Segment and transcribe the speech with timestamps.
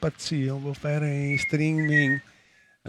[0.00, 2.18] pas de on va faire un streaming.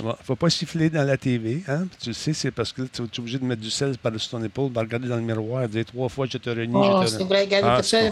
[0.02, 1.86] Bon, faut pas siffler dans la TV, hein?
[1.90, 4.30] Puis tu le sais, c'est parce que tu es obligé de mettre du sel par-dessus
[4.30, 7.12] ton épaule, de regarder dans le miroir, dire trois fois je te renie, Oh, je
[7.12, 8.12] te c'est vrai, regarde, Ah, c'est.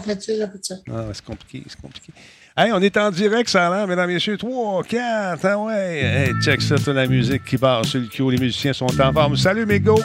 [0.90, 2.12] Ah, c'est compliqué, c'est compliqué.
[2.56, 4.36] Hey, on est en direct, ça a l'air, mesdames et messieurs.
[4.36, 6.00] 3, 4, ah ouais.
[6.02, 8.28] Hey, check ça, toute la musique qui part sur le cue.
[8.32, 9.36] Les musiciens sont en forme.
[9.36, 9.98] Salut, Mégo.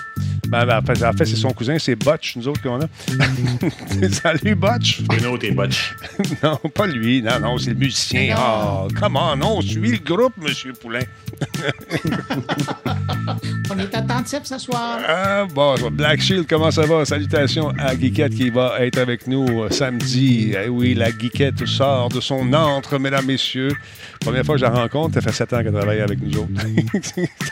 [0.53, 2.85] Ben, ben, en fait, en fait, c'est son cousin, c'est Butch, nous autres qu'on a.
[4.11, 5.01] Salut, Butch.
[5.01, 5.95] Bruno, t'es botch.
[6.43, 7.23] non, pas lui.
[7.23, 8.35] Non, non, c'est le musicien.
[8.35, 8.83] Non.
[8.83, 10.99] Oh, comment non, suit le groupe, Monsieur Poulain.
[13.71, 14.99] On est attentifs ce soir.
[15.07, 17.03] Ah, bon, Black Shield, comment ça va?
[17.03, 20.53] Salutations à Guiquette qui va être avec nous euh, samedi.
[20.53, 23.71] Eh oui, la Guiquette sort de son antre, mesdames, messieurs.
[24.19, 26.51] Première fois que je la rencontre, ça fait sept ans qu'elle travaille avec nous autres.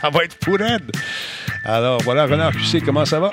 [0.00, 0.82] ça va être pour elle.
[1.64, 3.30] Alors, voilà, Renard QC, comment ça va?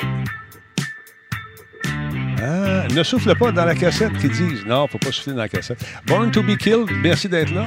[2.41, 4.65] Ah, ne souffle pas dans la cassette qu'ils disent.
[4.65, 5.85] Non, faut pas souffler dans la cassette.
[6.07, 7.65] Born to be killed, merci d'être là.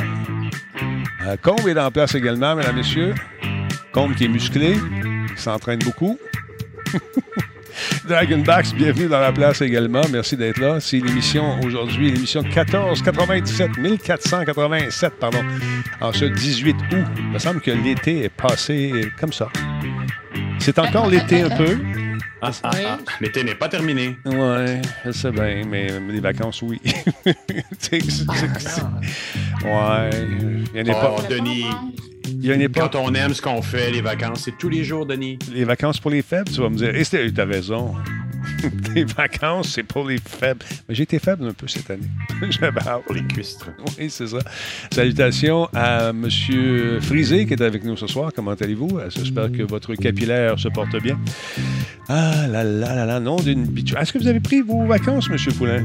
[1.27, 3.15] Euh, Combe est en place également, mesdames, messieurs.
[3.93, 4.79] Combe qui est musclé,
[5.37, 6.19] qui s'entraîne beaucoup.
[8.09, 10.03] Dragonbacks, bienvenue dans la place également.
[10.11, 10.81] Merci d'être là.
[10.81, 15.45] C'est l'émission aujourd'hui, l'émission 1497, 1487, pardon,
[16.01, 17.07] en ce 18 août.
[17.19, 19.49] Il me semble que l'été est passé comme ça.
[20.63, 21.79] C'est encore l'été un peu.
[22.41, 22.99] Ah, ah, ah.
[23.21, 24.17] L'été n'est pas terminé.
[24.25, 26.81] Ouais, je sais bien, mais les vacances, oui.
[27.25, 27.33] Tu
[27.79, 28.83] sais, c'est- c'est-
[29.65, 30.11] ouais.
[30.73, 31.65] Il y a une époque- Oh, Denis,
[32.27, 34.69] il y a une époque- quand on aime ce qu'on fait, les vacances, c'est tous
[34.69, 35.39] les jours, Denis.
[35.53, 36.95] Les vacances pour les faibles, tu vas me dire.
[36.95, 37.95] Et t'as raison.
[38.95, 40.65] les vacances, c'est pour les faibles.
[40.89, 42.09] Mais j'ai été faible un peu cette année.
[42.85, 43.03] Parle.
[43.03, 43.71] Pour les cuistres.
[43.99, 44.39] Oui, c'est ça.
[44.93, 46.29] Salutations à M.
[47.01, 48.31] Frisé qui est avec nous ce soir.
[48.35, 49.01] Comment allez-vous?
[49.09, 51.19] J'espère que votre capillaire se porte bien.
[52.09, 53.95] Ah là là là là, nom d'une bitu.
[53.97, 55.37] Est-ce que vous avez pris vos vacances, M.
[55.55, 55.85] Poulain?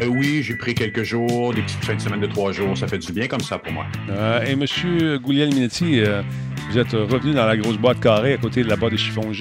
[0.00, 2.76] Euh, oui, j'ai pris quelques jours, des petites fins de semaine de trois jours.
[2.76, 3.86] Ça fait du bien comme ça pour moi.
[4.10, 5.18] Euh, et M.
[5.18, 6.22] Gouliel Minetti, euh,
[6.70, 9.32] vous êtes revenu dans la grosse boîte carrée à côté de la boîte de chiffon.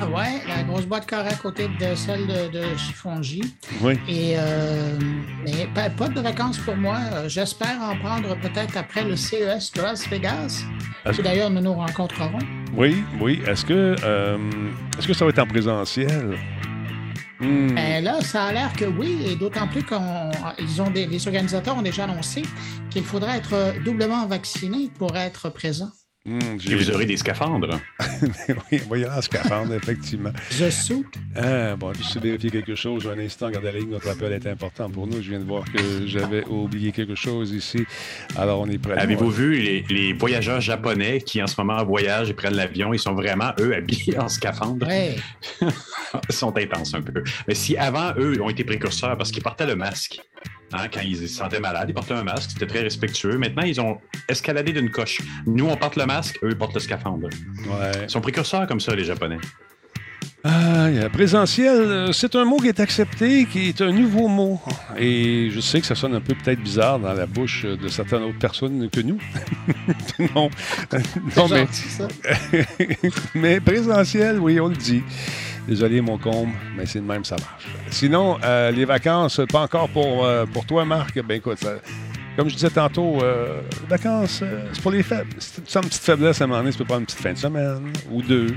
[0.00, 3.42] Ah ouais, la grosse boîte carrée à côté de celle de, de chiffon J.
[3.82, 3.98] Oui.
[4.08, 4.96] Et euh,
[5.44, 6.98] mais pas, pas de vacances pour moi.
[7.12, 10.62] Euh, J'espère en prendre peut-être après le CES de Las Vegas.
[11.06, 12.38] Où d'ailleurs nous nous rencontrerons.
[12.76, 13.42] Oui, oui.
[13.46, 14.38] Est-ce que, euh,
[14.98, 16.36] est-ce que ça va être en présentiel?
[17.40, 21.76] Ben là, ça a l'air que oui, et d'autant plus qu'ils ont des, les organisateurs
[21.76, 22.42] ont déjà annoncé
[22.90, 25.90] qu'il faudrait être doublement vacciné pour être présent.
[26.28, 27.80] Hmm, Et vous aurez des scaphandres.
[28.70, 30.30] oui, on va y aller en scaphandre, effectivement.
[30.50, 31.06] The Suit.
[31.34, 33.06] Ah, bon, juste vérifier quelque chose.
[33.08, 33.88] Un instant, regardez la ligne.
[33.90, 35.22] Notre appel est important pour nous.
[35.22, 37.86] Je viens de voir que j'avais oublié quelque chose ici.
[38.36, 38.98] Alors, on est prêt.
[38.98, 42.92] Avez-vous vu les, les voyageurs japonais qui, en ce moment, voyagent et prennent l'avion?
[42.92, 44.86] Ils sont vraiment, eux, habillés en scaphandre.
[44.86, 45.16] Ouais.
[46.28, 47.22] Ils sont intenses un peu.
[47.46, 50.20] Mais si avant, eux, ont été précurseurs parce qu'ils portaient le masque.
[50.72, 53.38] Hein, quand ils se sentaient malades, ils portaient un masque, c'était très respectueux.
[53.38, 53.98] Maintenant, ils ont
[54.28, 55.20] escaladé d'une coche.
[55.46, 57.28] Nous, on porte le masque, eux, ils portent le scaphandre.
[57.66, 57.92] Ouais.
[58.04, 59.38] Ils sont précurseurs comme ça, les Japonais.
[61.12, 64.60] Présentiel, euh, c'est un mot qui est accepté, qui est un nouveau mot.
[64.96, 68.22] Et je sais que ça sonne un peu peut-être bizarre dans la bouche de certaines
[68.22, 69.18] autres personnes que nous.
[70.18, 70.48] non.
[71.36, 72.08] non, mais, gentil, ça.
[73.34, 75.02] mais présentiel, oui, on le dit.
[75.68, 77.66] Désolé, mon combe, mais c'est de même, ça marche.
[77.90, 81.20] Sinon, euh, les vacances, pas encore pour, euh, pour toi, Marc.
[81.22, 81.74] Ben écoute, ça-
[82.36, 85.28] comme je disais tantôt, euh, les vacances, euh, c'est pour les faibles.
[85.38, 87.20] Si tu as une petite faiblesse à un moment donné, tu peux prendre une petite
[87.20, 88.54] fin de semaine, ou deux,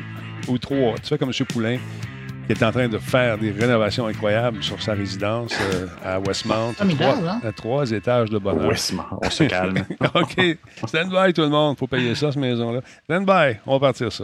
[0.48, 0.96] ou trois.
[1.04, 1.46] Tu fais comme M.
[1.48, 1.78] Poulain,
[2.48, 6.74] qui est en train de faire des rénovations incroyables sur sa résidence euh, à Westmount.
[6.78, 7.42] Formidable, trois, hein?
[7.44, 8.70] à trois étages de bonheur.
[8.70, 9.80] Westmount, on se calme.
[10.16, 10.58] OK.
[10.88, 11.78] Stand by, tout le monde.
[11.78, 12.80] faut payer ça, cette maison-là.
[13.04, 13.58] Stand by.
[13.66, 14.24] On va partir ça.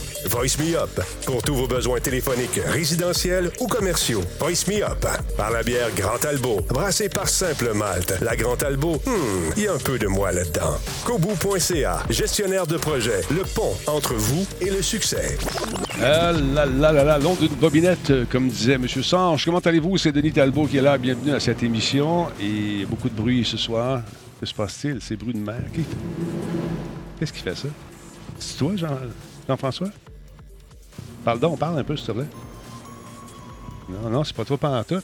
[0.25, 4.21] Voice Me Up pour tous vos besoins téléphoniques, résidentiels ou commerciaux.
[4.39, 8.19] Voice Me Up par la bière Grand Talbot, brassée par Simple Malte.
[8.21, 9.09] La Grand hmm,
[9.57, 10.77] il y a un peu de moi là-dedans.
[11.05, 15.37] Kobu.ca, gestionnaire de projet, le pont entre vous et le succès.
[16.01, 18.87] Ah là là là là, long d'une bobinette, euh, comme disait M.
[18.87, 19.45] Sange.
[19.45, 19.97] Comment allez-vous?
[19.97, 20.97] C'est Denis Talbot qui est là.
[20.97, 22.27] Bienvenue à cette émission.
[22.39, 24.01] Et beaucoup de bruit ce soir.
[24.39, 24.99] Que se passe-t-il?
[25.01, 25.61] C'est bruit de mer.
[27.19, 27.67] Qu'est-ce qui fait ça?
[28.39, 28.97] C'est toi, Jean-
[29.47, 29.89] Jean-François?
[31.23, 32.27] Parle donc, parle un peu, s'il te plaît.
[33.89, 35.01] Non, non, c'est pas toi pendant tout.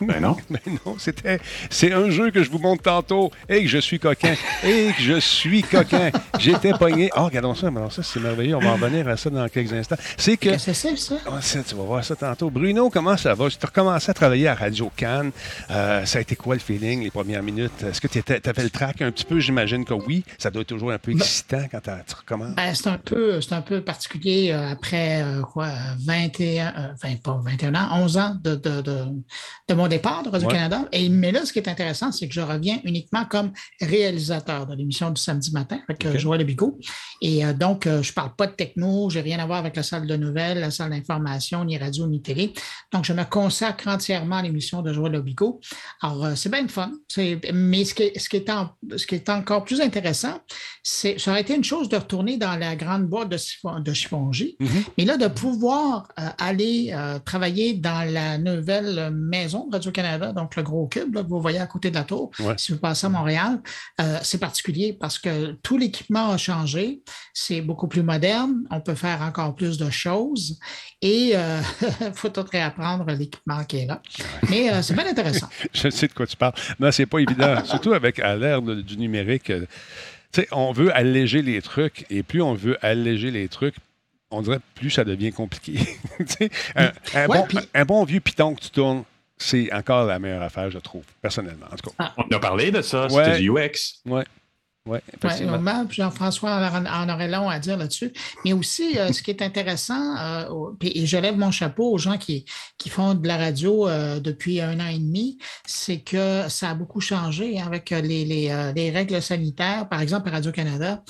[0.00, 0.36] Ben non.
[0.50, 1.40] Mais non, c'était.
[1.70, 3.30] C'est un jeu que je vous montre tantôt.
[3.48, 4.34] Et que je suis coquin.
[4.64, 6.10] Et que je suis coquin.
[6.38, 7.10] J'étais pogné.
[7.16, 7.68] Oh, regardons ça.
[7.68, 8.56] Alors ça, c'est merveilleux.
[8.56, 9.96] On va en revenir à ça dans quelques instants.
[10.16, 10.58] C'est que.
[10.58, 11.16] C'est, ça?
[11.26, 12.50] Ah, ça, tu vas voir ça tantôt.
[12.50, 13.48] Bruno, comment ça va?
[13.48, 15.30] Tu as recommencé à travailler à Radio Cannes.
[15.70, 17.82] Euh, ça a été quoi le feeling les premières minutes?
[17.82, 19.40] Est-ce que tu avais le track un petit peu?
[19.40, 20.24] J'imagine que oui.
[20.38, 22.54] Ça doit être toujours un peu excitant quand tu recommences.
[22.54, 25.68] Ben, c'est un peu, c'est un peu particulier euh, après euh, quoi,
[25.98, 29.04] 21, euh, 20, pas 21 ans, 11 ans de, de, de,
[29.68, 30.84] de mon départ de Radio-Canada.
[30.92, 34.74] Et mais là, ce qui est intéressant, c'est que je reviens uniquement comme réalisateur de
[34.74, 36.18] l'émission du samedi matin avec euh.
[36.18, 36.78] Joël Bigot.
[37.22, 39.82] Et euh, donc, euh, je parle pas de techno, j'ai rien à voir avec la
[39.82, 42.52] salle de nouvelles, la salle d'information, ni radio, ni télé.
[42.92, 45.60] Donc, je me consacre entièrement à l'émission de Joël Bigot.
[46.02, 46.92] Alors, euh, c'est bien le fun.
[47.52, 50.38] Mais ce qui, est, ce, qui est en- ce qui est encore plus intéressant,
[50.82, 53.92] c'est ça aurait été une chose de retourner dans la grande boîte de, chiffon, de
[53.92, 54.84] chiffongie, Mhm.
[54.98, 56.08] mais là, de pouvoir
[56.38, 56.94] aller
[57.24, 59.10] travailler dans la nouvelle
[59.42, 62.30] maison Radio-Canada, donc le gros cube là, que vous voyez à côté de la tour,
[62.40, 62.54] Ouais.
[62.56, 63.60] si vous passez à Montréal,
[64.00, 67.02] euh, c'est particulier parce que tout l'équipement a changé,
[67.34, 70.58] c'est beaucoup plus moderne, on peut faire encore plus de choses
[71.02, 71.38] et il
[72.14, 74.00] faut tout réapprendre l'équipement qui est là.
[74.50, 75.48] Mais euh, c'est bien intéressant.
[75.72, 76.54] Je sais de quoi tu parles.
[76.80, 77.56] Non, c'est pas évident.
[77.64, 79.50] Surtout avec à l'ère du numérique.
[79.50, 79.66] euh,
[80.52, 83.74] on veut alléger les trucs et plus on veut alléger les trucs,
[84.30, 85.78] on dirait plus ça devient compliqué.
[86.74, 89.04] Un, un Ouais, bon, un bon vieux piton que tu tournes,
[89.38, 91.66] c'est encore la meilleure affaire, je trouve, personnellement.
[91.72, 92.12] En tout cas.
[92.16, 93.24] On a parlé de ça, Ouais.
[93.24, 94.00] c'était du UX.
[94.88, 95.58] Ouais, effectivement.
[95.58, 98.12] Ouais, Jean-François en, en aurait long à dire là-dessus.
[98.44, 102.18] Mais aussi, euh, ce qui est intéressant, euh, et je lève mon chapeau aux gens
[102.18, 102.44] qui,
[102.78, 106.74] qui font de la radio euh, depuis un an et demi, c'est que ça a
[106.74, 109.88] beaucoup changé avec euh, les, les, euh, les règles sanitaires.
[109.88, 111.02] Par exemple, à Radio-Canada,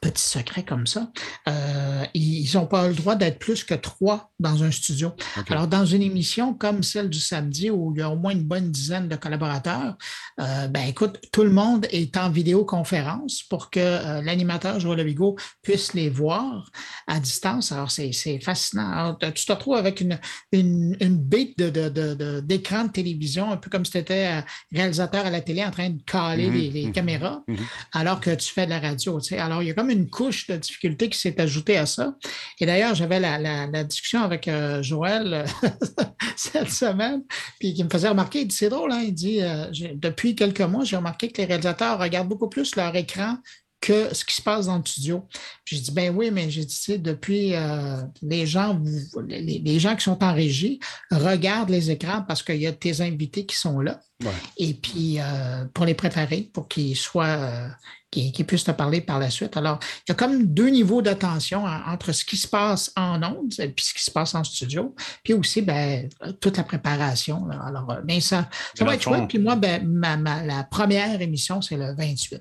[0.00, 1.10] petit secret comme ça,
[1.48, 5.12] euh, ils n'ont pas le droit d'être plus que trois dans un studio.
[5.50, 8.44] Alors, dans une émission comme celle du samedi où il y a au moins une
[8.44, 9.96] bonne dizaine de collaborateurs,
[10.40, 15.36] euh, ben écoute, tout le monde est en vidéoconférence pour que euh, l'animateur Joël Lebigot
[15.62, 16.70] puisse les voir
[17.06, 17.72] à distance.
[17.72, 18.90] Alors, c'est c'est fascinant.
[18.90, 20.18] Alors, tu te retrouves avec une,
[20.52, 23.98] une, une bête de- de- de- de- d'écran de, télévision, un peu comme si tu
[23.98, 27.56] étais réalisateur à la télé en train de caler Mhm, les, les mhm, caméras, mhm.
[27.92, 29.20] alors que tu fais de la radio.
[29.20, 29.38] tu sais.
[29.38, 32.14] Alors, il y a comme une couche de difficulté qui s'est ajoutée à ça.
[32.60, 35.68] Et d'ailleurs, j'avais la, discussion avec euh, Joël euh,
[36.36, 37.22] cette semaine,
[37.58, 40.60] puis qui me faisait remarquer, il dit, c'est drôle, hein, il dit, euh, depuis quelques
[40.60, 43.38] mois, j'ai remarqué que les réalisateurs regardent beaucoup plus leur écran
[43.86, 45.26] que ce qui se passe dans le studio.
[45.64, 49.20] Puis J'ai dit, ben oui, mais j'ai dit, tu sais, depuis, euh, les, gens, vous-
[49.28, 53.02] les, les gens qui sont en régie regardent les écrans parce qu'il y a tes
[53.02, 54.00] invités qui sont là.
[54.22, 54.30] Ouais.
[54.56, 57.68] Et puis, euh, pour les préparer, pour qu'ils soient, euh,
[58.10, 59.56] qu'ils puissent te parler par la suite.
[59.58, 63.22] Alors, il y a comme deux niveaux d'attention en- entre ce qui se passe en
[63.22, 64.94] ondes et puis ce qui se passe en studio.
[65.24, 66.08] Puis aussi, ben,
[66.40, 67.44] toute la préparation.
[67.46, 67.60] là.
[67.66, 69.28] Alors, mais ça, ça va être chouette.
[69.28, 72.40] Puis moi, ben, ma, ma- la première émission, c'est le 28.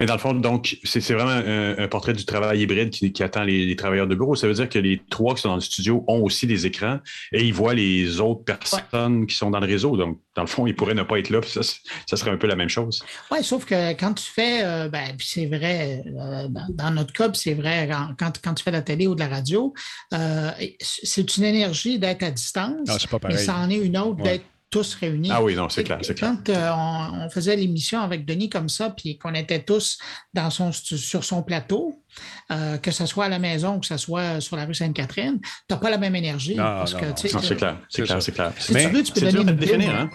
[0.00, 3.22] Mais dans le fond, donc, c'est vraiment un, un portrait du travail hybride qui, qui
[3.22, 4.34] attend les, les travailleurs de bureau.
[4.34, 6.98] Ça veut dire que les trois qui sont dans le studio ont aussi des écrans
[7.32, 9.96] et ils voient les autres personnes qui sont dans le réseau.
[9.96, 11.40] Donc, dans le fond, ils pourraient ne pas être là.
[11.40, 13.02] puis ça, ça serait un peu la même chose.
[13.30, 17.12] Oui, sauf que quand tu fais, euh, ben, puis c'est vrai, euh, dans, dans notre
[17.12, 17.88] cas, puis c'est vrai
[18.18, 19.72] quand, quand, tu fais de la télé ou de la radio,
[20.12, 23.44] euh, c'est une énergie d'être à distance, Ah, c'est pas mais pareil.
[23.46, 24.24] ça en est une autre Ouais.
[24.24, 24.44] d'être
[24.74, 25.28] tous réunis.
[25.30, 26.34] Ah oui, non, c'est clair, c'est clair.
[26.44, 29.98] Quand euh, on, on faisait l'émission avec Denis comme ça, puis qu'on était tous
[30.32, 32.02] dans son, sur son plateau,
[32.50, 35.40] euh, que ce soit à la maison ou que ce soit sur la rue Sainte-Catherine,
[35.42, 36.54] tu n'as pas la même énergie.
[36.56, 38.52] Non, parce non, que, non, tu sais, Non, c'est clair, C'est clair, c'est clair.
[38.58, 40.10] Si Mais tu veux, tu peux donner dur à une définir, hein?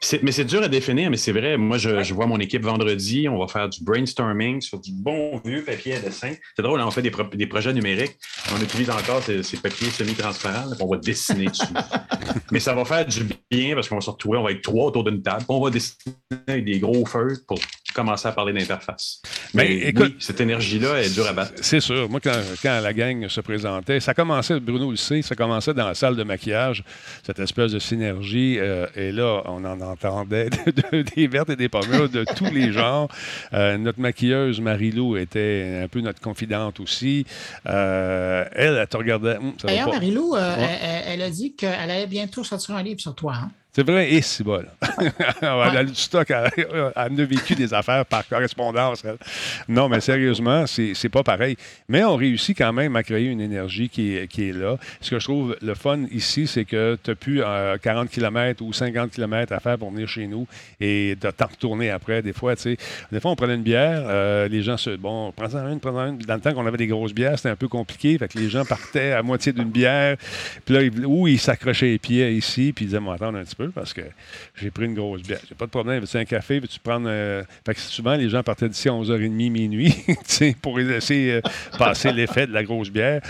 [0.00, 1.56] C'est- mais c'est dur à définir, mais c'est vrai.
[1.56, 3.26] Moi, je, je vois mon équipe vendredi.
[3.26, 6.34] On va faire du brainstorming sur du bon vieux papier à dessin.
[6.54, 8.16] C'est drôle, hein, on fait des, pro- des projets numériques.
[8.54, 10.72] On utilise encore ces, ces papiers semi-transparents.
[10.80, 11.64] On va dessiner dessus.
[12.52, 14.86] mais ça va faire du bien parce qu'on va se retrouver, on va être trois
[14.86, 15.44] autour d'une table.
[15.48, 16.14] On va dessiner
[16.48, 17.58] avec des gros feux pour
[17.94, 19.22] commencer à parler d'interface.
[19.54, 21.52] Mais Mais, écoute- oui, cette énergie-là est dure à battre.
[21.62, 22.08] C'est sûr.
[22.10, 22.32] Moi, quand,
[22.62, 26.16] quand la gang se présentait, ça commençait, Bruno le sait, ça commençait dans la salle
[26.16, 26.82] de maquillage,
[27.24, 28.56] cette espèce de synergie.
[28.58, 32.52] euh, et là, on en entendait de- de- des vertes et des pommures de tous
[32.52, 33.08] les genres.
[33.52, 37.24] Euh, notre maquilleuse, Marie-Lou, était un peu notre confidente aussi.
[37.66, 39.38] Euh, elle, elle te regardait.
[39.62, 39.88] D'ailleurs.
[39.88, 40.62] Marie-Lou, euh, Ouais.
[40.82, 43.34] elle, elle- elle a dit qu'elle allait bientôt sortir un livre sur toi.
[43.36, 43.50] hein.
[43.76, 44.62] C'est vrai, et c'est bon.
[45.42, 49.02] Elle a du stock, elle, a vécu des affaires par correspondance.
[49.04, 49.16] elle.
[49.66, 51.56] Non, mais sérieusement, c'est pas pareil.
[51.88, 54.76] Mais on réussit quand même à créer une énergie qui est, qui est là.
[55.00, 58.62] Ce que je trouve le fun ici, c'est que tu n'as plus euh, 40 km
[58.62, 60.46] ou 50 km à faire pour venir chez nous
[60.80, 62.22] et de t'en retourner après.
[62.22, 62.76] Des fois, tu sais,
[63.10, 64.90] des fois, on prenait une bière, euh, les gens se.
[64.90, 66.18] Bon, prends-en une, prends-en une.
[66.18, 68.16] Dans le temps qu'on avait des grosses bières, c'était un peu compliqué.
[68.18, 70.16] Fait que les gens partaient à moitié d'une bière.
[70.64, 73.42] Puis là, ils- ou ils s'accrochaient les pieds ici, puis ils disaient, moi, attendre un
[73.44, 74.02] petit peu parce que
[74.60, 75.40] j'ai pris une grosse bière.
[75.48, 76.00] J'ai pas de problème.
[76.00, 76.60] Veux-tu un café?
[76.60, 77.06] Veux-tu prendre.
[77.08, 79.94] euh, Fait que souvent, les gens partaient d'ici à 11h30, minuit,
[80.62, 81.40] pour laisser euh,
[81.78, 83.20] passer l'effet de la grosse bière.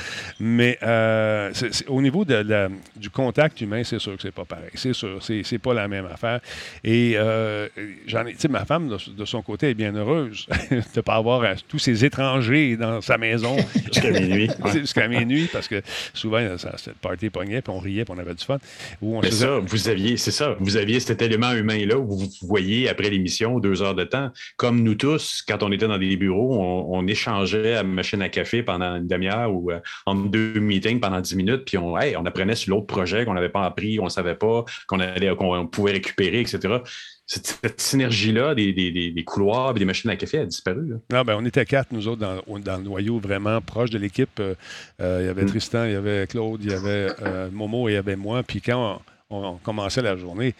[0.41, 1.53] Mais euh,
[1.88, 4.71] au niveau de la- du contact humain, c'est sûr que c'est pas pareil.
[4.75, 5.19] C'est sûr.
[5.23, 6.41] C'est c'est pas la même affaire.
[6.83, 7.69] Et euh,
[8.07, 8.33] j'en ai.
[8.35, 11.45] Tu sais, ma femme, de, de son côté, est bien heureuse de ne pas avoir
[11.69, 13.57] tous ces étrangers dans sa maison.
[13.93, 14.50] Jusqu'à minuit.
[14.73, 18.19] Jusqu'à minuit, parce que souvent, ça, c'était le party pognait, puis on riait, puis on
[18.21, 18.59] avait du fun.
[19.03, 22.28] Ou on Mais ça, vous aviez, c'est ça, vous aviez cet élément humain-là où vous
[22.43, 24.31] voyez après l'émission, deux heures de temps.
[24.57, 28.28] Comme nous tous, quand on était dans des bureaux, on, on échangeait à machine à
[28.28, 32.16] café pendant une demi-heure ou euh, en deux meetings pendant dix minutes, puis on, hey,
[32.16, 35.35] on apprenait sur l'autre projet qu'on n'avait pas appris, on ne savait pas, qu'on allait,
[35.37, 36.78] qu'on pouvait récupérer, etc.
[37.26, 40.87] Cette, cette synergie-là des, des- des- couloirs et des machines à café a disparu.
[40.88, 40.97] là.
[41.11, 44.28] Non, ben, on était quatre, nous autres, dans, dans le noyau vraiment proche de l'équipe.
[44.40, 44.54] Euh,
[45.00, 45.47] euh, il y avait Mm.
[45.47, 48.43] Tristan, il y avait Claude, il y avait euh, Momo et il y avait moi.
[48.43, 49.00] Puis quand on,
[49.31, 50.54] on- commençait la journée,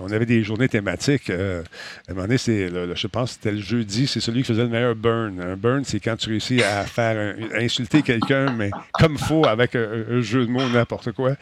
[0.00, 1.30] on avait des journées thématiques.
[1.30, 1.62] Euh,
[2.08, 4.68] à un moment donné, je pense que c'était le jeudi, c'est celui qui faisait le
[4.68, 5.40] meilleur burn.
[5.40, 10.20] Un burn, c'est quand tu réussis à faire insulter quelqu'un, mais comme faut, avec un,
[10.20, 11.32] jeu de mots, n'importe quoi.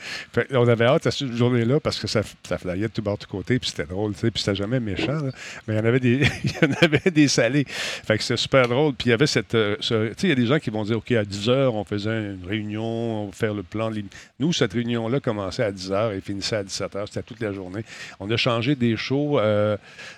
[0.52, 3.24] On avait hâte à cette journée-là parce que ça, ça flyait de tout bord, de
[3.24, 5.18] tout côté, puis c'était drôle, tu sais, puis c'était jamais méchant.
[5.66, 7.64] Mais il y en avait des, il y en avait des salés.
[7.68, 8.94] Fait que c'était super drôle.
[8.94, 9.54] Puis il y avait cette.
[9.54, 11.68] euh, tu sais, il y a des gens qui vont dire OK, à 10 h,
[11.68, 13.90] on faisait une réunion, on va faire le plan.
[14.38, 17.06] Nous, cette réunion-là commençait à 10 h et finissait à 17 h.
[17.06, 17.84] C'était toute la journée.
[18.20, 19.76] On a changé des shows euh,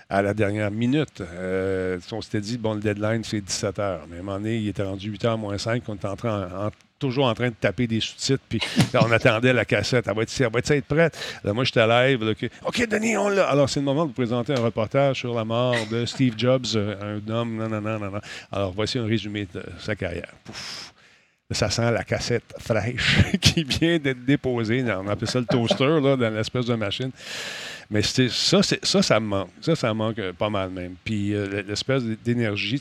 [0.08, 1.20] à la dernière minute.
[1.20, 3.98] Euh, on s'était dit, bon, le deadline, c'est 17 h.
[4.08, 5.82] Mais à un moment donné, il était rendu 8 h moins 5.
[5.88, 6.70] On était en train, en-
[7.00, 8.42] toujours en train de taper des sous-titres.
[8.48, 8.60] Puis
[8.92, 10.06] là, on attendait la cassette.
[10.06, 11.18] Elle va être, elle va être, être prête.
[11.42, 12.22] Là, moi, j'étais live.
[12.24, 13.48] là, OK, OK, Denis, on l'a.
[13.48, 16.66] Alors, c'est le moment de vous présenter un reportage sur la mort de Steve Jobs,
[16.76, 17.56] euh, un homme.
[17.56, 18.20] Non, non, non, non, non.
[18.52, 20.30] Alors, voici un résumé de sa carrière.
[20.44, 20.92] Pouf.
[21.52, 24.84] Ça sent la cassette fraîche qui vient d'être déposée.
[24.96, 27.10] On appelle ça le toaster là, dans l'espèce de machine.
[27.90, 29.50] Mais ça, ça, ça me manque.
[29.60, 30.94] Ça, ça me manque euh, pas mal même.
[31.04, 32.80] Puis euh, l'espèce d'énergie,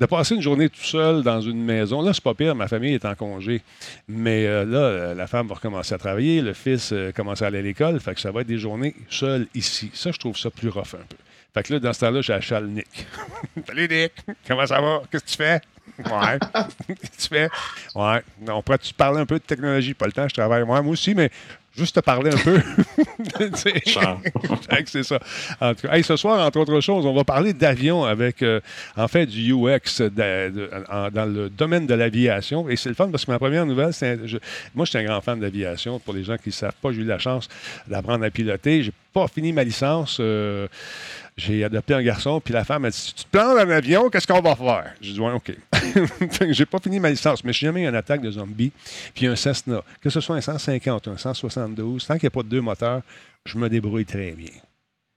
[0.00, 2.02] de passer une journée tout seul dans une maison.
[2.02, 3.62] Là, c'est pas pire, ma famille est en congé.
[4.06, 7.58] Mais euh, là, la femme va recommencer à travailler, le fils euh, commence à aller
[7.58, 7.98] à l'école.
[7.98, 9.90] Fait que ça va être des journées seules ici.
[9.92, 11.16] Ça, je trouve ça plus rough un peu.
[11.52, 13.06] Fait que là, dans ce temps-là, j'ai achale Nick.
[13.66, 14.12] Salut Nick,
[14.46, 15.02] comment ça va?
[15.10, 15.60] Qu'est-ce que tu fais?
[15.98, 16.38] Ouais.
[17.18, 17.48] Tu fais?
[17.94, 18.22] Ouais.
[18.48, 19.94] On pourrait te parler un peu de technologie?
[19.94, 20.62] Pas le temps, je travaille.
[20.62, 21.30] Ouais, moi aussi, mais
[21.76, 22.60] juste te parler un peu.
[24.86, 25.18] C'est ça.
[25.60, 28.60] En tout cas, hey, ce soir, entre autres choses, on va parler d'avion avec, euh,
[28.96, 32.68] en fait, du UX de- de- en- dans le domaine de l'aviation.
[32.68, 34.18] Et c'est le fun parce que ma première nouvelle, c'est
[34.74, 35.98] moi, je suis un grand fan d'aviation.
[35.98, 37.48] Pour les gens qui ne savent pas, j'ai eu la chance
[37.86, 38.82] d'apprendre à piloter.
[38.82, 40.18] J'ai pas fini ma licence.
[40.20, 40.68] euh,
[41.38, 44.10] j'ai adopté un garçon, puis la femme a dit Si tu te plantes en avion,
[44.10, 44.92] qu'est-ce qu'on va faire?
[45.00, 45.52] J'ai dit Ouais, OK.
[46.50, 48.72] J'ai pas fini ma licence, mais si jamais il y a une attaque de zombies,
[49.14, 52.30] puis un Cessna, que ce soit un 150 ou un 172, tant qu'il n'y a
[52.30, 53.02] pas de deux moteurs,
[53.46, 54.50] je me débrouille très bien.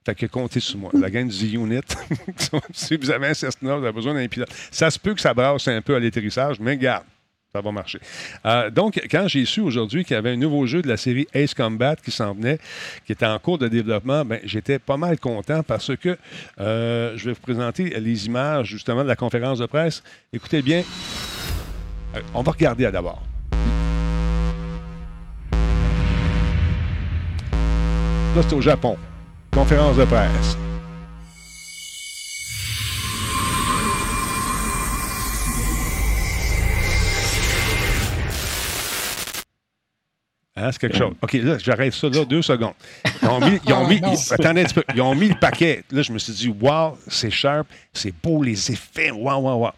[0.04, 0.90] Fait que comptez sur moi.
[0.94, 1.80] La gang du Z-Unit,
[2.72, 4.50] si vous avez un Cessna, vous avez besoin d'un pilote.
[4.70, 7.04] Ça se peut que ça brasse un peu à l'atterrissage, mais garde,
[7.54, 7.98] ça va marcher.
[8.46, 11.26] Euh, donc, quand j'ai su aujourd'hui qu'il y avait un nouveau jeu de la série
[11.34, 12.58] Ace Combat qui s'en venait,
[13.04, 16.16] qui était en cours de développement, ben, j'étais pas mal content parce que
[16.60, 20.02] euh, je vais vous présenter les images justement de la conférence de presse.
[20.32, 20.82] Écoutez bien,
[22.14, 23.22] Euh, on va regarder d'abord.
[28.34, 28.96] Là, c'est au Japon.
[29.54, 30.56] Conférence de presse.
[40.61, 41.13] Hein, c'est quelque chose.
[41.21, 42.73] OK, là, j'arrête ça là, deux secondes.
[43.21, 44.13] Ils ont mis, ils ont Ah, mis- non.
[44.13, 44.83] ils- attendez un petit peu.
[44.95, 45.83] Ils ont mis le paquet.
[45.91, 49.71] Là, je me suis dit, wow, c'est sharp, c'est beau, les effets, wow, wow, wow.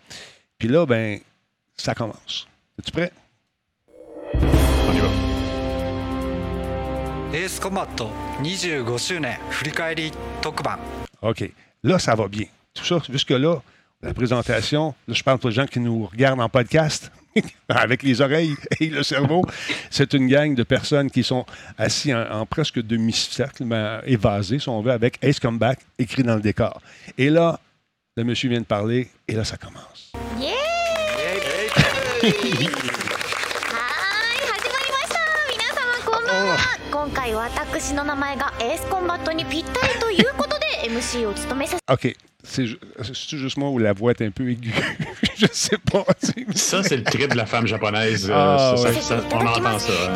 [0.57, 1.19] Puis là, ben,
[1.75, 2.47] ça commence.
[2.79, 3.11] Es-tu prêt?
[4.35, 5.09] On y va.
[7.31, 8.09] エースコンバット
[8.41, 10.11] 25周年振り返り
[10.41, 10.79] 特番
[11.21, 11.51] OK.
[11.83, 12.45] Là, ça va bien.
[12.73, 13.61] Tout ça, jusque-là,
[14.01, 17.11] la présentation, là, je parle pour les gens qui nous regardent en podcast,
[17.68, 19.44] avec les oreilles et le cerveau.
[19.90, 21.44] C'est une gang de personnes qui sont
[21.78, 26.36] assis en, presque demi-cercle, ben, mais évasés, si on veut, avec Ace Comeback écrit dans
[26.36, 26.80] le décor.
[27.18, 27.58] Et là,
[28.16, 30.12] le monsieur vient de parler, et là, ça commence.
[30.40, 30.52] Yeah!
[41.90, 42.14] OK.
[42.42, 44.70] C'est juste moi où la voix est un peu aiguë?
[45.36, 46.04] je sais pas.
[46.54, 48.28] ça, c'est le trip de la femme japonaise.
[48.30, 48.74] Euh, ah,
[49.32, 49.92] on entend ça.
[50.08, 50.12] Hein.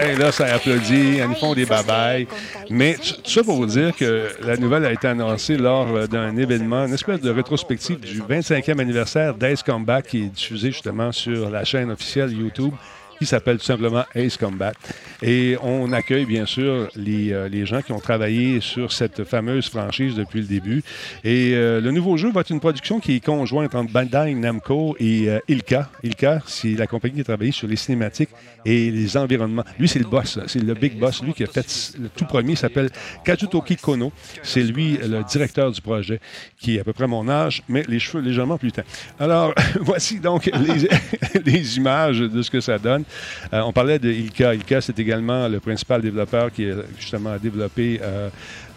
[0.00, 2.26] Hey, là, ça applaudit, ils nous font des babayes.
[2.70, 6.38] Mais tout ça pour vous dire que la nouvelle a été annoncée lors euh, d'un
[6.38, 11.50] événement, une espèce de rétrospective du 25e anniversaire d'Ace Combat qui est diffusé justement sur
[11.50, 12.72] la chaîne officielle YouTube
[13.20, 14.72] qui s'appelle tout simplement Ace Combat.
[15.20, 19.68] Et on accueille bien sûr les, euh, les gens qui ont travaillé sur cette fameuse
[19.68, 20.82] franchise depuis le début.
[21.22, 24.96] Et euh, le nouveau jeu va être une production qui est conjointe entre Bandai Namco
[24.98, 25.90] et euh, Ilka.
[26.02, 28.30] Ilka, c'est la compagnie qui a travaillé sur les cinématiques
[28.64, 29.64] et les environnements.
[29.78, 31.22] Lui, c'est le boss, c'est le big boss.
[31.22, 32.88] Lui qui a fait le tout premier, s'appelle
[33.22, 34.12] Kazutoki Kono.
[34.42, 36.20] C'est lui le directeur du projet,
[36.58, 38.84] qui est à peu près mon âge, mais les cheveux légèrement plus teints.
[39.18, 40.50] Alors, voici donc
[41.44, 43.04] les images de ce que ça donne.
[43.52, 44.54] Euh, on parlait de Ilka.
[44.54, 48.28] Ilka, c'est également le principal développeur qui a justement développé euh,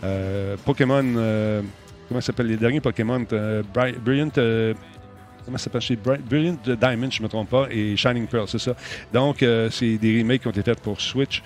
[0.03, 1.03] euh, Pokémon.
[2.07, 3.19] comment ça s'appelle les derniers Pokémon
[3.73, 4.31] Bri- Brilliant.
[5.45, 5.97] Comment s'appelle
[6.29, 8.75] Brilliant Diamond, je ne me trompe pas, et Shining Pearl, c'est ça.
[9.13, 11.43] Donc, c'est des remakes qui ont été faits pour Switch.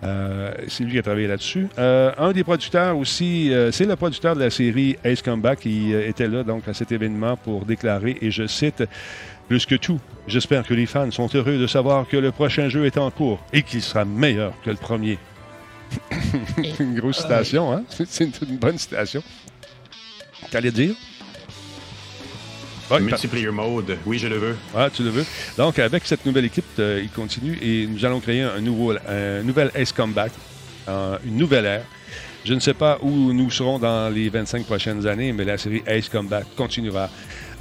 [0.00, 1.66] C'est lui qui a travaillé là-dessus.
[1.76, 6.44] Un des producteurs aussi, c'est le producteur de la série Ace Combat qui était là
[6.44, 8.84] donc à cet événement pour déclarer, et je cite,
[9.50, 12.86] plus que tout, j'espère que les fans sont heureux de savoir que le prochain jeu
[12.86, 15.18] est en cours et qu'il sera meilleur que le premier.
[16.78, 17.82] une grosse citation, hein?
[18.06, 19.24] C'est une, bonne citation.
[20.52, 20.94] T'allais dire?
[22.92, 24.56] Ouais, Multiplayer mode, oui, je le veux.
[24.72, 25.26] ah, tu le veux.
[25.56, 29.42] Donc, avec cette nouvelle équipe, euh, il continue et nous allons créer un, nouveau, un
[29.42, 30.30] nouvel Ace Comeback,
[30.88, 31.84] euh, une nouvelle ère.
[32.44, 35.82] Je ne sais pas où nous serons dans les 25 prochaines années, mais la série
[35.86, 37.10] Ace Comeback continuera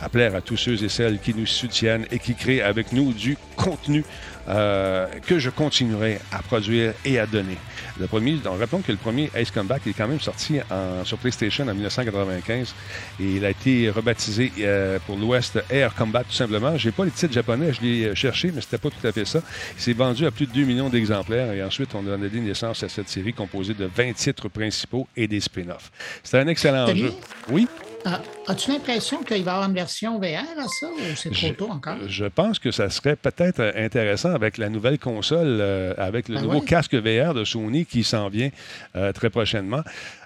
[0.01, 3.13] à plaire à tous ceux et celles qui nous soutiennent et qui créent avec nous
[3.13, 4.03] du contenu
[4.47, 7.57] euh, que je continuerai à produire et à donner.
[7.99, 11.17] Le premier, donc, rappelons que le premier Ace Comeback est quand même sorti en- sur
[11.17, 12.73] PlayStation en 1995
[13.19, 16.75] et il a été rebaptisé euh, pour l'Ouest Air Combat tout simplement.
[16.77, 19.25] J'ai pas les titres japonais, je l'ai euh, cherché, mais c'était pas tout à fait
[19.25, 19.41] ça.
[19.75, 22.81] Il s'est vendu à plus de 2 millions d'exemplaires et ensuite on a donné naissance
[22.83, 25.91] à cette série composée de 20 titres principaux et des spin-offs.
[26.23, 27.13] C'est un excellent jeu.
[27.49, 27.67] Oui,
[28.05, 31.47] Ah, As-tu l'impression qu'il va y avoir une version VR à ça ou c'est trop
[31.47, 31.97] Je- tôt encore?
[32.07, 36.35] Je pense que ça serait peut-être euh, intéressant avec la nouvelle console, euh, avec le
[36.35, 38.49] Ben nouveau casque VR de Sony qui s'en vient
[38.95, 39.81] euh, très prochainement.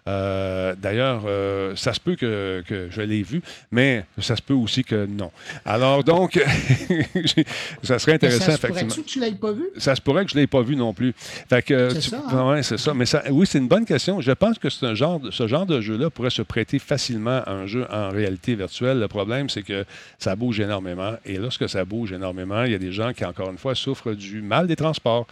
[0.08, 4.54] Euh, D'ailleurs, euh, ça se peut que, que je l'ai vu, mais ça se peut
[4.54, 5.32] aussi que non.
[5.66, 6.38] Alors donc,
[7.84, 8.96] ça serait intéressant, ça se effectivement.
[8.96, 9.64] que tu ne l'aies pas vu?
[9.78, 11.14] Ça se pourrait que je ne l'ai pas vu non plus.
[11.50, 12.50] C'est tu- ça, hein?
[12.52, 12.94] ouais, c'est ça.
[12.94, 14.22] Mais ça, oui, c'est une bonne question.
[14.22, 17.42] Je pense que c'est un genre, de- ce genre de jeu-là pourrait se prêter facilement
[17.46, 19.00] à un jeu en réalité virtuelle.
[19.00, 19.86] Le problème, c'est que
[20.20, 21.14] ça bouge énormément.
[21.26, 24.14] Et lorsque ça bouge énormément, il y a des gens qui, encore une fois, souffrent
[24.14, 25.28] du mal des transports.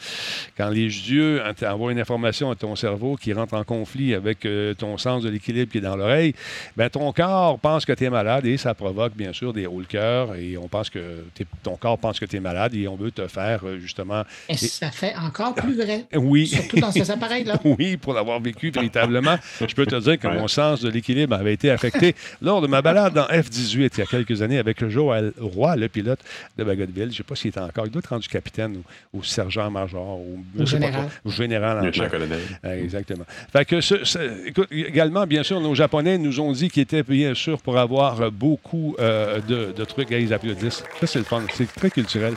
[0.58, 4.46] Quand les yeux ent- envoient une information à ton cerveau qui rentre en conflit avec
[4.46, 6.34] euh, ton sens de l'équilibre qui est dans l'oreille,
[6.78, 9.80] ben ton corps pense que tu es malade et ça provoque bien sûr des hauts
[9.80, 11.00] le cœur et on pense que
[11.36, 14.24] t'es- ton corps pense que tu es malade et on veut te faire euh, justement
[14.50, 16.06] Et ça fait encore plus vrai.
[16.15, 16.47] oui.
[16.47, 17.60] Surtout dans ces appareils-là.
[17.65, 19.38] Oui, pour l'avoir vécu véritablement.
[19.60, 20.38] Je peux te dire que Ouais.
[20.39, 24.02] mon sens de l'équilibre avait été affecté lors de ma balade dans F-18 il y
[24.02, 26.19] a quelques années avec Joël Roy, le pilote
[26.58, 27.04] de Bagotville.
[27.06, 27.86] Je ne sais pas s'il est encore.
[27.86, 28.78] Il doit être rendu capitaine
[29.13, 31.02] ou, ou sergent-major ou, je Ou sais pas général.
[31.04, 31.12] quoi.
[31.26, 31.78] Ou général.
[31.80, 33.26] en Exactement.
[33.52, 37.04] Fait que ce- ce- écoute, également, bien sûr, nos Japonais nous ont dit qu'ils étaient
[37.04, 40.10] bien sûr pour avoir euh, beaucoup euh, de, de trucs.
[40.12, 40.84] Ils applaudissent.
[41.00, 41.42] Ça, c'est le fun.
[41.54, 42.36] C'est très culturel.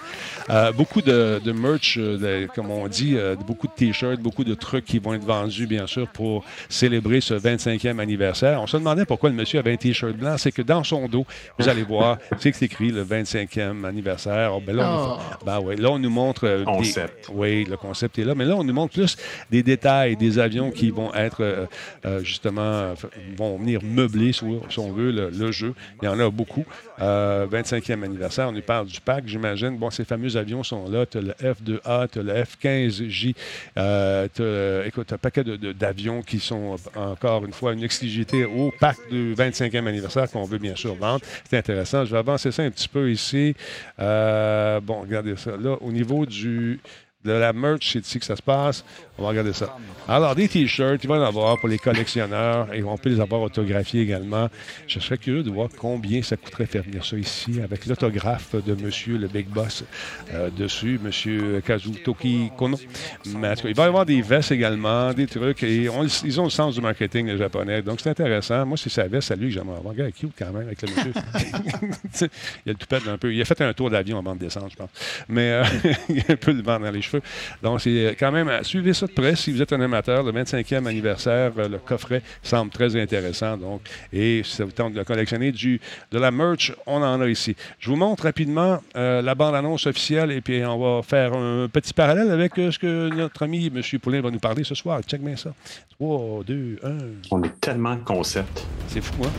[0.51, 4.55] Euh, beaucoup de, de merch, de- comme on dit, euh, beaucoup de t-shirts, beaucoup de
[4.55, 8.61] trucs qui vont être vendus, bien sûr, pour célébrer ce 25e anniversaire.
[8.63, 10.37] On se demandait pourquoi le monsieur avait un t-shirt blanc.
[10.39, 11.27] C'est que dans son dos,
[11.59, 14.53] vous allez voir, c'est que c'est écrit le 25e anniversaire.
[14.57, 15.19] Oh, ben là, on, Oh.
[15.45, 16.45] ben ouais, là, on nous montre.
[16.47, 17.29] euh, des- Concept.
[17.33, 18.35] oui, le concept est là.
[18.35, 19.17] Mais là, on nous montre plus
[19.51, 21.67] des détails, des avions qui vont être
[22.05, 22.95] euh, euh, justement, euh,
[23.37, 24.45] vont venir meubler, si
[24.79, 25.75] on veut, le, jeu.
[26.03, 26.65] Il y en a beaucoup.
[27.01, 29.77] Euh, 25e anniversaire, on nous parle du pack, j'imagine.
[29.77, 31.07] Bon, ces fameux avions sont là.
[31.07, 33.35] Tu as le F2A, tu as le F-15J.
[33.77, 38.73] Euh, as, écoute, un paquet d'avions qui sont, euh, encore une fois, une exclusivité au
[38.79, 41.25] pack du 25e anniversaire qu'on veut bien sûr vendre.
[41.49, 42.05] C'est intéressant.
[42.05, 43.55] Je vais avancer ça un petit peu ici.
[43.99, 45.57] Euh, bon, regardez ça.
[45.57, 46.81] Là, au niveau du
[47.25, 48.85] de la merch, c'est ici que ça se passe.
[49.17, 49.77] On va regarder ça.
[50.09, 53.21] Alors, des T-shirts, il va y en avoir pour les collectionneurs et on peut les
[53.21, 54.49] avoir autographiés également.
[54.89, 58.75] Je serais curieux de voir combien ça coûterait faire venir ça ici avec l'autographe de
[58.75, 59.85] Monsieur le Big Boss
[60.33, 62.77] euh, dessus, Monsieur Kazutoki Kono.
[63.25, 65.63] Il va y avoir des vestes également, des trucs.
[65.63, 67.83] Ils ont le sens du marketing les japonais.
[67.83, 68.67] Donc, c'est intéressant.
[68.67, 69.95] Moi, c'est sa veste à lui que j'aimerais avoir.
[69.95, 71.13] Regarde, cute quand même avec le monsieur.
[72.67, 73.33] il a le toupette un peu.
[73.33, 74.91] Il a fait un tour d'avion en bande descente, je pense.
[75.29, 75.65] Mais euh,
[76.09, 77.23] il a un peu le vent dans les cheveux.
[77.63, 80.23] Donc, c'est quand même, suivez ça de près si vous êtes un amateur.
[80.23, 83.57] Le 25e anniversaire, euh, le coffret semble très intéressant.
[83.57, 87.21] Donc, et si ça vous tente de le collectionner, du, de la merch, on en
[87.21, 87.57] a ici.
[87.79, 91.93] Je vous montre rapidement euh, la bande-annonce officielle et puis on va faire un petit
[91.93, 93.83] parallèle avec euh, ce que notre ami M.
[94.01, 95.01] Poulain va nous parler ce soir.
[95.03, 95.53] Check bien ça.
[95.99, 96.91] 3, 2, 1.
[97.31, 98.65] On est tellement concept.
[98.89, 99.31] C'est fou, hein?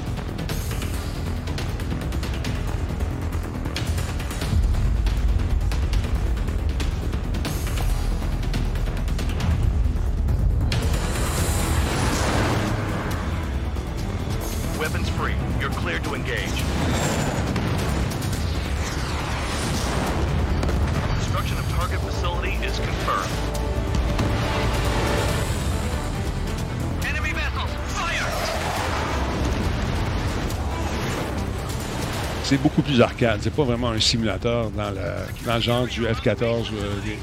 [32.95, 33.39] Plus arcade.
[33.41, 36.61] C'est pas vraiment un simulateur dans le, dans le genre du F-14, euh,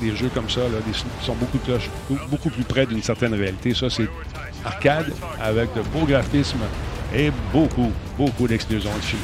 [0.00, 3.02] des, des jeux comme ça, là, des- qui sont beaucoup, plus- beaucoup plus près d'une
[3.02, 3.74] certaine réalité.
[3.74, 4.08] Ça, c'est
[4.64, 6.58] arcade avec de beaux graphismes
[7.14, 9.18] et beaucoup, beaucoup d'explosions de missile.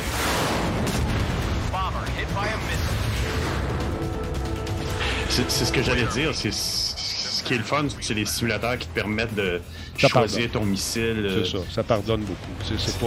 [5.29, 6.31] C'est ce que j'allais dire.
[6.35, 9.61] C'est ce qui est le fun, c'est les simulateurs qui te permettent de
[9.99, 10.63] Ça choisir pardonne.
[10.63, 11.03] ton missile.
[11.25, 12.37] euh, C'est ça, ça pardonne beaucoup.
[12.65, 13.07] C'est, c'est pas,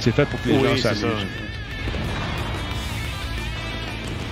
[0.00, 1.26] c'est fait pour que les Oui, gens s'amusent.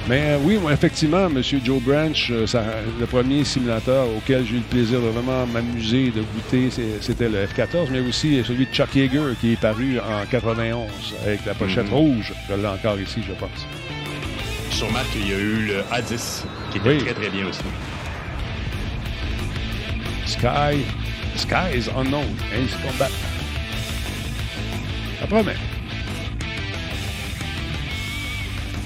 [0.08, 1.40] Mais euh, oui, effectivement, M.
[1.64, 2.64] Joe Branch, euh, ça-
[2.98, 6.68] le premier simulateur auquel j'ai eu le plaisir de vraiment m'amuser, de goûter,
[7.00, 10.88] c'était le F-14, mais aussi celui de Chuck Yeager qui est paru en 91
[11.24, 11.94] avec la pochette Mhm.
[11.94, 12.32] rouge.
[12.48, 13.66] Je l'ai encore ici, je pense.
[14.70, 16.98] Sûrement qu'il y a eu le A10, qui était Oui.
[16.98, 17.60] très très bien aussi.
[20.26, 20.84] Sky,
[21.36, 22.24] Sky is unknown.
[22.52, 23.08] Ace Combat.
[25.20, 25.54] Ça promet.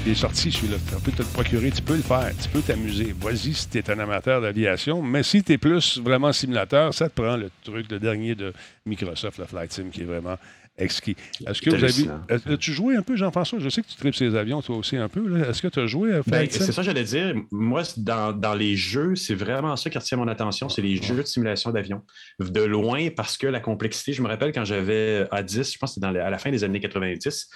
[0.07, 0.77] Il est sorti, celui-là.
[0.87, 3.15] Tu peux te le procurer, tu peux le faire, tu peux t'amuser.
[3.19, 7.09] Vas-y si tu es un amateur d'aviation, mais si tu es plus vraiment simulateur, ça
[7.09, 8.53] te prend le truc, le dernier de
[8.85, 10.37] Microsoft, le Flight Sim, qui est vraiment
[10.77, 11.17] exquis.
[11.47, 12.53] Est-ce que vous avez.
[12.53, 13.61] As-tu joué un peu, Jean-François?
[13.61, 15.27] Je sais que tu tripes ces avions, toi aussi, un peu.
[15.27, 15.49] là.
[15.49, 16.65] Est-ce que tu as joué à Ben, Flight Sim?
[16.65, 17.35] c'est ça que j'allais dire.
[17.51, 21.17] Moi, dans, dans les jeux, c'est vraiment ça qui retient mon attention, c'est les jeux
[21.17, 22.03] de simulation d'avion.
[22.41, 25.95] De loin, parce que la complexité, je me rappelle quand j'avais A10, je pense que
[25.95, 27.49] c'était à la fin des années 90,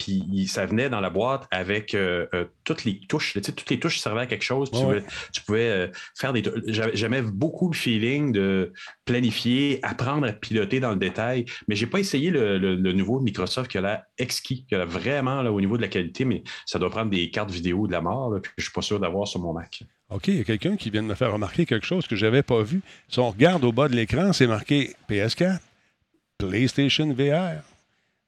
[0.00, 3.34] puis ça venait dans la boîte avec euh, euh, toutes les touches.
[3.34, 4.68] Tu sais, toutes les touches servaient à quelque chose.
[4.72, 5.86] Ouais, Tu, pouvais- euh,
[6.18, 6.42] faire des.
[6.66, 8.72] j'avais- J'aimais beaucoup le feeling de
[9.04, 11.44] planifier, apprendre à piloter dans le détail.
[11.68, 14.84] Mais j'ai pas essayé le, le- le nouveau Microsoft qui a l'air exquis, qui a
[14.84, 17.92] vraiment là, au niveau de la qualité, mais ça doit prendre des cartes vidéo de
[17.92, 19.82] la mort, là, puis je suis pas sûr d'avoir sur mon Mac.
[20.08, 22.24] OK, il y a quelqu'un qui vient de me faire remarquer quelque chose que je
[22.26, 22.80] n'avais pas vu.
[23.08, 25.60] Si on regarde au bas de l'écran, c'est marqué PS4,
[26.38, 27.62] PlayStation VR.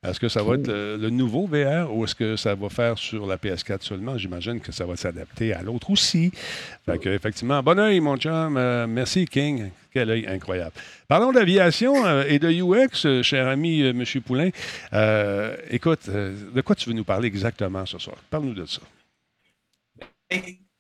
[0.05, 3.25] Est-ce que ça va être le, nouveau VR ou est-ce que ça va faire sur
[3.25, 4.19] la PS4 seulement?
[4.19, 6.33] J'imagine que ça va s'adapter à l'autre aussi.
[6.85, 8.57] Fait que, effectivement, bon oeil, mon chum.
[8.57, 9.71] Euh, merci, King.
[9.93, 10.73] Quel œil incroyable.
[11.07, 14.03] Parlons d'aviation euh, et de UX, euh, cher ami M.
[14.27, 14.51] Poulain.
[15.71, 18.17] Écoute, de quoi tu veux nous parler exactement ce soir?
[18.29, 18.83] Parle-nous de ça.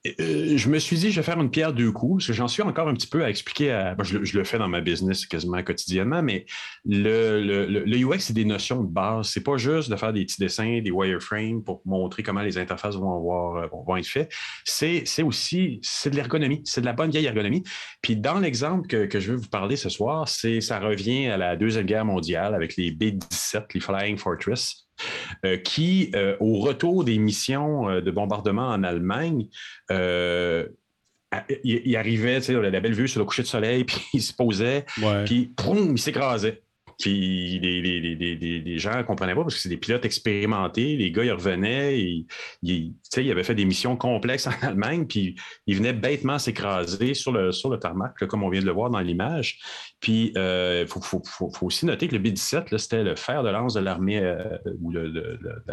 [0.05, 2.49] Euh, je me suis dit, je vais faire une pierre deux coups, parce que j'en
[2.49, 3.71] suis encore un petit peu à expliquer.
[3.71, 6.45] À, je, le- fais dans ma business quasiment quotidiennement, mais
[6.85, 9.29] le, UX, c'est des notions de base.
[9.29, 12.97] C'est pas juste de faire des petits dessins, des wireframes pour montrer comment les interfaces
[12.97, 14.33] vont, avoir, euh, vont être faites.
[14.65, 17.62] C'est c'est aussi, c'est de l'ergonomie, c'est de la bonne vieille ergonomie.
[18.03, 21.37] Puis dans l'exemple que, que je veux vous parler ce soir, c'est ça revient à
[21.37, 24.88] la Deuxième Guerre mondiale avec les B-17, les Flying Fortress.
[25.45, 29.47] Euh, qui, euh, au retour des missions euh, de bombardement en Allemagne,
[31.65, 34.23] il, il arrivait, tu sais, la belle vue sur le coucher de soleil, puis il
[34.23, 35.25] se posait, Ouais.
[35.25, 36.62] puis il s'écrasait.
[37.01, 40.95] Puis les, les- les- les- gens ne comprenaient pas parce que c'est des pilotes expérimentés.
[40.97, 41.99] Les gars, ils revenaient.
[41.99, 42.27] Ils,
[42.62, 45.35] ils, avaient fait des missions complexes en Allemagne, puis
[45.67, 48.73] ils venaient bêtement s'écraser sur le, sur le tarmac, là, comme on vient de le
[48.73, 49.59] voir dans l'image.
[50.03, 53.43] Puis il faut, faut- faut- faut aussi noter que le B-17, là, c'était le fer
[53.43, 55.65] de lance de l'armée euh, ou le, le- le-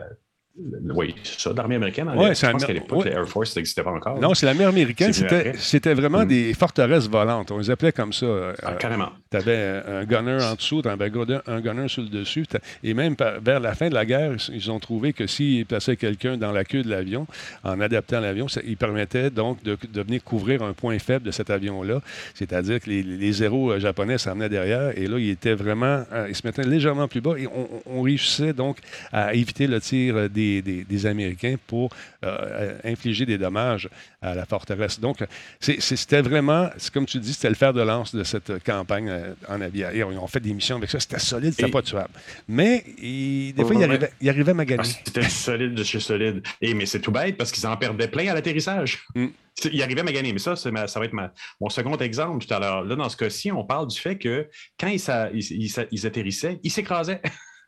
[0.57, 2.09] oui, c'est ça, l'armée américaine.
[2.09, 3.09] Ouais, je pense qu'à l'époque, ouais.
[3.11, 4.19] l'Air Force n'existait pas encore.
[4.19, 5.13] Non, c'est l'armée américaine.
[5.13, 5.53] C'était, vrai.
[5.57, 6.27] c'était vraiment Mm.
[6.27, 7.51] des forteresses volantes.
[7.51, 8.25] On les appelait comme ça.
[8.25, 9.09] euh, Ah, carrément.
[9.31, 12.45] Tu avais un gunner en dessous, tu avais un gunner- un gunner sur le dessus.
[12.83, 16.35] Et même vers la fin de la guerre, ils ont trouvé que s'ils plaçaient quelqu'un
[16.35, 17.25] dans la queue de l'avion,
[17.63, 21.31] en adaptant l'avion, ça, il permettait donc de, de venir couvrir un point faible de
[21.31, 22.01] cet avion-là.
[22.33, 26.03] C'est-à-dire que les, les zéros euh, japonais s'emmenaient derrière et là, ils étaient vraiment.
[26.11, 28.77] euh, ils se mettaient légèrement plus bas et on, on réussissait donc
[29.13, 31.89] à éviter le tir euh, des, des- des Américains pour
[32.23, 33.89] euh, infliger des dommages
[34.21, 34.99] à la forteresse.
[34.99, 35.17] Donc,
[35.59, 39.61] c'était vraiment, comme tu dis, c'était le fer de lance de cette campagne euh, en
[39.61, 40.11] aviation.
[40.11, 42.09] Ils ont fait des missions avec ça, c'était solide, c'était pas tuable.
[42.47, 43.83] Mais il- des fois, il ouais.
[43.85, 44.83] arrivait, il arrivait à Ah, maganer.
[45.05, 46.41] C'était solide de chez solide.
[46.61, 49.05] Et, mais c'est tout bête parce qu'ils en perdaient plein à l'atterrissage.
[49.15, 49.27] Mm.
[49.73, 50.31] Ils arrivaient à gagner.
[50.33, 52.83] Mais ça, ma- ça va être ma- mon second exemple tout à l'heure.
[52.83, 54.47] Là, dans ce cas-ci, on parle du fait que
[54.79, 55.01] quand ils,
[55.33, 57.21] ils- ils ils atterrissaient, ils s'écrasaient.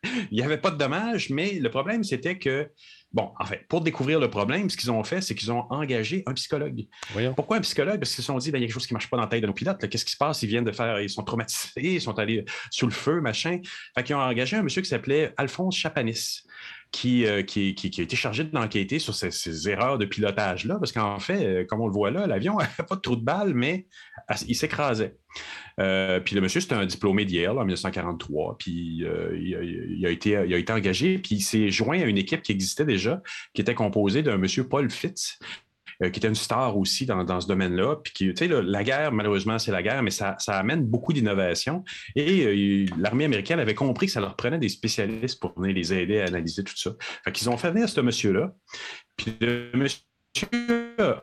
[0.04, 2.72] Il n'y avait pas de dommages, mais le problème, c'était que,
[3.14, 6.24] bon, en fait, pour découvrir le problème, ce qu'ils ont fait, c'est qu'ils ont engagé
[6.26, 6.86] un psychologue.
[7.12, 7.34] Voyons.
[7.36, 8.00] Pourquoi un psychologue?
[8.00, 9.18] Parce qu'ils se sont dit, ben, il y a quelque chose qui ne marche pas
[9.18, 9.88] dans la tête de nos pilotes.
[9.88, 10.42] Qu'est-ce qui se passe?
[10.42, 13.60] Ils viennent de faire, ils sont traumatisés, ils sont allés sous le feu, machin.
[13.96, 16.42] Fait qu'ils ont engagé un monsieur qui s'appelait Alphonse Chapanis.
[16.92, 21.46] Qui, euh, qui, a été chargé d'enquêter sur ces, erreurs de pilotage-là, parce qu'en fait,
[21.46, 23.88] euh, comme on le voit là, l'avion n'avait pas de trou de balle, mais
[24.30, 25.16] euh, il s'écrasait.
[25.80, 30.54] Euh, puis le monsieur, c'était un diplômé d'hier, en 1943, puis il a été, il
[30.54, 33.22] a été engagé, puis il s'est joint à une équipe qui existait déjà,
[33.54, 35.40] qui était composée d'un monsieur Paul Fitz,
[36.04, 37.98] euh, qui était une star aussi dans, dans ce domaine-là.
[38.04, 41.84] Puis qui, la guerre, malheureusement, c'est la guerre, mais ça, ça amène beaucoup d'innovation.
[42.16, 45.94] Et euh, l'armée américaine avait compris que ça leur prenait des spécialistes pour venir les
[45.94, 46.92] aider à analyser tout ça.
[47.24, 48.54] Fait qu'ils ont fait venir ce monsieur-là.
[49.18, 50.00] Puis le monsieur
[50.98, 51.20] a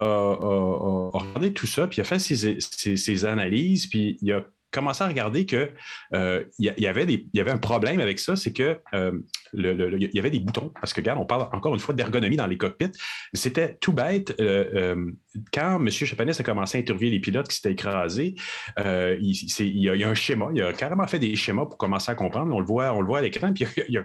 [1.13, 5.03] regardé tout ça, puis il a fait ses, ses- ses analyses, puis il a commencé
[5.03, 5.71] à regarder que
[6.15, 9.19] euh, y, avait un problème avec ça, c'est que euh,
[9.55, 10.71] y avait des boutons.
[10.81, 12.93] Parce que, regarde, on parle encore une fois d'ergonomie dans les cockpits.
[13.33, 14.35] C'était tout bête.
[14.41, 15.11] euh,
[15.53, 15.91] quand M.
[15.91, 18.35] Chapanis a commencé à interviewer les pilotes qui s'étaient écrasés,
[18.77, 20.49] il, y a, un schéma.
[20.55, 22.55] Il a carrément fait des schémas pour commencer à comprendre.
[22.55, 23.53] On le voit, on le voit à l'écran.
[23.53, 24.05] Puis y a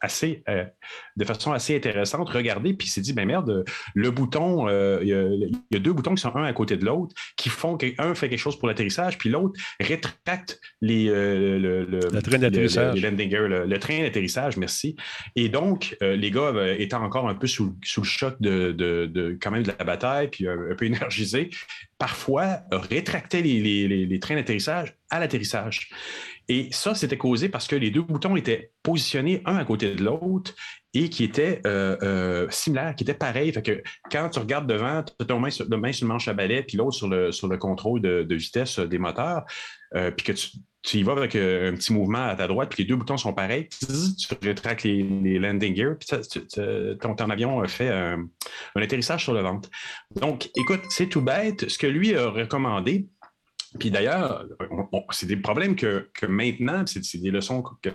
[0.00, 0.64] assez, euh,
[1.16, 5.08] de façon assez intéressante, regardé, puis il s'est dit, ben merde, le bouton, euh, il,
[5.08, 7.48] y a, il y a deux boutons qui sont un à côté de l'autre, qui
[7.48, 12.22] font qu'un fait quelque chose pour l'atterrissage, puis l'autre rétracte les, euh, le, le- Le
[12.22, 12.94] train d'atterrissage.
[12.96, 14.96] le- les landing gear, le, le train d'atterrissage, merci.
[15.36, 19.06] Et donc, euh, les gars étant encore un peu sous, sous le choc de, de-
[19.06, 21.50] de- quand même de la bataille, puis un peu énergisés,
[21.98, 25.90] parfois rétractaient les, les- les- les trains d'atterrissage à l'atterrissage.
[26.48, 30.02] Et ça, c'était causé parce que les deux boutons étaient positionnés un à côté de
[30.02, 30.54] l'autre
[30.94, 33.52] et qui étaient euh, euh, similaires, qui étaient pareils.
[33.52, 36.28] Fait que quand tu regardes devant, tu as ton main sur, main sur le manche
[36.28, 39.44] à balai, puis l'autre sur le, sur le contrôle de, vitesse des moteurs,
[39.94, 40.32] euh, puis que
[40.82, 43.16] tu, y vas avec euh, un petit mouvement à ta droite, puis les deux boutons
[43.16, 46.08] sont pareils, tu rétractes les, landing gears, puis
[47.00, 48.26] ton, ton avion fait un
[48.76, 49.70] atterrissage sur le ventre.
[50.16, 51.68] Donc, écoute, c'est tout bête.
[51.68, 53.06] Ce que lui a recommandé,
[53.78, 54.46] puis d'ailleurs,
[55.10, 57.90] c'est des problèmes que, que maintenant, c'est des leçons que-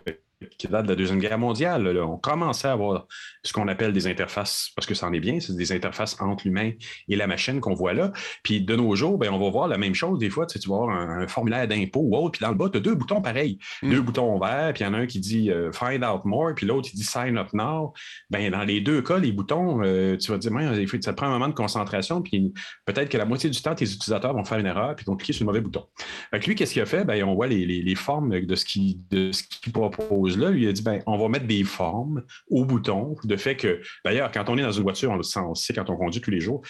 [0.57, 1.87] qui datent de la Deuxième Guerre mondiale.
[1.87, 2.05] là.
[2.05, 3.07] On commençait à avoir
[3.43, 6.45] ce qu'on appelle des interfaces, parce que ça en est bien, c'est des interfaces entre
[6.45, 6.71] l'humain
[7.07, 8.11] et la machine qu'on voit là.
[8.43, 10.19] Puis de nos jours, ben, on va voir la même chose.
[10.19, 12.51] Des fois, tu, sais, tu vas avoir un, un formulaire d'impôt ou autre, puis dans
[12.51, 13.57] le bas, tu as deux boutons pareils.
[13.81, 13.89] Mm.
[13.91, 16.53] Deux boutons verts, puis il y en a un qui dit euh, Find out more,
[16.55, 17.93] puis l'autre, il dit Sign up now.
[18.29, 21.01] Ben, dans les deux cas, les boutons, euh, tu vas te dire, Ouais, il faut-
[21.01, 22.53] ça prend un moment de concentration, puis
[22.85, 25.15] peut-être que la moitié du temps, tes utilisateurs vont faire une erreur, puis ils vont
[25.17, 25.85] cliquer sur le mauvais bouton.
[26.31, 27.05] Fait que lui, qu'est-ce qu'il a fait?
[27.05, 30.49] Ben, on voit les, les- les formes de ce qu'il de ce qu'il propose là.
[30.49, 33.81] Lui, il a dit, ben, on va mettre des formes au bouton, de fait que,
[34.03, 36.31] d'ailleurs, quand on est dans une voiture, on le sent, sait quand on conduit tous
[36.31, 36.61] les jours,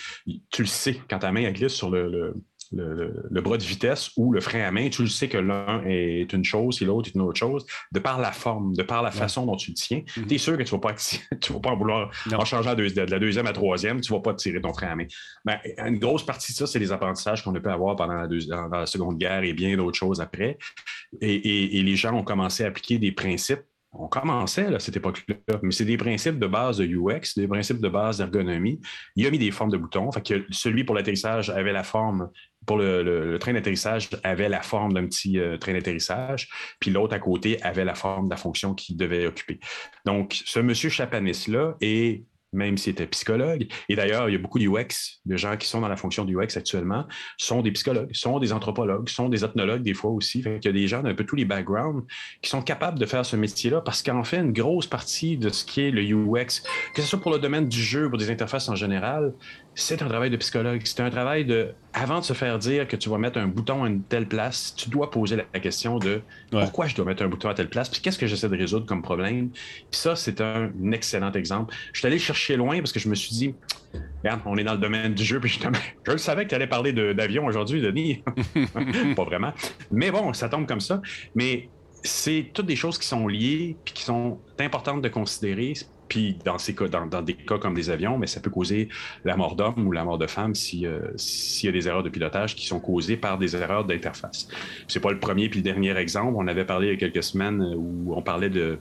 [0.52, 2.36] tu le sais quand ta main glisse sur le-
[2.72, 5.38] le- le- le bras de vitesse ou le frein à main, tu le sais que
[5.38, 8.84] l'un est une chose et l'autre est une autre chose, de par la forme, de
[8.84, 10.02] par la façon dont tu le tiens.
[10.18, 10.28] Mhm.
[10.28, 10.94] Tu es sûr que tu ne vas, pas
[11.42, 12.40] tu vas pas en vouloir, Non.
[12.40, 14.74] en changeant de, de la deuxième à la troisième, tu ne vas pas tirer ton
[14.74, 15.06] frein à main.
[15.46, 18.28] Ben, une grosse partie de ça, c'est les apprentissages qu'on a pu avoir pendant la,
[18.28, 20.58] deuxi- dans la Seconde Guerre et bien d'autres choses après.
[21.22, 23.62] Et, et- et les gens ont commencé à appliquer des principes.
[24.00, 27.82] On commençait à cette époque-là, mais c'est des principes de base de UX, des principes
[27.82, 28.80] de base d'ergonomie.
[29.16, 30.12] Il a mis des formes de boutons.
[30.12, 32.30] Fait que celui pour l'atterrissage avait la forme,
[32.66, 37.20] pour le train d'atterrissage avait la forme d'un petit euh, train d'atterrissage, puis l'autre à
[37.20, 39.60] côté avait la forme de la fonction qu'il devait occuper.
[40.06, 42.24] Donc, ce monsieur Chapanis-là est
[42.58, 43.68] même s'il était psychologue.
[43.88, 46.58] Et d'ailleurs, il y a beaucoup d'UX, de gens qui sont dans la fonction d'UX
[46.58, 47.06] actuellement,
[47.38, 50.42] sont des psychologues, sont des anthropologues, sont des ethnologues des fois aussi.
[50.42, 52.04] Qu'il y a des gens d'un peu tous les backgrounds
[52.42, 55.64] qui sont capables de faire ce métier-là parce qu'en fait, une grosse partie de ce
[55.64, 58.70] qui est le UX, que ce soit pour le domaine du jeu, pour des interfaces
[58.70, 59.34] en général,
[59.80, 60.82] c'est un travail de psychologue.
[60.86, 63.84] C'est un travail de, avant de se faire dire que tu vas mettre un bouton
[63.84, 67.28] à une telle place, tu dois poser la question de pourquoi je dois mettre un
[67.28, 69.50] bouton à telle place, puis qu'est-ce que j'essaie de résoudre comme problème.
[69.52, 71.76] Puis ça, c'est un excellent exemple.
[71.94, 73.54] Je suis allé chercher loin parce que je me suis dit,
[74.24, 76.66] regarde, on est dans le domaine du jeu, puis justement, je savais que tu allais
[76.66, 78.24] parler d'avion aujourd'hui, Denis.
[79.16, 79.54] Pas vraiment.
[79.92, 81.04] Mais bon, ça tombe comme ça.
[81.36, 81.70] Mais
[82.04, 85.74] c'est toutes des choses qui sont liées puis qui sont importantes de considérer.
[86.08, 88.90] Puis dans, ces cas, dans, dans des cas comme des avions, mais ça peut causer
[89.26, 92.10] la mort d'homme ou la mort de femme euh, s'il y a des erreurs de
[92.10, 94.48] pilotage qui sont causées par des erreurs d'interface.
[94.88, 96.34] C'est pas le premier puis le dernier exemple.
[96.38, 98.78] On avait parlé il y a quelques semaines euh, où on parlait de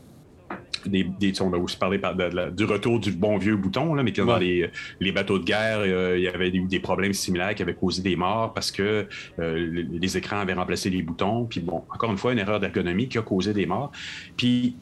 [0.84, 3.94] des, des- on a aussi parlé par- de la- du retour du bon vieux bouton,
[3.94, 6.78] là, mais que dans les, les bateaux de guerre, euh, il y avait eu des
[6.78, 9.08] problèmes similaires qui avaient causé des morts parce que
[9.40, 11.46] euh, les, les écrans avaient remplacé les boutons.
[11.46, 13.90] Puis bon, encore une fois, une erreur d'ergonomie qui a causé des morts.
[14.36, 14.76] Puis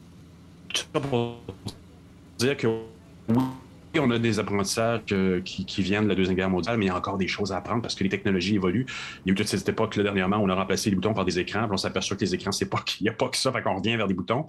[0.71, 1.39] tout ça pour
[2.37, 2.67] dire que
[3.29, 6.87] oui, on a des apprentissages que- qui, viennent de la Deuxième Guerre mondiale, mais il
[6.89, 8.85] y a encore des choses à apprendre parce que les technologies évoluent.
[9.25, 11.25] Il y a eu toute cette époque, là, dernièrement, on a remplacé les boutons par
[11.25, 13.51] des écrans, on s'aperçoit que les écrans, c'est pas qu'il n'y a pas que ça,
[13.51, 14.45] fait qu'on revient vers des boutons.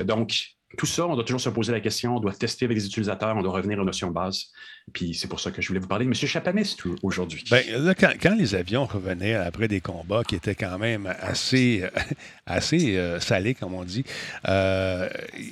[0.00, 2.86] Donc, tout ça, on doit toujours se poser la question, on doit tester avec les
[2.86, 4.46] utilisateurs, on doit revenir aux notions de base.
[4.92, 6.14] Puis c'est pour ça que je voulais vous parler de M.
[6.14, 7.44] Chapanist aujourd'hui.
[7.50, 11.82] Ben, là, quand, quand les avions revenaient après des combats qui étaient quand même assez,
[11.82, 11.88] euh,
[12.46, 14.04] assez euh, salés, comme on dit,
[14.48, 15.08] euh,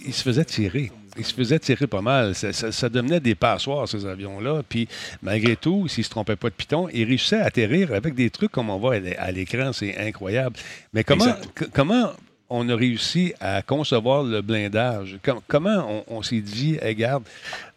[0.06, 0.90] ils se faisaient tirer.
[1.18, 2.34] Ils se faisaient tirer pas mal.
[2.34, 4.62] Ça, ça- ça devenait des passoires, ces avions-là.
[4.68, 4.86] Puis,
[5.22, 8.28] malgré tout, s'ils ne se trompaient pas de piton, ils réussissaient à atterrir avec des
[8.28, 9.72] trucs comme on voit à l'é- à l'écran.
[9.72, 10.56] C'est incroyable.
[10.92, 11.34] Mais comment,
[11.72, 12.12] comment
[12.48, 15.18] on a réussi à concevoir le blindage?
[15.24, 17.24] Com- comment on, s'est dit, hey, regarde,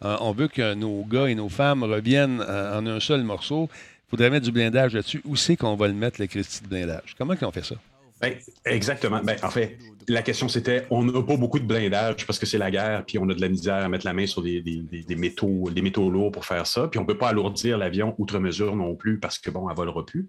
[0.04, 3.68] euh, on veut que nos gars et nos femmes reviennent euh, en un seul morceau.
[3.72, 5.22] Il faudrait mettre du blindage là-dessus.
[5.24, 7.14] Où c'est qu'on va le mettre, le Christy de blindage?
[7.16, 7.76] Comment ont fait ça?
[8.20, 8.34] Ben,
[8.66, 9.20] exactement.
[9.24, 9.78] Ben, en fait,
[10.08, 13.16] la question c'était on n'a pas beaucoup de blindage parce que c'est la guerre, puis
[13.18, 15.70] on a de la misère à mettre la main sur des, des- des- des métaux,
[15.70, 18.76] des métaux lourds pour faire ça, puis on ne peut pas alourdir l'avion outre mesure
[18.76, 20.28] non plus parce que bon, elle volera plus.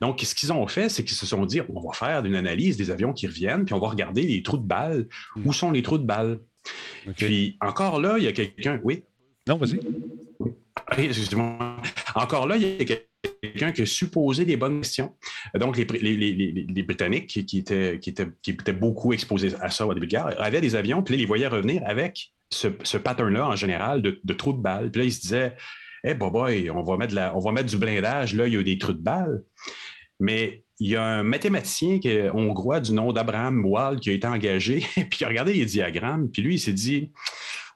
[0.00, 2.76] Donc, ce qu'ils ont fait, c'est qu'ils se sont dit on va faire une analyse
[2.76, 5.08] des avions qui reviennent, puis on va regarder les trous de balles.
[5.44, 6.38] Où sont les trous de balles?
[7.16, 8.80] Puis encore là, il y a quelqu'un.
[8.84, 9.02] Oui?
[9.48, 9.80] Non, vas-y.
[10.96, 11.76] Excusez-moi.
[12.14, 13.02] Encore là, il y a quelqu'un
[13.74, 15.14] qui a su poser des bonnes questions.
[15.54, 20.06] Donc, les, Britanniques, qui, étaient, qui, étaient, qui étaient beaucoup exposés à ça au début
[20.06, 23.56] de guerre, avaient des avions, puis là, ils les voyaient revenir avec ce, pattern-là, en
[23.56, 24.90] général, de, trous de balles.
[24.90, 25.56] Puis là, ils se disaient,
[26.04, 28.34] «Eh, boy, on va, mettre on va mettre du blindage.
[28.34, 29.42] Là, il y a des trous de balles.»
[30.20, 32.00] Mais il y a un mathématicien
[32.34, 36.28] hongrois du nom d'Abraham Wald qui a été engagé, puis il a regardé les diagrammes,
[36.30, 37.10] puis lui, il s'est dit,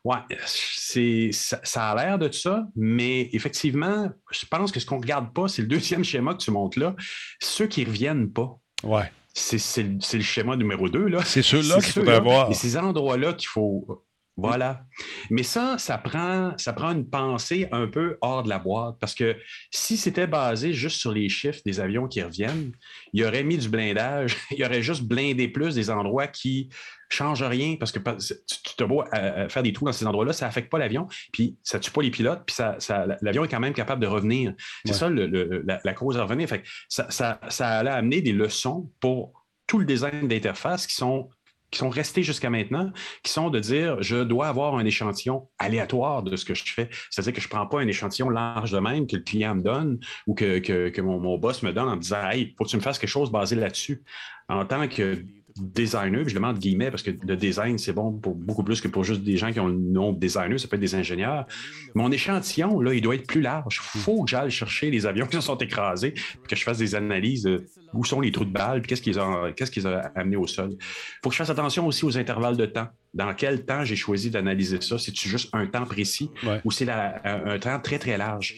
[0.07, 4.97] Ouais, c'est, ça, ça a l'air de ça, mais effectivement, je pense que ce qu'on
[4.97, 6.95] ne regarde pas, c'est le deuxième schéma que tu montres là.
[7.40, 9.11] Ceux qui ne reviennent pas, Ouais.
[9.35, 11.09] c'est, le- le schéma numéro 2.
[11.09, 11.25] Là.
[11.25, 12.14] C'est ceux-là qu'il ceux-là.
[12.16, 12.51] faudrait voir.
[12.51, 14.05] Et ces endroits-là qu'il faut.
[14.38, 14.83] Voilà.
[15.31, 19.14] Mais ça, ça prend, ça prend une pensée un peu hors de la boîte parce
[19.14, 19.35] que
[19.70, 22.72] si c'était basé juste sur les chiffres des avions qui reviennent,
[23.14, 26.68] il aurait mis du blindage, il aurait juste blindé plus des endroits qui
[27.09, 30.35] changent rien parce que tu, te vois à- à faire des trous dans ces endroits-là,
[30.35, 33.49] ça affecte pas l'avion, puis ça tue pas les pilotes, puis ça, ça- l'avion est
[33.49, 34.53] quand même capable de revenir.
[34.85, 34.99] C'est Ouais.
[34.99, 36.46] ça le- le- la, la cause de revenir.
[36.49, 39.33] Fait que ça, ça, ça allait amener des leçons pour
[39.66, 41.31] tout le design d'interface qui sont
[41.70, 46.22] qui sont restés jusqu'à maintenant, qui sont de dire je dois avoir un échantillon aléatoire
[46.22, 46.88] de ce que je fais.
[47.11, 49.62] C'est-à-dire que je ne prends pas un échantillon large de même que le client me
[49.62, 52.70] donne ou que, que- que mon, mon boss me donne en disant Hey, faut que
[52.70, 54.02] tu me fasses quelque chose basé là-dessus.
[54.48, 55.24] En tant que
[55.59, 58.88] designer, puis je demande guillemets parce que le design, c'est bon pour beaucoup plus que
[58.88, 61.47] pour juste des gens qui ont le nom de designer, ça peut être des ingénieurs.
[61.95, 63.81] Mon échantillon, là, il doit être plus large.
[63.95, 66.79] Il faut que j'aille chercher les avions qui se sont écrasés, puis que je fasse
[66.79, 67.64] des analyses de
[67.95, 70.47] où sont les trous de balles, puis qu'est-ce qu'ils ont, qu'est-ce qu'ils ont amené au
[70.47, 70.71] sol.
[70.73, 70.85] Il
[71.23, 72.88] faut que je fasse attention aussi aux intervalles de temps.
[73.14, 74.99] Dans quel temps j'ai choisi d'analyser ça?
[74.99, 76.61] C'est-tu juste un temps précis Ouais.
[76.64, 78.57] ou c'est un temps très, très large?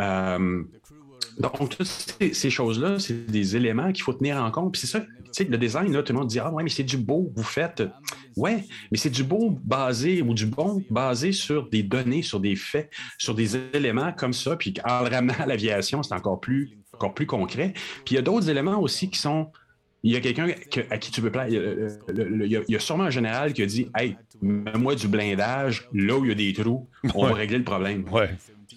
[0.00, 0.62] Euh,
[1.40, 4.72] donc, toutes ces, ces choses-là, c'est des éléments qu'il faut tenir en compte.
[4.72, 6.68] Puis c'est ça, tu sais, le design, là, tout le monde dit Ah, ouais, mais
[6.70, 7.82] c'est du beau, vous faites.
[8.36, 12.56] Ouais, mais c'est du beau basé ou du bon basé sur des données, sur des
[12.56, 14.56] faits, sur des éléments comme ça.
[14.56, 17.72] Puis en le ramenant à l'aviation, c'est encore plus, encore plus concret.
[18.04, 19.50] Puis il y a d'autres éléments aussi qui sont.
[20.02, 21.46] Il y a quelqu'un que- à qui tu veux plaire.
[21.48, 24.16] Il y a, le- le- il y a- sûrement un général qui a dit Hey,
[24.40, 28.04] mets-moi du blindage là où il y a des trous, on va régler le problème.
[28.10, 28.30] Ouais.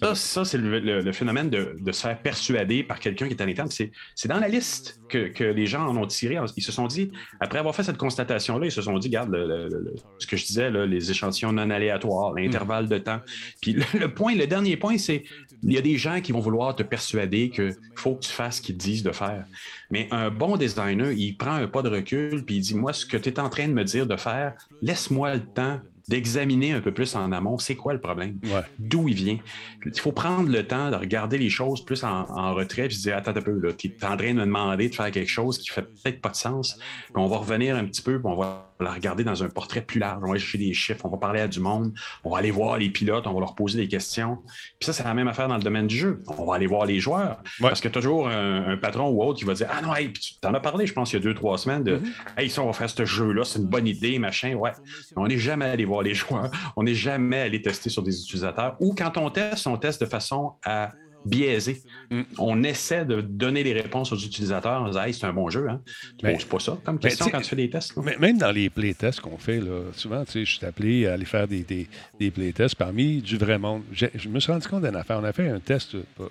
[0.04, 3.34] Ça, ça, c'est le, le- le phénomène de, de se faire persuader par quelqu'un qui
[3.34, 3.68] est à l'interne.
[3.70, 3.90] C'est,
[4.28, 6.38] dans la liste que, que les gens en ont tiré.
[6.56, 9.94] Ils se sont dit, après avoir fait cette constatation-là, ils se sont dit, regarde, le-
[10.18, 13.20] ce que je disais, là, les échantillons non aléatoires, l'intervalle de temps.
[13.60, 15.24] Puis le, point, le dernier point, c'est
[15.62, 18.56] il y a des gens qui vont vouloir te persuader qu'il faut que tu fasses
[18.58, 19.44] ce qu'ils disent de faire.
[19.90, 23.06] Mais un bon designer, il prend un pas de recul puis il dit, moi, ce
[23.06, 26.80] que tu es en train de me dire de faire, laisse-moi le temps d'examiner un
[26.80, 28.60] peu plus en amont c'est quoi le problème, Ouais.
[28.78, 29.38] d'où il vient?
[29.86, 33.02] Il faut prendre le temps de regarder les choses plus en, en retrait puis se
[33.02, 35.58] dire attends un peu, tu es en train de me demander de faire quelque chose
[35.58, 36.78] qui fait peut-être pas de sens.
[37.06, 39.80] Puis on va revenir un petit peu, puis on va la regarder dans un portrait
[39.80, 40.22] plus large.
[40.24, 41.92] On va chercher des chiffres, on va parler à du monde,
[42.24, 44.38] on va aller voir les pilotes, on va leur poser des questions.
[44.78, 46.22] Puis ça, c'est la même affaire dans le domaine du jeu.
[46.26, 47.42] On va aller voir les joueurs.
[47.60, 47.68] Ouais.
[47.68, 50.22] Parce que toujours un, un patron ou autre qui va dire Ah non, hey, puis
[50.22, 52.00] tu t'en as parlé, je pense, il y a deux, trois semaines de
[52.36, 54.54] Hey, ça, on va faire ce jeu-là, c'est une bonne idée, machin.
[54.54, 54.72] Ouais.
[55.16, 58.76] On n'est jamais allé voir les joueurs, on n'est jamais allé tester sur des utilisateurs.
[58.80, 60.92] Ou quand on teste, on teste de façon à
[61.24, 61.82] biaiser.
[62.10, 62.22] Mm.
[62.38, 65.68] On essaie de donner les réponses aux utilisateurs en disant Hey, c'est un bon jeu.
[65.68, 65.80] Hein?
[66.22, 67.96] Mais- c'est pas ça comme mais question quand tu fais des tests.
[67.96, 71.48] Mais même dans les playtests qu'on fait, là, souvent, je suis appelé à aller faire
[71.48, 73.82] des, des, des playtests parmi du vrai monde.
[73.92, 75.18] Je me suis rendu compte d'une affaire.
[75.20, 76.28] On a fait un test euh, pour,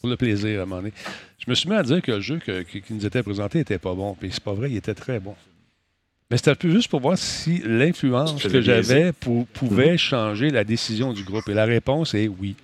[0.00, 0.92] pour le plaisir à un moment donné.
[1.44, 3.60] Je me suis mis à dire que le jeu que- que- qui nous était présenté
[3.60, 4.14] était pas bon.
[4.18, 5.34] Puis c'est pas vrai, il était très bon.
[6.30, 10.64] Mais c'était un peu juste pour voir si l'influence que j'avais pou- pouvait changer la
[10.64, 11.46] décision du groupe.
[11.48, 12.56] Et la réponse est oui.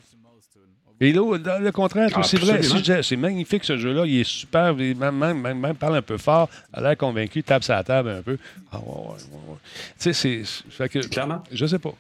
[1.01, 2.59] Et là, dans le contraire, c'est aussi vrai.
[2.59, 6.03] Disais, c'est magnifique ce jeu-là, il est super, il même, même, même- même parle un
[6.03, 8.37] peu fort, a l'air convaincu, tape sa table un peu.
[8.73, 9.57] Ah ouais, ouais, ouais, ouais.
[9.99, 11.09] Tu sais, c'est- c'est.
[11.11, 11.43] Clairement.
[11.53, 11.95] Je sais pas.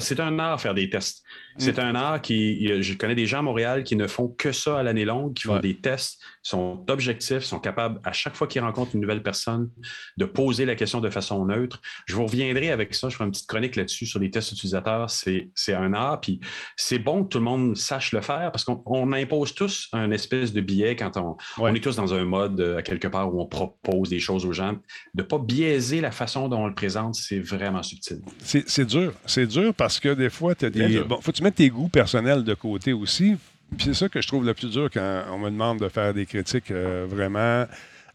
[0.00, 1.22] C'est un art faire des tests.
[1.58, 2.82] C'est un art qui.
[2.82, 5.42] Je connais des gens à Montréal qui ne font que ça à l'année longue, qui
[5.44, 5.60] font Ouais.
[5.60, 9.68] des tests, sont objectifs, sont capables, à chaque fois qu'ils rencontrent une nouvelle personne,
[10.16, 11.80] de poser la question de façon neutre.
[12.06, 13.08] Je vous reviendrai avec ça.
[13.10, 15.10] Je ferai une petite chronique là-dessus sur les tests utilisateurs.
[15.10, 16.20] C'est c'est un art.
[16.20, 16.40] Puis
[16.76, 20.10] c'est bon que tout le monde sache le faire parce qu'on on impose tous un
[20.10, 21.70] espèce de biais quand on, Ouais.
[21.70, 24.44] on est tous dans un mode euh, à quelque part où on propose des choses
[24.46, 24.72] aux gens.
[25.14, 28.20] De ne pas biaiser la façon dont on le présente, c'est vraiment subtil.
[28.42, 29.12] C'est dur.
[29.26, 31.00] C'est dur parce que des fois, tu as des.
[31.00, 33.36] Bon, faut que tu mettes tes goûts personnels de côté aussi.
[33.76, 36.12] Puis c'est ça que je trouve le plus dur quand on me demande de faire
[36.12, 37.66] des critiques euh, vraiment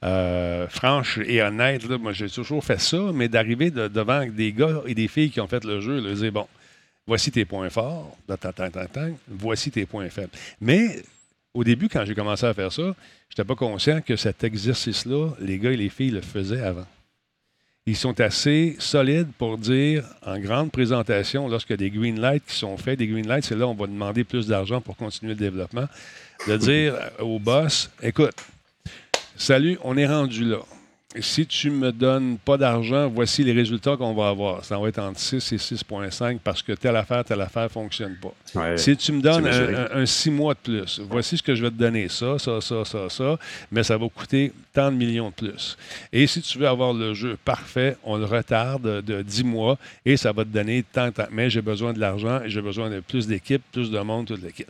[0.03, 1.88] euh, franches et honnêtes.
[1.89, 1.97] là.
[1.97, 5.41] Moi, j'ai toujours fait ça, mais d'arriver de- devant des gars et des filles qui
[5.41, 6.45] ont fait le jeu, leur dire bon,
[7.08, 8.16] voici tes points forts,
[9.28, 10.32] voici tes points faibles.
[10.62, 11.01] Mais
[11.53, 15.32] au début, quand j'ai commencé à faire ça, je n'étais pas conscient que cet exercice-là,
[15.39, 16.86] les gars et les filles le faisaient avant.
[17.88, 22.76] Ils sont assez solides pour dire en grande présentation, a des green lights qui sont
[22.76, 25.39] faits, des green lights, c'est là où on va demander plus d'argent pour continuer le
[25.39, 25.88] développement,
[26.47, 28.36] de dire au boss, écoute,
[29.38, 30.60] salut, on est rendu là.
[31.22, 34.63] Si tu me donnes pas d'argent, voici les résultats qu'on va avoir.
[34.65, 38.15] Ça va être entre 6 et 6,5 parce que telle affaire, telle affaire ne fonctionne
[38.22, 38.34] pas.
[38.59, 38.78] Ouais.
[38.78, 41.63] Si tu me donnes un, un- un six mois de plus, voici ce que je
[41.63, 43.38] vais te donner, ça, ça, ça, ça, ça,
[43.72, 45.78] mais ça va coûter tant de millions de plus.
[46.13, 50.18] Et si tu veux avoir le jeu parfait, on le retarde de 10 mois et
[50.18, 51.28] ça va te donner tant, tant.
[51.32, 54.41] Mais j'ai besoin de l'argent et j'ai besoin de plus d'équipes, plus de monde, toute
[54.43, 54.68] l'équipe.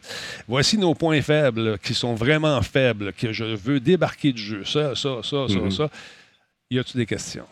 [0.47, 4.63] Voici nos points faibles qui sont vraiment faibles, que je veux débarquer du jeu.
[4.65, 5.71] Ça, ça, ça, ça, Mhm.
[5.71, 5.89] ça.
[6.69, 7.45] Y a-tu des questions?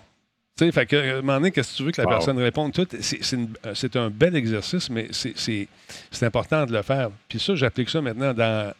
[0.58, 2.14] Tu sais, fait que, à un moment donné, qu'est-ce que tu veux que la Wow.
[2.14, 2.74] personne réponde?
[3.02, 5.68] C'est, euh, c'est un bel exercice, mais c'est
[6.24, 7.10] important de le faire.
[7.28, 8.74] Puis ça, j'applique ça maintenant dans,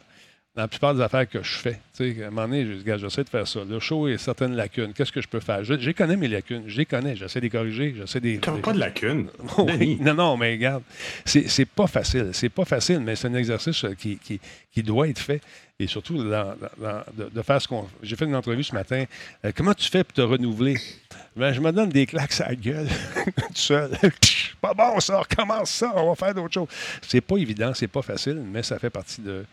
[0.56, 1.78] dans la plupart des affaires que je fais.
[1.94, 3.60] Tu sais, à un moment donné, je j'essaie de faire ça.
[3.68, 4.94] Le show a certaines lacunes.
[4.94, 5.62] Qu'est-ce que je peux faire?
[5.62, 6.62] Je connais mes lacunes.
[6.66, 7.14] Je les connais.
[7.14, 7.94] J'essaie de les corriger.
[7.96, 9.28] J'essaie de les- Tu n'as de- pas de lacune.
[9.58, 10.82] oui, non, non, mais regarde,
[11.26, 12.30] c'est pas facile.
[12.32, 14.40] C'est pas facile, mais c'est un exercice euh, qui, qui-
[14.72, 15.42] qui doit être fait.
[15.78, 17.86] Et surtout, dans- dans- dans- de, de faire ce qu'on.
[18.02, 19.04] J'ai fait une entrevue ce matin.
[19.44, 20.78] Euh, comment tu fais pour te renouveler?
[21.36, 22.88] Ben, je me donne des claques à la gueule,
[23.26, 23.90] tout seul.
[24.62, 26.68] pas bon, ça, recommence ça, on va faire d'autres choses.
[27.02, 29.44] C'est pas évident, c'est pas facile, mais ça fait partie de,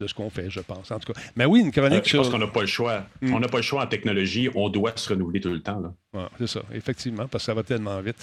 [0.00, 0.90] de ce qu'on fait, je pense.
[0.90, 1.20] En tout cas.
[1.36, 2.18] Mais oui, une Euh, chronique je sur.
[2.22, 3.04] pense qu'on n'a pas le choix.
[3.20, 3.34] Mm.
[3.34, 4.48] On n'a pas le choix en technologie.
[4.54, 5.94] On doit se renouveler tout le temps.
[6.12, 8.16] Ouais, c'est ça, effectivement, parce que ça va tellement vite.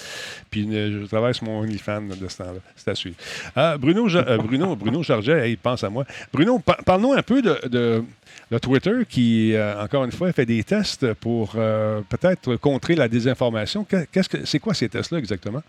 [0.49, 2.59] Puis euh, je traverse mon OnlyFans de ce temps-là.
[2.75, 3.15] C'est à suivre.
[3.55, 6.05] Ah, Bruno, Ja- euh, Bruno, Bruno Charget, il pense à moi.
[6.33, 8.03] Bruno, par- parle-nous un peu de, de-
[8.51, 13.07] de Twitter qui, euh, encore une fois, fait des tests pour euh, peut-être contrer la
[13.07, 13.85] désinformation.
[13.85, 15.63] Que- Qu'est-ce que, c'est quoi ces tests-là exactement?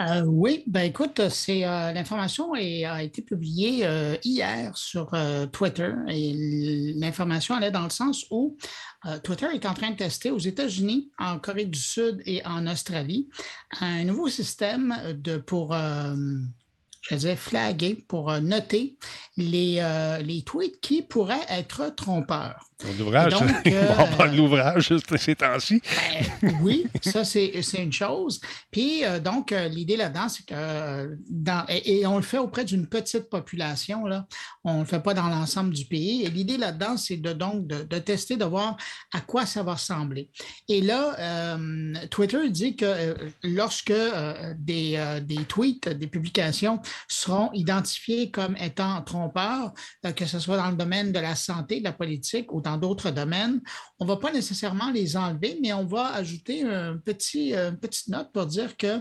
[0.00, 5.92] Euh, oui, ben écoute, c'est euh, l'information a été publiée euh, hier sur euh, Twitter
[6.06, 8.56] et l'information allait dans le sens où
[9.06, 12.68] euh, Twitter est en train de tester aux États-Unis, en Corée du Sud et en
[12.68, 13.28] Australie
[13.80, 15.74] un nouveau système de pour
[17.02, 18.98] je disais flaguer, pour noter
[19.36, 22.67] les, euh, les tweets qui pourraient être trompeurs.
[22.96, 23.34] L'ouvrage,
[23.66, 25.82] euh, l'ouvrage ces temps-ci.
[26.40, 28.40] Ben, oui, ça, c'est c'est une chose.
[28.70, 32.38] Puis, euh, donc, euh, l'idée là-dedans, c'est que, euh, dans, et, et on le fait
[32.38, 34.26] auprès d'une petite population, là.
[34.62, 36.22] on ne le fait pas dans l'ensemble du pays.
[36.22, 38.76] Et l'idée là-dedans, c'est de, donc de, de tester, de voir
[39.12, 40.30] à quoi ça va ressembler.
[40.68, 41.58] Et là,
[42.10, 43.92] Twitter dit que lorsque
[44.56, 49.72] des, des tweets, des publications seront identifiés comme étant trompeurs,
[50.14, 52.76] que ce soit dans le domaine de la santé, de la politique ou dans dans
[52.76, 53.60] d'autres domaines.
[53.98, 58.08] On ne va pas nécessairement les enlever, mais on va ajouter un petit, une petite
[58.08, 58.92] note pour dire que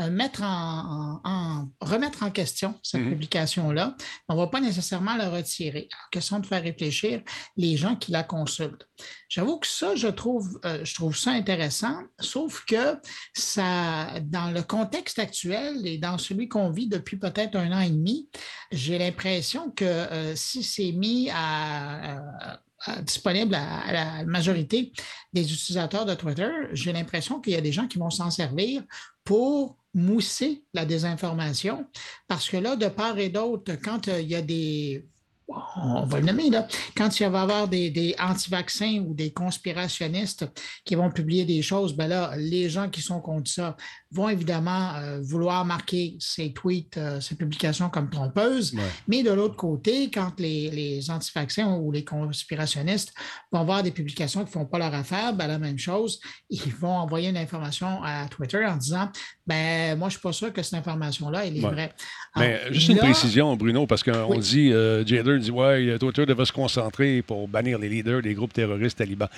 [0.00, 3.10] euh, mettre en, en- remettre en question cette Mhm.
[3.12, 3.96] publication-là,
[4.28, 5.88] on ne va pas nécessairement la retirer.
[5.92, 7.22] Alors, question de faire réfléchir
[7.56, 8.86] les gens qui la consultent.
[9.28, 12.96] J'avoue que ça, je trouve, euh, je trouve ça intéressant, sauf que
[13.34, 17.90] ça, dans le contexte actuel et dans celui qu'on vit depuis peut-être un an et
[17.90, 18.28] demi,
[18.72, 22.60] j'ai l'impression que euh, si c'est mis à-
[23.02, 24.92] disponible à, à la majorité
[25.32, 28.82] des utilisateurs de Twitter, j'ai l'impression qu'il y a des gens qui vont s'en servir
[29.24, 31.86] pour mousser la désinformation,
[32.28, 35.06] parce que là, de part et d'autre, quand euh, il y a des
[35.48, 36.66] on va le nommer, là,
[36.96, 40.46] quand il va y avoir des, des anti-vaccins ou des conspirationnistes
[40.84, 43.76] qui vont publier des choses, ben là, les gens qui sont contre ça
[44.12, 48.72] vont évidemment euh, vouloir marquer ces tweets, euh, ces publications comme trompeuses.
[48.74, 48.80] Ouais.
[49.08, 53.12] Mais de l'autre côté, quand les, les anti-vaccins ou les conspirationnistes
[53.50, 56.72] vont voir des publications qui ne font pas leur affaire, ben la même chose, ils
[56.74, 59.10] vont envoyer une information à Twitter en disant
[59.46, 61.70] ben moi, je ne suis pas sûr que cette information-là, elle est Ouais.
[61.70, 61.92] vraie.
[62.36, 64.38] Mais Alors, juste une précision, Bruno, parce qu'on Oui.
[64.38, 68.52] dit, euh, Jader dit, ouais, Twitter devait se concentrer pour bannir les leaders des groupes
[68.52, 69.28] terroristes talibans.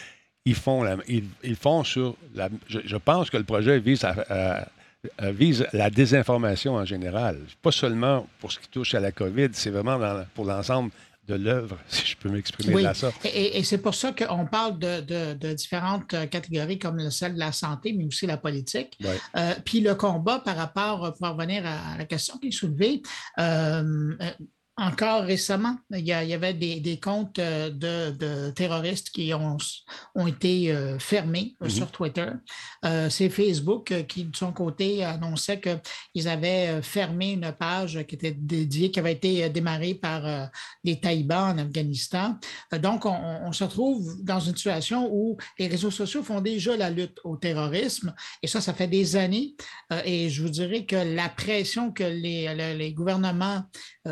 [0.45, 2.49] Ils font, la, ils, ils font sur la.
[2.68, 4.66] Je, je pense que le projet vise à,
[5.30, 7.39] vise la désinformation en général.
[7.62, 10.91] Pas seulement pour ce qui touche à la COVID, c'est vraiment dans- pour l'ensemble
[11.26, 13.12] de l'œuvre, si je peux m'exprimer Oui, là ça.
[13.22, 16.97] et, et- et c'est pour ça qu'on parle de, de- de différentes euh, catégories comme
[16.97, 18.99] le- celle de la santé, mais aussi la politique.
[19.36, 23.03] Euh, puis le combat par rapport, pour revenir à, à la question qui est soulevée,
[23.39, 24.16] euh,
[24.79, 29.57] encore récemment, il y, avait des, des comptes euh, de, de terroristes qui ont,
[30.14, 31.70] ont été euh, fermés euh, Mhm.
[31.70, 32.29] sur Twitter.
[32.85, 38.31] Euh, c'est Facebook qui, de son côté, annonçait qu'ils avaient fermé une page qui était
[38.33, 40.51] dédiée, qui avait été démarrée par
[40.85, 42.37] les talibans en Afghanistan.
[42.81, 43.11] Donc, on,
[43.45, 47.37] on se retrouve dans une situation où les réseaux sociaux font déjà la lutte au
[47.37, 48.14] terrorisme.
[48.43, 49.55] Et ça, ça fait des années.
[50.05, 53.64] Et je vous dirais que la pression que les, le- les gouvernements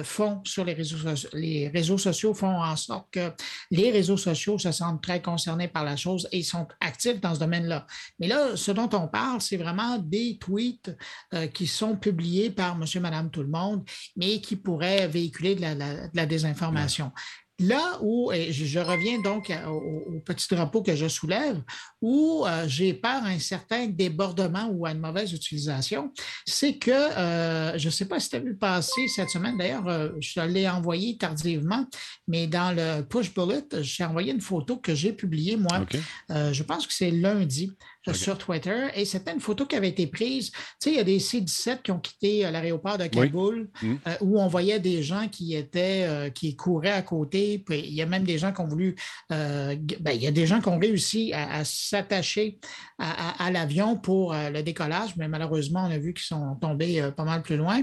[0.02, 3.32] font sur les réseaux, soci- les réseaux sociaux font en sorte que
[3.70, 7.40] les réseaux sociaux se sentent très concernés par la chose et sont actifs dans ce
[7.40, 7.86] domaine-là.
[8.18, 10.94] Mais là, ce dont on parle, c'est vraiment des tweets
[11.34, 13.84] euh, qui sont publiés par monsieur, madame, tout le monde,
[14.16, 17.12] mais qui pourraient véhiculer de la, la- de la désinformation.
[17.58, 21.62] Là où, et je, reviens donc au, au petit drapeau que je soulève,
[22.02, 26.12] où euh, j'ai peur à un certain débordement ou à une mauvaise utilisation,
[26.44, 29.88] c'est que, euh, je ne sais pas si tu as vu passer cette semaine, d'ailleurs,
[29.88, 31.86] euh, je l'ai envoyé tardivement,
[32.28, 35.86] mais dans le push bullet, j'ai envoyé une photo que j'ai publiée, moi,
[36.28, 37.72] je pense que c'est lundi
[38.14, 38.88] sur Twitter.
[38.94, 40.50] Et c'était une photo qui avait été prise.
[40.50, 43.98] Tu sais, il y a des C-17 qui ont quitté euh, l'aéroport de Kaboul Mhm.
[44.06, 47.58] euh, où on voyait des gens qui étaient, euh, qui couraient à côté.
[47.58, 48.94] Puis il y a même des gens qui ont voulu,
[49.32, 52.58] euh, ben, il y a des gens qui ont réussi à, à s'attacher
[52.98, 57.10] à, à- à l'avion pour le décollage, mais malheureusement, on a vu qu'ils sont tombés
[57.16, 57.82] pas mal plus loin.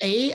[0.00, 0.32] Et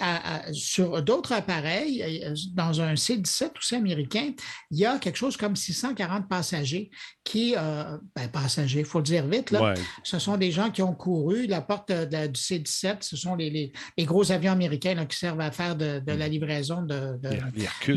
[0.53, 2.23] sur d'autres appareils,
[2.53, 4.31] dans un C-17 aussi américain,
[4.71, 6.89] il y a quelque chose comme 640 passagers
[7.23, 9.73] qui, ben, passagers, il faut le dire vite, là, Ouais.
[10.03, 12.97] ce sont des gens qui ont couru la porte de la- du C-17.
[13.03, 16.11] Ce sont les, les- les gros avions américains là, qui servent à faire de, de
[16.13, 17.17] la livraison de,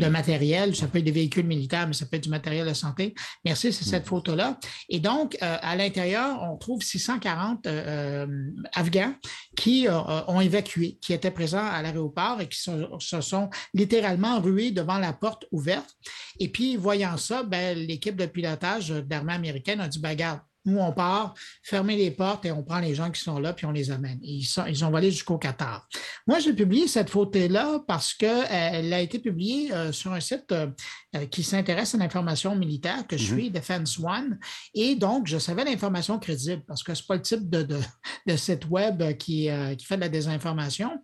[0.09, 0.75] matériel.
[0.75, 3.13] Ça peut être des véhicules militaires, mais ça peut être du matériel de santé.
[3.45, 4.59] Merci, c'est cette photo-là.
[4.89, 9.13] Et donc, euh, à l'intérieur, on trouve 640 euh, euh, Afghans
[9.55, 14.39] qui euh, ont évacué, qui étaient présents à l'aéroport et qui se, se sont littéralement
[14.39, 15.95] rués devant la porte ouverte.
[16.39, 20.39] Et puis, voyant ça, ben, l'équipe de pilotage de l'armée américaine a dit, ben, regarde,
[20.67, 23.65] nous, on part, fermez les portes et on prend les gens qui sont là, puis
[23.65, 24.19] on les amène.
[24.21, 25.87] Ils, sont, ils ont volé jusqu'au Qatar.
[26.27, 30.67] Moi, j'ai publié cette photo-là parce qu'elle a été publiée euh, sur un site euh,
[31.15, 33.39] euh, qui s'intéresse à l'information militaire que je Mhm.
[33.39, 34.37] suis, Defense One.
[34.73, 37.79] Et donc, je savais l'information crédible parce que ce n'est pas le type de, de,
[38.27, 41.01] de site web qui, euh, qui fait de la désinformation.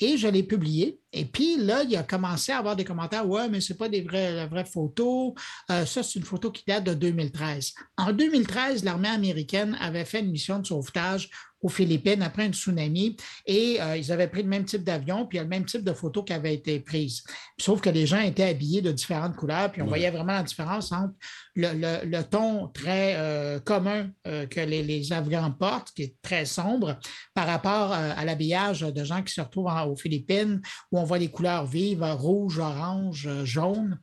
[0.00, 1.00] Et je l'ai publié.
[1.12, 3.26] Et puis là, il a commencé à avoir des commentaires.
[3.26, 5.34] Ouais, mais ce n'est pas des vraies, la vraie photo.
[5.70, 7.72] Euh, ça, c'est une photo qui date de 2013.
[7.96, 11.30] En 2013, l'armée américaine avait fait une mission de sauvetage
[11.62, 13.16] aux Philippines après un tsunami
[13.46, 15.64] et euh, ils avaient pris le même type d'avion, puis il y a le même
[15.64, 17.22] type de photo qui avait été prise.
[17.58, 19.88] Sauf que les gens étaient habillés de différentes couleurs, puis on Ouais.
[19.88, 21.14] voyait vraiment la différence entre
[21.56, 26.16] le, le- le ton très euh, commun euh, que les, les Afghans portent, qui est
[26.22, 26.98] très sombre,
[27.34, 30.60] par rapport euh, à l'habillage de gens qui se retrouvent en- aux Philippines,
[30.92, 33.98] où on voit les couleurs vives, rouge, orange, jaune.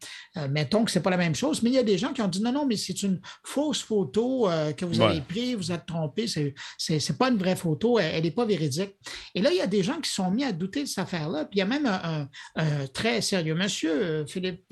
[0.50, 2.22] Mettons que ce n'est pas la même chose, mais il y a des gens qui
[2.22, 5.06] ont dit non, non, mais c'est une fausse photo que vous Ouais.
[5.08, 6.54] avez prise, vous êtes trompé, c'est
[6.90, 8.96] n'est pas une vraie photo, elle n'est pas véridique.
[9.36, 11.46] Et là, il y a des gens qui sont mis à douter de cette affaire-là.
[11.46, 14.66] Puis il y a même un, un- un très sérieux monsieur, Philippe,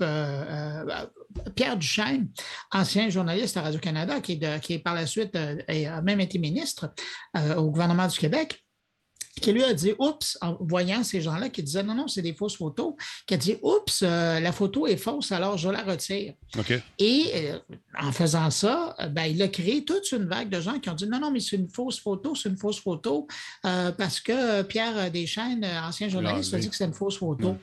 [1.56, 2.30] Pierre Duchesne,
[2.72, 6.02] ancien journaliste à Radio-Canada, qui, est de- qui est par la suite euh, et a
[6.02, 6.94] même été ministre
[7.38, 8.64] euh, au gouvernement du Québec,
[9.42, 12.34] qui lui a dit Oups, en voyant ces gens-là qui disaient non, non, c'est des
[12.34, 16.34] fausses photos, qui a dit Oups, euh, la photo est fausse, alors je la retire.
[17.00, 17.60] Et euh,
[17.98, 21.08] en faisant ça, ben, il a créé toute une vague de gens qui ont dit
[21.08, 23.26] non, non, mais c'est une fausse photo, c'est une fausse photo,
[23.66, 27.56] euh, parce que Pierre Deschaines, euh, ancien journaliste, a dit que c'était une fausse photo.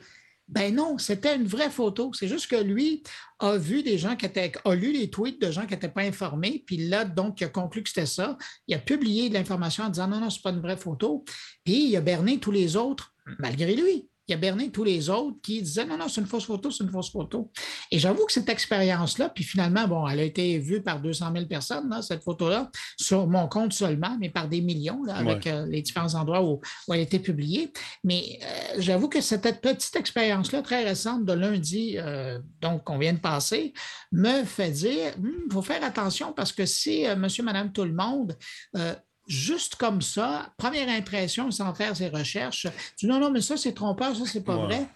[0.49, 2.11] Ben non, c'était une vraie photo.
[2.13, 3.03] C'est juste que lui
[3.37, 6.01] a vu des gens qui étaient, a lu les tweets de gens qui n'étaient pas
[6.01, 8.35] informés, puis là, donc, il a conclu que c'était ça.
[8.67, 11.23] Il a publié de l'information en disant non, non, c'est pas une vraie photo.
[11.63, 14.08] Puis il a berné tous les autres, malgré lui.
[14.29, 16.83] Il a berné tous les autres qui disaient non, non, c'est une fausse photo, c'est
[16.83, 17.51] une fausse photo.
[17.91, 21.45] Et j'avoue que cette expérience-là, puis finalement, bon, elle a été vue par 200 000
[21.47, 25.51] personnes, là, cette photo-là, sur mon compte seulement, mais par des millions, là, avec Ouais.
[25.51, 27.71] euh, les différents endroits où, où elle a été publiée.
[28.03, 33.13] Mais euh, j'avoue que cette petite expérience-là, très récente de lundi, euh, donc qu'on vient
[33.13, 33.73] de passer,
[34.11, 38.37] me fait dire il faut faire attention parce que si monsieur, madame, tout le monde,
[39.29, 42.67] juste comme ça, première impression, sans faire ses recherches,
[42.97, 44.65] tu dis non, non, mais ça, c'est trompeur, ça, c'est pas Ouais.
[44.65, 44.87] vrai.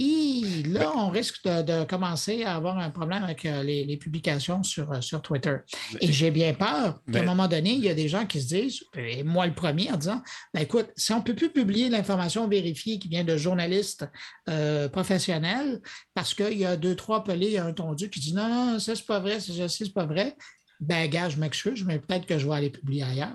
[0.00, 3.96] Et là, on risque de, de commencer à avoir un problème avec euh, les, les
[3.96, 5.56] publications sur, euh, sur Twitter.
[6.00, 8.46] Et j'ai bien peur qu'à un moment donné, il y a des gens qui se
[8.46, 10.22] disent, et moi le premier, en disant
[10.54, 14.06] ben, écoute, si on ne peut plus publier l'information vérifiée qui vient de journalistes
[14.48, 15.80] euh, professionnels,
[16.14, 18.48] parce qu'il y a deux, trois pelés, il y a un tondu qui dit non,
[18.48, 20.36] non, ça, c'est pas vrai, ça, c'est pas vrai.
[20.80, 23.32] Gars, je m'excuse, mais peut-être que je vais aller publier ailleurs.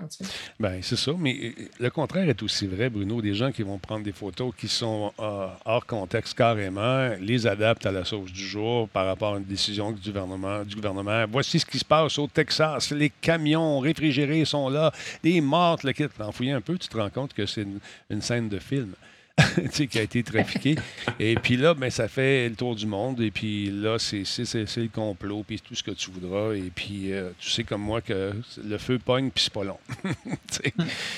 [0.58, 1.12] Ben, c'est ça.
[1.18, 3.20] Mais euh, le contraire est aussi vrai, Bruno.
[3.20, 7.84] Des gens qui vont prendre des photos qui sont euh, hors contexte carrément, les adaptent
[7.84, 11.24] à la sauce du jour par rapport à une décision du gouvernement.
[11.30, 12.90] Voici ce qui se passe au Texas.
[12.92, 14.90] Les camions réfrigérés sont là.
[15.22, 16.04] Les mortes, le kit.
[16.20, 17.66] En fouillant un peu, tu te rends compte que c'est
[18.08, 18.94] une scène de film.
[19.56, 20.76] tu sais, qui a été trafiquée.
[21.18, 23.20] Et puis là, ben, ça fait le tour du monde.
[23.20, 26.54] Et puis là, c'est le complot, puis tout ce que tu voudras.
[26.54, 28.32] Et puis, euh, tu sais comme moi que
[28.64, 29.78] le feu pogne, puis c'est pas long.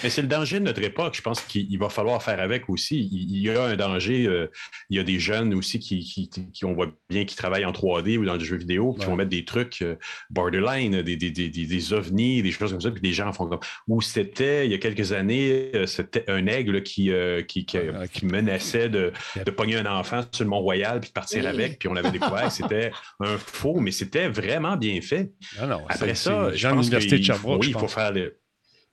[0.03, 1.15] Mais c'est le danger de notre époque.
[1.15, 3.09] Je pense qu'il il va falloir faire avec aussi.
[3.13, 4.27] Il, y a un danger.
[4.27, 4.47] euh,
[4.89, 7.73] il y a des jeunes aussi qui, qui, qui- on voit bien qui travaillent en
[7.73, 9.07] 3D ou dans des jeux vidéo, qui Ouais.
[9.07, 9.97] vont mettre des trucs euh,
[10.31, 13.61] borderline, des, des, des, des- ovnis, des choses comme ça, puis des gens font comme.
[13.89, 17.11] Ou c'était, il y a quelques années, c'était un aigle qui,
[17.47, 19.13] qui, qui, Ouais, qui menaçait de,
[19.45, 21.47] de pogner un enfant sur le Mont-Royal puis de partir Oui.
[21.49, 22.91] avec, puis on l'avait découvert que c'était
[23.21, 25.31] un faux, mais c'était vraiment bien fait.
[25.61, 28.39] Non, non, Après ça, je pense l'Université de Sherbrooke, oui, il faut faire le-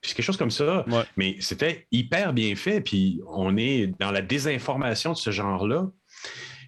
[0.02, 1.02] c'est quelque chose comme ça, Ouais.
[1.16, 2.82] mais c'était hyper bien fait.
[2.82, 5.86] Puis on est dans la désinformation de ce genre-là.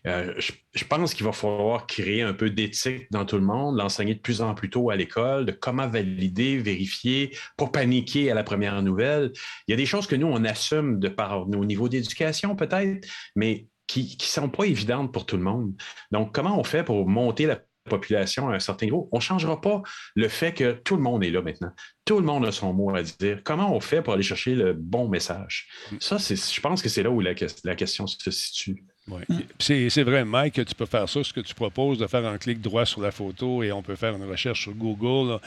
[0.07, 3.77] Euh, je, je pense qu'il va falloir créer un peu d'éthique dans tout le monde,
[3.77, 8.35] l'enseigner de plus en plus tôt à l'école, de comment valider, vérifier, pas paniquer à
[8.35, 9.33] la première nouvelle.
[9.67, 13.09] Il y a des choses que nous, on assume de par nos niveaux d'éducation peut-être,
[13.35, 15.73] mais qui ne sont pas évidentes pour tout le monde.
[16.11, 19.09] Donc, comment on fait pour monter la population à un certain niveau?
[19.13, 19.83] On ne changera pas
[20.15, 21.73] le fait que tout le monde est là maintenant.
[22.05, 23.41] Tout le monde a son mot à dire.
[23.45, 25.69] Comment on fait pour aller chercher le bon message?
[26.01, 28.85] Ça, c'est, je pense que c'est là où la question se situe.
[29.09, 29.25] Ouais.
[29.59, 32.27] C'est c'est vrai, Mike, que tu peux faire ça, ce que tu proposes, de faire
[32.27, 35.31] un clic droit sur la photo et on peut faire une recherche sur Google.
[35.31, 35.41] là.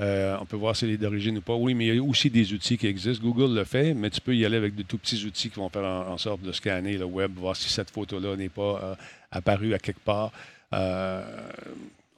[0.00, 1.54] Euh, on peut voir si elle est d'origine ou pas.
[1.54, 3.22] Oui, mais il y a aussi des outils qui existent.
[3.22, 5.68] Google le fait, mais tu peux y aller avec de tout petits outils qui vont
[5.68, 8.94] faire en, en sorte de scanner le web, voir si cette photo-là n'est pas euh,
[9.30, 10.32] apparue à quelque part.
[10.72, 11.22] Euh,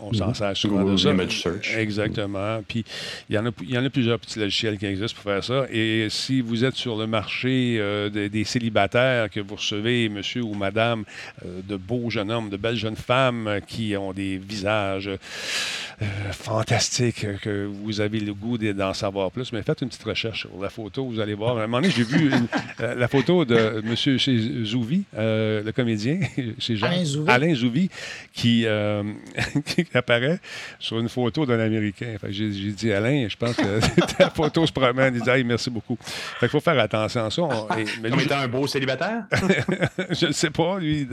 [0.02, 1.10] on s'en sert souvent de Google ça.
[1.10, 1.76] Image Search.
[1.76, 2.60] Exactement.
[2.66, 2.84] Puis
[3.30, 5.44] il y, en a, il y en a plusieurs petits logiciels qui existent pour faire
[5.44, 5.66] ça.
[5.70, 10.42] Et si vous êtes sur le marché euh, des, des célibataires, que vous recevez, monsieur
[10.42, 11.04] ou madame,
[11.46, 16.06] euh, de beaux jeunes hommes, de belles jeunes femmes euh, qui ont des visages euh,
[16.32, 20.40] fantastiques, que vous avez le goût de- d'en savoir plus, mais faites une petite recherche
[20.40, 21.04] sur la photo.
[21.06, 21.56] Vous allez voir.
[21.58, 22.46] À un moment donné, j'ai vu une-
[22.80, 26.18] euh, la photo de monsieur chez Zouvi, euh, le comédien,
[26.58, 27.30] chez Jean, Alain Zouvi.
[27.30, 27.90] Alain Zouvi,
[28.32, 28.66] qui,
[29.92, 30.40] qui apparaît
[30.78, 32.16] sur une photo d'un Américain.
[32.28, 35.14] J'ai dit, Alain, je pense que ta photo se promène.
[35.14, 35.96] Il dit, Hey, merci beaucoup.
[36.02, 37.42] Fait qu'il faut faire attention à ça.
[37.42, 39.24] On- et- mais Comme lui, étant un beau célibataire?
[40.10, 41.06] je ne sais pas, lui,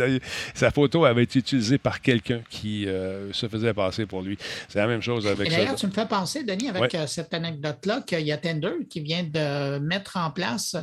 [0.54, 4.38] sa photo avait été utilisée par quelqu'un qui euh, se faisait passer pour lui.
[4.68, 5.58] C'est la même chose avec Et ça.
[5.58, 6.96] d'ailleurs, tu me fais penser, Denis, avec Ouais.
[6.96, 10.76] euh, cette anecdote-là, qu'il y a Tinder qui vient de mettre en place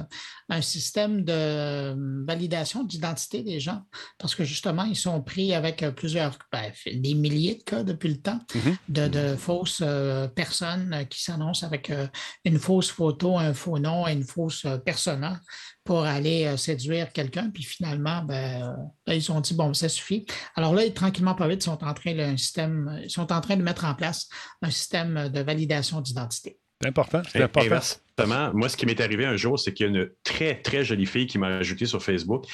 [0.48, 3.82] un système de euh, validation d'identité des gens.
[4.18, 8.08] Parce que justement, ils sont pris avec euh, plusieurs, ben, des milliers de cas depuis
[8.08, 8.76] le temps Mhm.
[8.88, 12.06] de, de fausses euh, personnes qui s'annoncent avec euh,
[12.44, 15.40] une fausse photo, un faux nom et une fausse persona
[15.84, 17.50] pour aller euh, séduire quelqu'un.
[17.50, 18.74] Puis finalement, ben,
[19.06, 20.26] là, ils ont dit, bon, ça suffit.
[20.54, 23.62] Alors là, ils, tranquillement, pas vite, sont en train, un système, sont en train de
[23.62, 24.28] mettre en place
[24.62, 26.58] un système de validation d'identité.
[26.80, 27.22] C'est important.
[27.30, 27.66] C'est important.
[27.66, 30.84] Inversement, moi, ce qui m'est arrivé un jour, c'est qu'il y a une très, très
[30.84, 32.44] jolie fille qui m'a ajouté sur Facebook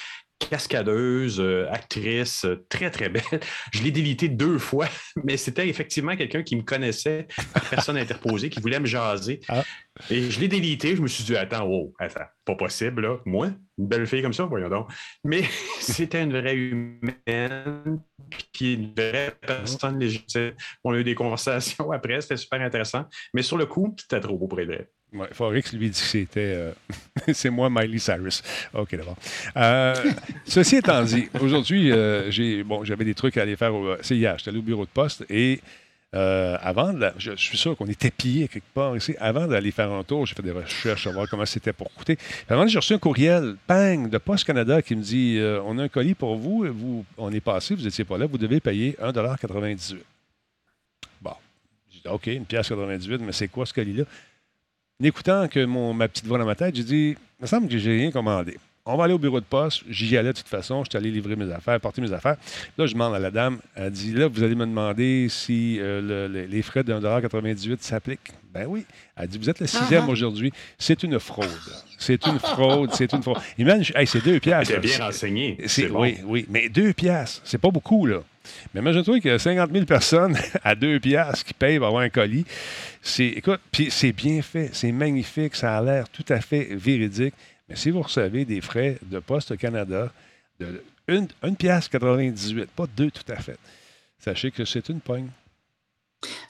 [0.49, 3.23] cascadeuse, euh, actrice, euh, très, très belle.
[3.73, 4.89] Je l'ai délité deux fois,
[5.25, 7.27] mais c'était effectivement quelqu'un qui me connaissait
[7.71, 9.41] personne interposée, qui voulait me jaser.
[9.49, 9.65] Ah.
[10.11, 13.19] Et je l'ai délité, je me suis dit, attends, wow, attends, pas possible, là.
[13.27, 14.91] Moi, une belle fille comme ça, voyons donc.
[15.25, 15.43] Mais
[15.81, 18.01] c'était une vraie humaine,
[18.53, 20.53] puis une vraie personne légitime.
[20.83, 23.05] On a eu des conversations après, c'était super intéressant.
[23.35, 24.89] Mais sur le coup, c'était trop beau pour elle.
[25.33, 26.55] Forex lui dit que c'était.
[26.57, 26.73] euh,
[27.33, 28.43] c'est moi, Miley Cyrus.
[28.73, 29.17] OK, d'abord.
[29.57, 29.95] Euh,
[30.47, 33.75] ceci étant dit, aujourd'hui, euh, j'ai bon, j'avais des trucs à aller faire.
[33.75, 35.61] au- C'est hier, j'étais allé au bureau de poste et
[36.15, 39.15] avant, de je, je suis sûr qu'on était pillés quelque part ici.
[39.19, 42.19] Avant d'aller faire un tour, j'ai fait des recherches, voir comment c'était pour coûter.
[42.51, 45.89] Avant, j'ai reçu un courriel, bang, de Poste Canada qui me dit On a un
[45.89, 49.97] colis pour vous, vous on est passé, vous n'étiez pas là, vous devez payer 1,98
[51.23, 51.33] Bon.
[51.91, 54.05] J'ai dit OK, une pièce 98, mais c'est quoi ce colis-là?
[55.03, 57.69] En écoutant que mon, ma petite voix dans ma tête, j'ai dit, il me semble
[57.69, 58.57] que j'ai rien commandé.
[58.85, 59.83] On va aller au bureau de poste.
[59.89, 60.83] J'y allais de toute façon.
[60.83, 62.35] J'étais allé livrer mes affaires, porter mes affaires.
[62.77, 66.01] Là, je demande à la dame, elle dit, là, vous allez me demander si euh,
[66.01, 68.33] le- le- les frais de 1,98 s'appliquent.
[68.53, 68.85] Ben oui.
[69.17, 70.11] Elle dit, vous êtes le sixième Ah ah.
[70.13, 70.53] aujourd'hui.
[70.79, 71.47] C'est une fraude.
[71.97, 72.91] C'est une fraude.
[72.93, 73.39] C'est une fraude.
[73.57, 74.75] Imagine, hey, c'est deux piastres.
[74.75, 75.57] C'était bien renseigné.
[75.61, 76.01] C'est- C'est bon.
[76.03, 78.19] Oui, oui, mais deux piastres, c'est pas beaucoup, là.
[78.75, 82.03] Mais imagine-toi qu'il y a 50 000 personnes à deux piastres qui payent pour avoir
[82.03, 82.45] un colis.
[83.01, 87.35] C'est, écoute, puis c'est bien fait, c'est magnifique, ça a l'air tout à fait véridique.
[87.69, 90.13] Mais si vous recevez des frais de Poste Canada
[90.61, 93.59] de une, une piastre 98, pas deux tout à fait,
[94.19, 95.29] sachez que c'est une pogne.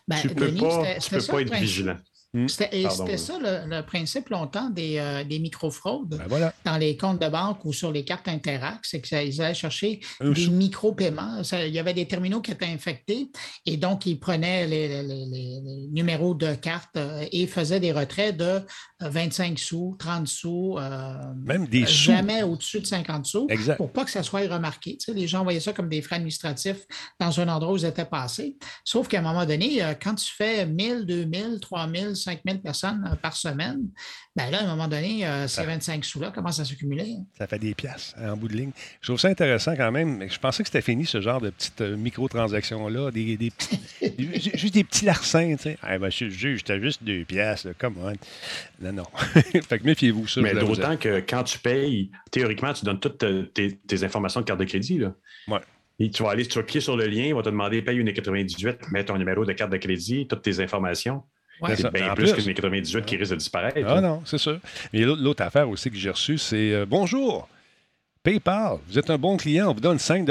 [0.06, 1.54] Ben, Tu peux Denis, pas, tu peux pas être principe.
[1.68, 1.96] vigilant.
[2.34, 3.18] Pardon, c'était oui.
[3.18, 6.54] ça le, le principe longtemps des, euh, des micro-fraudes Ben voilà.
[6.64, 10.32] dans les comptes de banque ou sur les cartes Interac, c'est qu'ils allaient chercher Euh,
[10.32, 11.42] des micro-paiements.
[11.52, 13.30] Il y avait des terminaux qui étaient infectés
[13.66, 17.80] et donc ils prenaient les, les- les- les- les numéros de carte euh, et faisaient
[17.80, 18.60] des retraits de
[19.08, 21.92] 25 sous, 30 sous, euh, Même des sous.
[21.92, 23.76] jamais au-dessus de 50 sous Exact.
[23.76, 24.96] pour pas que ça soit remarqué.
[24.96, 26.86] Tu sais, les gens voyaient ça comme des frais administratifs
[27.20, 28.56] dans un endroit où ils étaient passés.
[28.84, 33.16] Sauf qu'à un moment donné, euh, quand tu fais 1000, 2000, 3000, 5000 personnes euh,
[33.16, 33.88] par semaine,
[34.34, 37.16] ben là, à un moment donné, euh, ces 25 sous-là commencent à s'accumuler.
[37.18, 37.24] hein.
[37.36, 38.70] Ça fait des pièces en bout de ligne.
[39.02, 40.26] Je trouve ça intéressant quand même.
[40.30, 43.10] Je pensais que c'était fini, ce genre de petites euh, microtransactions-là.
[43.10, 43.78] Des, des petits-
[44.58, 45.78] juste des petits larcins, tu sais.
[45.82, 47.66] Ah, monsieur le juge, c'était juste deux pièces.
[47.78, 48.14] Come on.
[48.80, 49.04] Non, non.
[49.68, 50.40] fait que méfiez-vous, ça.
[50.40, 53.22] je Mais d'autant que quand tu payes, théoriquement, tu donnes toutes
[53.52, 54.98] tes, tes informations de carte de crédit.
[54.98, 55.12] Là.
[55.48, 55.60] Ouais.
[55.98, 57.98] Et tu vas aller, tu vas cliquer sur le lien, il va te demander paye
[57.98, 61.22] une 98, mets ton numéro de carte de crédit, toutes tes informations.
[61.62, 61.76] Ouais.
[61.76, 62.42] C'est bien En plus, plus.
[62.44, 63.78] qu'une 98 qui risque de disparaître.
[63.86, 64.00] Ah là.
[64.00, 64.58] non, c'est sûr.
[64.92, 67.48] Mais l'autre affaire aussi que j'ai reçue, c'est euh, Bonjour,
[68.22, 70.26] PayPal, vous êtes un bon client, on vous donne 5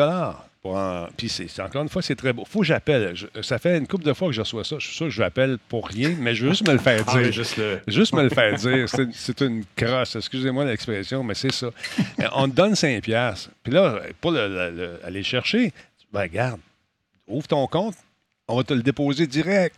[0.62, 2.46] pour en- Puis c'est encore une fois, c'est très beau.
[2.46, 3.16] faut que j'appelle.
[3.16, 4.76] Je- Ça fait une couple de fois que je reçois ça.
[4.80, 7.04] Je suis sûr que je l'appelle pour rien, mais je veux juste me le faire
[7.08, 7.32] Ah, dire.
[7.32, 7.80] juste le...
[7.88, 8.88] Juste me le faire dire.
[8.88, 10.16] C'est une- C'est une crosse.
[10.16, 11.68] Excusez-moi l'expression, mais c'est ça.
[11.68, 13.50] Euh, On te donne 5 piastres.
[13.64, 15.74] Puis là, pour le- le- le- aller chercher,
[16.14, 16.60] ben regarde,
[17.28, 17.96] ouvre ton compte,
[18.48, 19.76] on va te le déposer direct.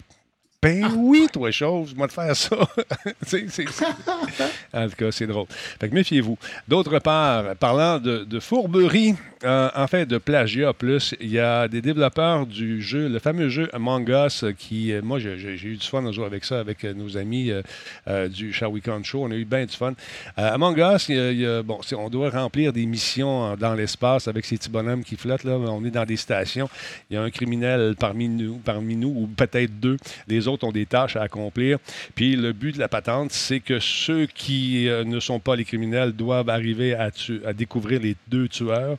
[0.64, 2.55] Ben oui, toi, chose, moi de faire ça.
[3.26, 3.66] C'est- c'est-
[4.74, 5.45] en tout cas, c'est drôle.
[5.80, 6.38] Fait que méfiez-vous.
[6.68, 11.68] D'autre part, parlant de, de fourberie, euh, en fait, de plagiat plus, il y a
[11.68, 15.86] des développeurs du jeu, le fameux jeu Among Us, qui, euh, moi, j'ai eu du
[15.86, 17.61] fun à jouer avec ça, avec euh, nos amis euh,
[18.07, 19.24] euh, du Shall We Show.
[19.26, 19.93] On a eu bien du fun.
[20.38, 23.74] Among Us, il y a- il y a- bon, on doit remplir des missions dans
[23.74, 25.43] l'espace avec ces petits bonhommes qui flottent.
[25.43, 25.57] Là.
[25.57, 26.70] On est dans des stations.
[27.09, 29.97] Il y a un criminel parmi nous, parmi nous ou peut-être deux.
[30.28, 31.80] Les autres ont des tâches à accomplir.
[32.16, 35.66] Puis le but de la patente, c'est que ceux qui euh, ne sont pas les
[35.66, 38.97] criminels doivent arriver à, tu- à découvrir les deux tueurs.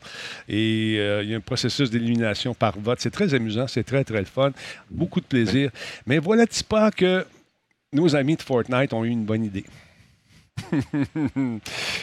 [0.49, 2.99] Et euh, il y a un processus d'élimination par vote.
[3.01, 4.53] C'est très amusant, c'est très, très le fun.
[4.91, 5.71] Beaucoup de plaisir.
[6.07, 7.25] Mais voilà-t-il pas que
[7.93, 9.65] nos amis de Fortnite ont eu une bonne idée.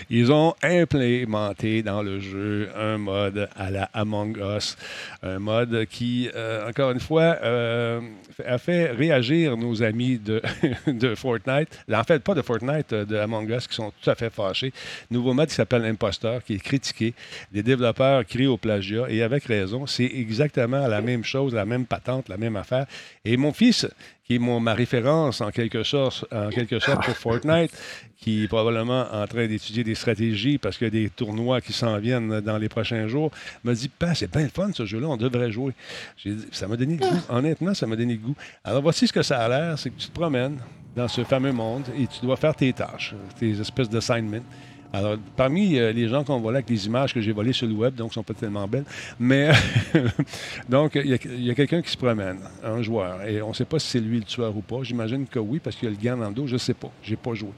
[0.10, 4.78] Ils ont implémenté dans le jeu un mode à la Among Us,
[5.24, 8.02] un mode qui, euh, encore une fois, euh,
[8.46, 10.42] a fait réagir nos amis de,
[11.16, 11.70] Fortnite.
[11.92, 14.74] En fait, pas de Fortnite, euh, de Among Us, qui sont tout à fait fâchés.
[15.10, 17.14] Nouveau mode qui s'appelle Imposteur, qui est critiqué.
[17.52, 19.88] Les développeurs crient au plagiat, et avec raison.
[19.88, 22.86] C'est exactement la même chose, la même patente, la même affaire.
[23.26, 23.88] Et mon fils,
[24.24, 27.72] qui est mon, ma référence en quelque sorte, en quelque sorte pour Fortnite,
[28.18, 31.74] qui est probablement en train d'étudier des stratégies parce qu'il y a des tournois qui
[31.74, 33.32] s'en viennent dans les prochains jours,
[33.64, 35.74] m'a dit c'est bien le fun ce jeu-là, on devrait jouer.
[36.24, 37.22] Dit, ça m'a donné le goût.
[37.30, 38.36] Honnêtement, ça m'a donné le goût.
[38.64, 40.60] Alors voici ce que ça a l'air c'est que tu te promènes
[40.96, 44.44] dans ce fameux monde et tu dois faire tes tâches, tes espèces d'assignments.
[44.94, 47.68] Alors, parmi euh, les gens qu'on voit là avec les images que j'ai volées sur
[47.68, 48.84] le web, donc, sont pas tellement belles,
[49.20, 49.50] mais
[50.70, 53.80] donc, il y a, quelqu'un qui se promène, un joueur, et on ne sait pas
[53.80, 54.84] si c'est lui le tueur ou pas.
[54.84, 56.92] J'imagine que oui, parce qu'il a le gant dans le dos, je ne sais pas,
[57.04, 57.52] j'ai pas joué.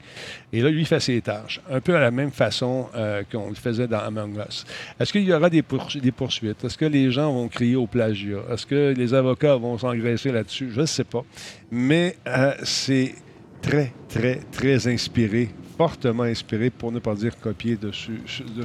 [0.52, 3.48] Et là, lui, il fait ses tâches, un peu à la même façon euh, qu'on
[3.48, 4.64] le faisait dans Among Us.
[5.00, 6.64] Est-ce qu'il y aura des poursuites?
[6.64, 8.42] Est-ce que les gens vont crier au plagiat?
[8.52, 10.70] Est-ce que les avocats vont s'engraisser là-dessus?
[10.70, 11.24] Je ne sais pas.
[11.70, 13.14] Mais euh, c'est
[13.60, 18.64] très, très, très inspiré, fortement inspiré, pour ne pas dire copié de ce, de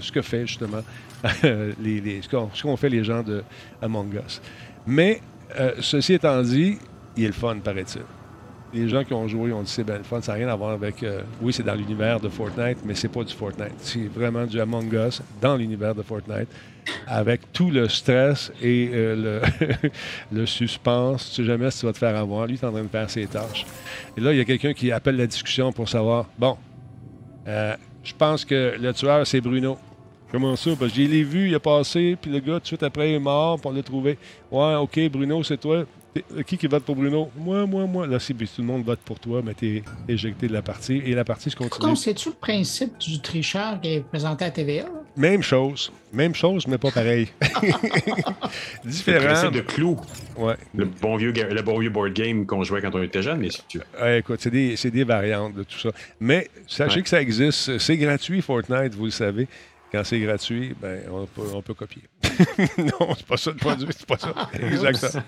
[0.00, 0.82] ce- que fait justement
[1.80, 2.28] les, ce
[2.62, 3.42] qu'ont fait les gens de
[3.82, 4.40] Among Us.
[4.86, 5.20] Mais
[5.58, 6.78] euh, ceci étant dit,
[7.16, 8.02] il est le fun, paraît-il.
[8.74, 10.54] Les gens qui ont joué ont dit c'est bien le fun, ça n'a rien à
[10.56, 11.02] voir avec.
[11.02, 13.72] euh, oui, c'est dans l'univers de Fortnite, mais c'est pas du Fortnite.
[13.78, 16.48] C'est vraiment du Among Us dans l'univers de Fortnite,
[17.06, 19.68] avec tout le stress et euh, le,
[20.32, 21.30] le suspense.
[21.30, 22.46] Tu sais jamais si tu vas te faire avoir.
[22.46, 23.66] Lui, il est en train de faire ses tâches.
[24.16, 26.56] Et là, il y a quelqu'un qui appelle la discussion pour savoir bon,
[27.46, 29.78] euh, je pense que le tueur, c'est Bruno.
[30.30, 30.70] Comment ça?
[30.78, 33.12] Parce que je l'ai vu, il a passé, puis le gars, tout de suite après,
[33.12, 34.18] il est mort, puis on l'a trouvé.
[34.50, 35.84] Ouais, OK, Bruno, c'est toi.
[36.16, 37.30] Euh, Qui qui vote pour Bruno?
[37.36, 38.06] Moi, moi, moi.
[38.06, 41.02] Là, si tout le monde vote pour toi, mais t'es éjecté de la partie.
[41.04, 41.96] Et la partie se continue.
[41.96, 44.86] C'est-tu le principe du tricheur qui est présenté à TVA?
[45.18, 45.92] Même chose.
[46.12, 47.28] Même chose, mais pas pareil.
[48.84, 49.24] Le Différent.
[49.26, 49.98] principe de clou.
[50.36, 50.54] Ouais.
[50.74, 53.50] Le bon vieux, le bon vieux board game qu'on jouait quand on était jeune, mais
[53.50, 55.90] si tu Ouais, écoute, c'est des, c'est des variantes de tout ça.
[56.20, 57.02] Mais sachez Ouais.
[57.02, 57.78] que ça existe.
[57.78, 59.48] C'est gratuit, Fortnite, vous le savez.
[59.90, 62.02] Quand c'est gratuit, ben, on, peut, on peut copier.
[62.78, 64.34] non, c'est pas ça le produit, c'est pas ça.
[64.52, 65.22] Exactement.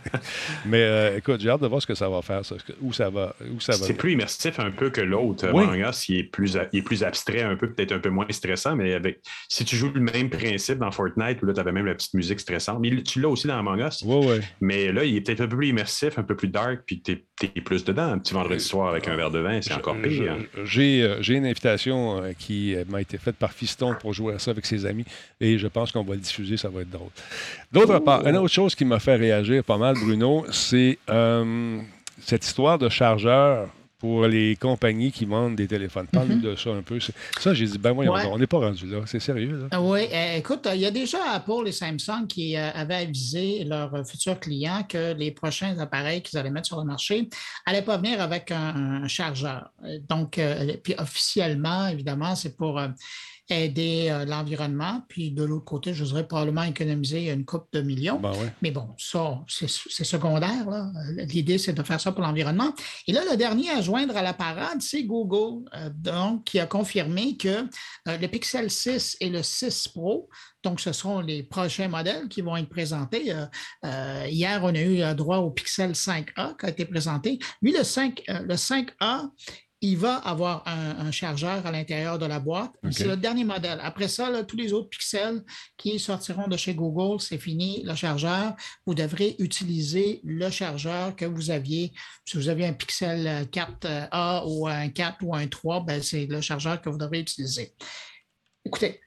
[0.67, 3.09] Mais euh, écoute, j'ai hâte de voir ce que ça va faire, ça, où ça
[3.09, 3.35] va.
[3.51, 5.49] Où ça va C'est plus immersif un peu que l'autre.
[5.53, 5.65] Oui.
[6.09, 8.95] Il est, plus, il est plus abstrait un peu, peut-être un peu moins stressant, mais
[8.95, 11.95] avec si tu joues le même principe dans Fortnite, où là, tu avais même la
[11.95, 14.03] petite musique stressante, mais tu l'as aussi dans Among Us.
[14.03, 14.41] Ouais, ouais.
[14.61, 17.13] Mais là, il est peut-être un peu plus immersif, un peu plus dark, puis tu
[17.13, 18.13] es, plus dedans.
[18.13, 20.33] Un petit vendredi soir avec un verre de vin, c'est encore pire.
[20.33, 20.63] hein.
[20.65, 24.35] J'ai euh, j'ai une invitation euh, qui euh, m'a été faite par Fiston pour jouer
[24.35, 25.05] à ça avec ses amis
[25.41, 27.11] et je pense qu'on va le diffuser, ça va être drôle.
[27.73, 31.79] D'autre part, une autre chose qui m'a fait réagir pas mal, Bruno, c'est euh,
[32.21, 33.69] cette histoire de chargeur
[34.01, 36.07] pour les compagnies qui vendent des téléphones.
[36.07, 36.99] Parle-nous de ça un peu.
[37.39, 38.25] Ça, j'ai dit, ben voyons, Ouais.
[38.27, 39.01] on n'est pas rendu là.
[39.07, 39.67] C'est sérieux, là?
[39.71, 42.95] Ah Oui, euh, écoute, euh, il y a déjà Apple et Samsung qui euh, avaient
[42.95, 47.29] avisé leurs euh, futurs clients que les prochains appareils qu'ils allaient mettre sur le marché
[47.67, 49.71] n'allaient pas venir avec un, un chargeur.
[49.85, 50.41] Euh, Donc,
[50.83, 52.81] puis officiellement, évidemment, c'est pour
[53.51, 55.03] aider euh, l'environnement.
[55.09, 58.19] Puis de l'autre côté, je voudrais probablement économiser une coupe de millions.
[58.21, 58.53] Ben ouais.
[58.63, 59.69] Mais bon, ça, c'est
[60.05, 60.67] secondaire.
[61.17, 62.75] L'idée, c'est de faire ça pour l'environnement.
[63.07, 66.67] Et là, le dernier à joindre à la parade, c'est Google, euh, donc, qui a
[66.67, 70.29] confirmé que euh, le Pixel 6 et le 6 Pro,
[70.63, 73.33] donc ce seront les prochains modèles qui vont être présentés.
[74.27, 77.39] Hier, on a eu droit au Pixel 5A qui a été présenté.
[77.63, 79.31] Lui, le, 5, euh, le 5A,
[79.81, 82.73] il va avoir un, un chargeur à l'intérieur de la boîte.
[82.91, 83.79] C'est le dernier modèle.
[83.83, 85.43] Après ça, là, tous les autres pixels
[85.77, 88.55] qui sortiront de chez Google, c'est fini, le chargeur.
[88.87, 91.93] Vous devrez utiliser le chargeur que vous aviez.
[92.27, 96.41] Si vous aviez un Pixel 4A ou un 4 ou un 3, ben, c'est le
[96.41, 97.75] chargeur que vous devrez utiliser.
[98.65, 99.01] Écoutez,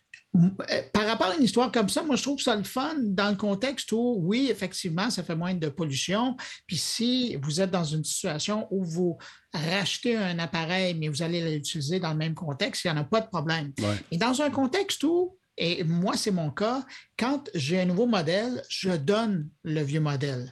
[0.91, 3.35] par rapport à une histoire comme ça, moi, je trouve ça le fun dans le
[3.35, 6.35] contexte où, oui, effectivement, ça fait moins de pollution.
[6.65, 9.17] Puis si vous êtes dans une situation où vous
[9.53, 13.03] rachetez un appareil, mais vous allez l'utiliser dans le même contexte, il n'y en a
[13.03, 13.73] pas de problème.
[13.79, 13.97] Ouais.
[14.11, 16.83] Et dans un contexte où, et moi, c'est mon cas,
[17.17, 20.51] quand j'ai un nouveau modèle, je donne le vieux modèle.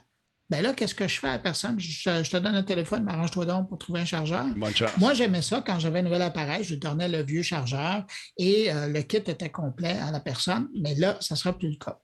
[0.52, 1.80] Ben là, qu'est-ce que je fais à la personne?
[1.80, 1.88] Je,
[2.22, 4.44] je te donne un téléphone, arrange-toi donc pour trouver un chargeur.
[4.54, 4.90] Bonne chance.
[4.98, 8.04] Moi, j'aimais ça quand j'avais un nouvel appareil, je lui donnais le vieux chargeur
[8.36, 11.70] et euh, le kit était complet à la personne, mais là, ça ne sera plus
[11.70, 11.98] le cas.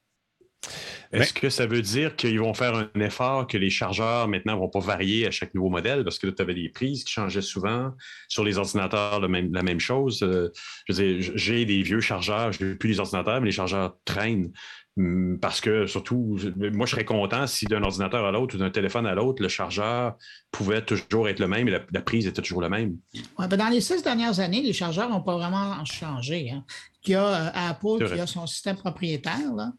[1.13, 4.59] Est-ce que ça veut dire qu'ils vont faire un effort que les chargeurs maintenant ne
[4.61, 6.03] vont pas varier à chaque nouveau modèle?
[6.05, 7.93] Parce que là, tu avais des prises qui changeaient souvent.
[8.29, 10.23] Sur les ordinateurs, le même- la même chose.
[10.23, 10.53] Euh,
[10.87, 13.97] je veux dire, j'ai des vieux chargeurs, je n'ai plus les ordinateurs, mais les chargeurs
[14.05, 14.53] traînent.
[14.99, 18.71] Hum, Parce que surtout, moi, je serais content si d'un ordinateur à l'autre ou d'un
[18.71, 20.17] téléphone à l'autre, le chargeur
[20.51, 22.97] pouvait toujours être le même et la, la prise était toujours la même.
[23.39, 26.51] Ouais, ben, dans les six dernières années, les chargeurs n'ont pas vraiment changé.
[26.51, 26.65] hein.
[27.05, 29.73] Il y a euh, Apple qui a son système propriétaire, là.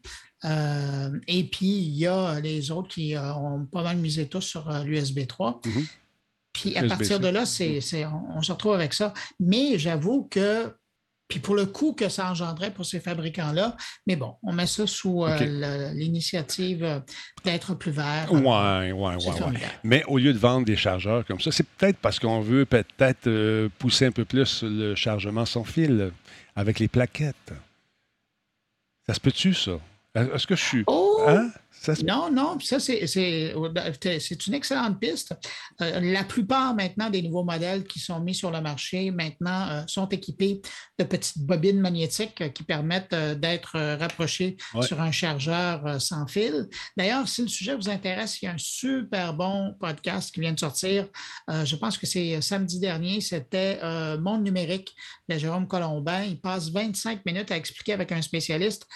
[0.46, 4.40] Euh, et puis il y a les autres qui euh, ont pas mal misé tous
[4.40, 5.60] sur l'USB 3.
[5.66, 5.84] Mhm.
[6.54, 9.12] Puis à partir de là, c'est, c'est- on, on se retrouve avec ça.
[9.38, 10.72] Mais j'avoue que,
[11.30, 13.76] puis pour le coût que ça engendrait pour ces fabricants-là,
[14.06, 16.98] mais bon, on met ça sous euh, l'initiative euh,
[17.44, 18.26] d'être plus vert.
[18.28, 18.36] C'est
[19.30, 19.38] ouais.
[19.38, 19.72] formidable.
[19.84, 23.28] Mais au lieu de vendre des chargeurs comme ça, c'est peut-être parce qu'on veut peut-être
[23.28, 26.10] euh, pousser un peu plus le chargement sans fil
[26.56, 27.52] avec les plaquettes.
[29.06, 29.78] Ça se peut-tu, ça?
[30.16, 30.84] Est-ce que je suis.
[30.88, 31.09] Oh!
[31.26, 31.50] Hein?
[31.72, 33.54] Ça se- Non, non, ça, c'est c'est-
[34.20, 35.32] c'est une excellente piste.
[35.80, 39.82] Euh, la plupart maintenant des nouveaux modèles qui sont mis sur le marché maintenant euh,
[39.86, 40.60] sont équipés
[40.98, 44.86] de petites bobines magnétiques euh, qui permettent euh, d'être rapprochés Ouais.
[44.86, 46.68] sur un chargeur sans fil.
[46.98, 50.52] D'ailleurs, si le sujet vous intéresse, il y a un super bon podcast qui vient
[50.52, 51.06] de sortir.
[51.48, 53.20] Je pense que c'est samedi dernier.
[53.20, 53.78] C'était
[54.18, 54.94] Monde numérique
[55.28, 56.24] de Jérôme Colombin.
[56.24, 58.86] Il passe 25 minutes à expliquer avec un spécialiste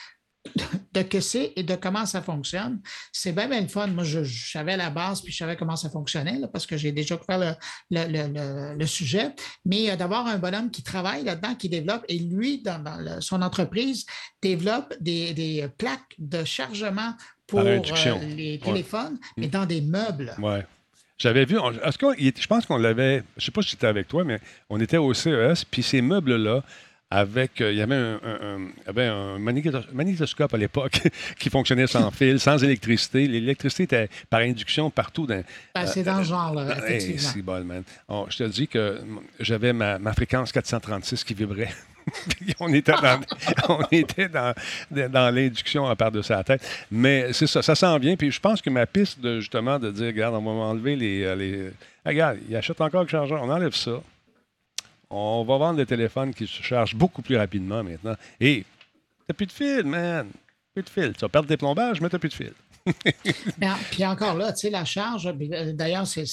[0.92, 2.80] de que c'est et de comment ça fonctionne.
[3.12, 3.86] C'est bien, bien le fun.
[3.88, 6.76] Moi, je, je savais la base, puis je savais comment ça fonctionnait, là, parce que
[6.76, 7.55] j'ai déjà couvert le,
[7.90, 9.30] le- le- le- le sujet.
[9.64, 12.82] Mais euh, d'avoir un bonhomme qui travaille là-dedans, qui développe, et lui, dans,
[13.20, 14.05] son entreprise,
[14.42, 17.14] développe des, des plaques de chargement
[17.47, 17.80] pour euh,
[18.36, 18.59] les Ouais.
[18.62, 20.34] téléphones, mais dans des meubles.
[20.38, 20.66] Ouais.
[21.18, 24.40] J'avais vu, on- je pense qu'on l'avait, je sais pas si c'était avec toi, mais
[24.68, 26.62] on était au CES, puis ces meubles-là,
[27.15, 29.11] avec, euh, il y avait un, un- avait
[29.93, 31.01] magnétoscope à l'époque
[31.39, 33.27] qui fonctionnait sans fil, sans électricité.
[33.29, 35.27] L'électricité était par induction partout.
[35.27, 35.43] Dans,
[35.75, 37.83] Ben, c'est dans ce genre-là, Hey, c'est bon, man.
[38.09, 39.01] Oh, je te dis que
[39.41, 41.71] j'avais ma, ma fréquence 436 qui vibrait.
[42.61, 43.19] On était dans,
[43.71, 44.53] on était dans,
[44.91, 46.61] dans l'induction à part de sa tête.
[46.91, 48.15] Mais c'est ça, ça s'en vient.
[48.15, 51.23] Puis je pense que ma piste, de, justement, de dire, regarde, on va m'enlever les.
[51.25, 51.71] euh, les...
[52.05, 54.03] Ah, regarde, il achète encore le chargeur, on enlève ça.
[55.17, 58.17] On va vendre des téléphones qui se chargent beaucoup plus rapidement maintenant.
[58.41, 58.65] Et
[59.29, 60.29] t'as plus de fil, man.
[60.75, 61.12] Plus de fil.
[61.12, 62.53] Tu vas perdre tes plombages, mais t'as plus de fil.
[63.59, 66.24] Mais Puis encore là, tu sais, la charge, euh, d'ailleurs, c'est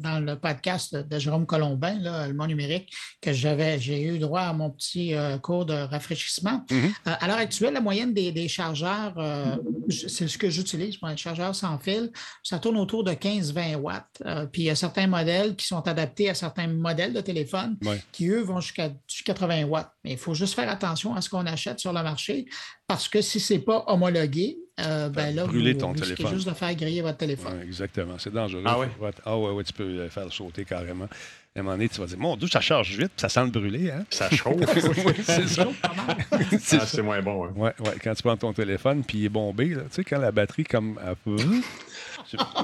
[0.00, 4.40] dans le podcast de Jérôme Colombin, là, Le Monde numérique, que j'avais, j'ai eu droit
[4.42, 6.64] à mon petit euh, cours de rafraîchissement.
[6.70, 6.92] Mhm.
[7.06, 9.56] Euh, à l'heure actuelle, la moyenne des, des chargeurs, euh,
[9.88, 12.10] c'est ce que j'utilise, moi, un chargeur sans fil,
[12.42, 14.22] ça tourne autour de 15-20 watts.
[14.52, 18.02] Puis il y a certains modèles qui sont adaptés à certains modèles de téléphone Ouais.
[18.12, 19.90] qui, eux, vont jusqu'à jusqu'à 80 watts.
[20.04, 22.46] Mais il faut juste faire attention à ce qu'on achète sur le marché
[22.86, 26.34] parce que si ce n'est pas homologué, euh, ben là, brûler vous, ton vous téléphone.
[26.34, 27.58] juste de faire griller votre téléphone.
[27.58, 28.14] Ouais, exactement.
[28.18, 28.62] C'est dangereux.
[28.64, 28.88] Ah ouais?
[29.00, 31.08] Ouais, Ah ouais, ouais, tu peux le faire sauter carrément.
[31.54, 33.44] À un moment donné, tu vas dire, mon Dieu, ça charge vite, puis ça sent
[33.44, 33.90] le brûler.
[33.90, 34.04] Hein?
[34.08, 34.56] Ça chauffe.
[35.04, 35.66] Oui, c'est ça.
[36.98, 37.44] Ah, moins bon.
[37.44, 37.52] hein.
[37.54, 40.18] Ouais, ouais, quand tu prends ton téléphone, puis il est bombé, là, tu sais, quand
[40.18, 40.98] la batterie, comme.
[41.06, 41.60] elle peut-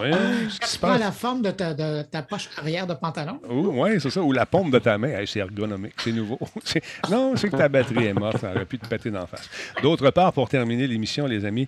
[0.01, 0.13] ouais,
[0.51, 1.01] ce qui se Tu prends passe?
[1.01, 3.41] la forme de ta, de ta poche arrière de pantalon?
[3.49, 4.21] Oui, c'est ça.
[4.23, 5.09] Ou la pompe de ta main.
[5.09, 5.95] Hey, c'est ergonomique.
[5.99, 6.39] C'est nouveau.
[7.11, 8.39] Non, c'est que ta batterie est morte.
[8.39, 9.49] Ça aurait pu te péter d'en face.
[9.83, 11.67] D'autre part, pour terminer l'émission, les amis,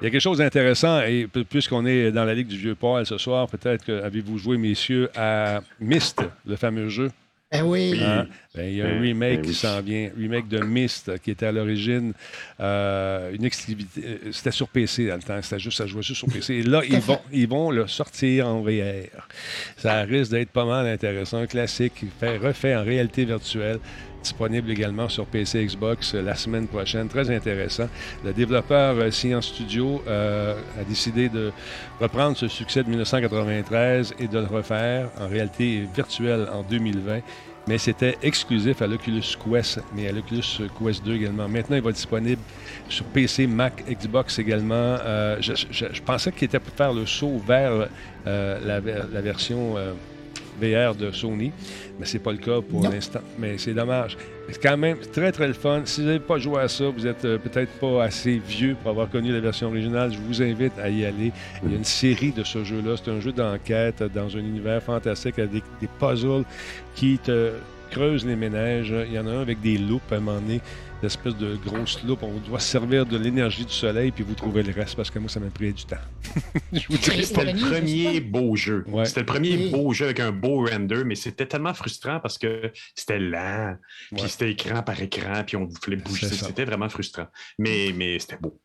[0.00, 1.00] il y a quelque chose d'intéressant.
[1.02, 4.56] Et pu- puisqu'on est dans la Ligue du Vieux-Port ce soir, peut-être que avez-vous joué,
[4.58, 7.10] messieurs, à Myst, le fameux jeu?
[7.52, 8.00] Ben oui.
[8.02, 8.26] Hein?
[8.54, 9.54] Ben, il y a un Ben, remake ben qui oui.
[9.54, 12.12] s'en vient, remake de Myst, euh, qui était à l'origine
[12.60, 14.00] euh, une exclusivité.
[14.04, 16.54] euh, C'était sur PC dans le temps, c'était juste à jouer sur PC.
[16.54, 19.28] Et là, ils vont, ils vont le sortir en VR.
[19.76, 21.38] Ça risque d'être pas mal intéressant.
[21.38, 23.78] Un classique qui fait, refait en réalité virtuelle.
[24.22, 27.08] Disponible également sur PC Xbox euh, la semaine prochaine.
[27.08, 27.88] Très intéressant.
[28.24, 31.50] Le développeur euh, Science Studio euh, a décidé de
[32.00, 37.20] reprendre ce succès de 1993 et de le refaire en réalité virtuelle en 2020
[37.68, 40.42] mais c'était exclusif à l'Oculus Quest, mais à l'Oculus
[40.80, 41.48] Quest 2 également.
[41.48, 42.42] Maintenant, il va être disponible
[42.88, 44.96] sur PC, Mac, Xbox également.
[45.38, 47.86] Je, pensais qu'il était pour faire le saut vers
[48.26, 49.76] la, ver- la version
[50.62, 51.52] VR de Sony,
[51.98, 53.20] mais c'est pas le cas pour l'instant.
[53.38, 54.16] Mais c'est dommage.
[54.48, 55.82] C'est quand même très, très le fun.
[55.84, 58.90] Si vous n'avez pas joué à ça, vous êtes euh, peut-être pas assez vieux pour
[58.90, 61.32] avoir connu la version originale, je vous invite à y aller.
[61.64, 62.96] Il y a une série de ce jeu-là.
[62.96, 66.44] C'est un jeu d'enquête dans un univers fantastique avec des, des puzzles
[66.94, 67.52] qui te
[67.90, 68.94] creusent les ménages.
[69.06, 70.60] Il y en a un avec des loupes à un moment donné,
[71.02, 72.22] d'espèces de grosses loupes.
[72.22, 75.18] On doit se servir de l'énergie du soleil puis vous trouvez le reste parce que
[75.18, 75.96] moi, ça m'a pris du temps.
[76.72, 77.18] je vous dirais.
[77.18, 78.84] Et- C'était le premier beau jeu.
[78.86, 79.04] Ouais.
[79.04, 79.70] C'était le premier Oui.
[79.70, 83.76] beau jeu avec un beau render, mais c'était tellement frustrant parce que c'était lent,
[84.14, 84.28] puis Ouais.
[84.28, 86.28] c'était écran par écran, puis on voulait bouger.
[86.28, 87.26] C'était vraiment frustrant.
[87.58, 88.58] Mais, mais c'était beau.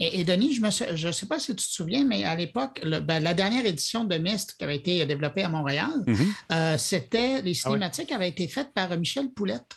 [0.00, 3.20] Et, et Denis, je ne sais pas si tu te souviens, mais à l'époque, ben,
[3.22, 6.16] la dernière édition de Myst qui avait été développée à Montréal, Mhm.
[6.52, 7.54] euh, c'était, les Ah ouais.
[7.54, 9.76] cinématiques avaient été faites par Michel Poulette,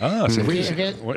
[0.00, 1.16] Ah, c'est Oui, c'est- ré- ouais.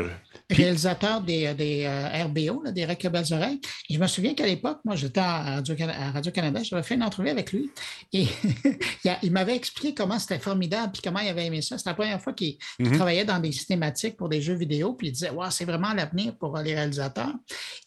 [0.50, 3.60] Réalisateur des, des euh, RBO, là, des Recs Belles Oreilles.
[3.90, 7.04] Et je me souviens qu'à l'époque, moi, j'étais à Radio- à Radio-Canada, j'avais fait une
[7.04, 7.72] entrevue avec lui
[8.14, 8.28] et
[9.24, 11.78] il, m'avait expliqué comment c'était formidable puis comment il avait aimé ça.
[11.78, 12.92] C'était la première fois qu'il Mhm.
[12.94, 16.36] travaillait dans des cinématiques pour des jeux vidéo, puis il disait Wow, c'est vraiment l'avenir
[16.38, 17.34] pour euh, les réalisateurs.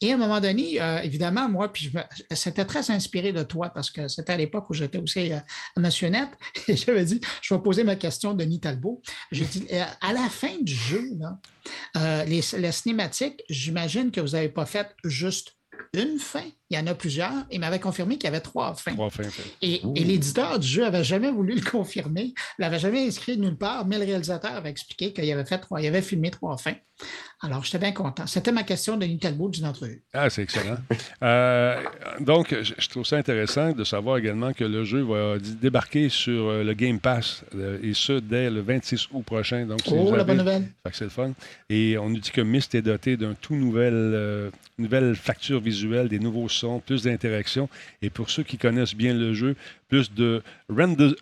[0.00, 2.04] Et à un moment donné, euh, évidemment, moi, puis je me-
[2.36, 5.38] c'était très inspiré de toi parce que c'était à l'époque où j'étais aussi euh,
[5.76, 6.28] à Monsieur Net.
[6.68, 9.00] Et j'avais dit Je vais poser ma question de Denis Talbot.
[9.30, 11.38] J'ai dit euh, À la fin du jeu, là,
[11.96, 15.56] euh, les, les cinématiques, j'imagine que vous n'avez pas fait juste
[15.94, 16.50] une fin?
[16.70, 17.32] Il y en a plusieurs.
[17.50, 18.92] Il m'avait confirmé qu'il y avait trois fins.
[18.92, 19.42] Trois fins, fin.
[19.62, 23.86] Et, et l'éditeur du jeu n'avait jamais voulu le confirmer, l'avait jamais inscrit nulle part,
[23.86, 26.74] mais le réalisateur avait expliqué qu'il avait fait trois, il avait filmé trois fins.
[27.42, 28.26] Alors, j'étais bien content.
[28.26, 30.02] C'était ma question de Talbot d'une entrevue.
[30.12, 30.76] Ah, c'est excellent.
[31.22, 31.82] Euh,
[32.20, 36.48] donc, je, je trouve ça intéressant de savoir également que le jeu va débarquer sur
[36.48, 39.66] euh, le Game Pass, euh, et ce, dès le 26 août prochain.
[39.66, 40.68] Donc, Oh, la avez- bonne nouvelle.
[40.92, 41.32] C'est le fun.
[41.70, 46.08] Et on nous dit que Myst est doté d'un tout nouvel, euh, nouvelle facture visuelle,
[46.08, 46.48] des nouveaux
[46.84, 47.68] plus d'interactions.
[48.02, 49.56] Et pour ceux qui connaissent bien le jeu,
[49.88, 50.42] plus de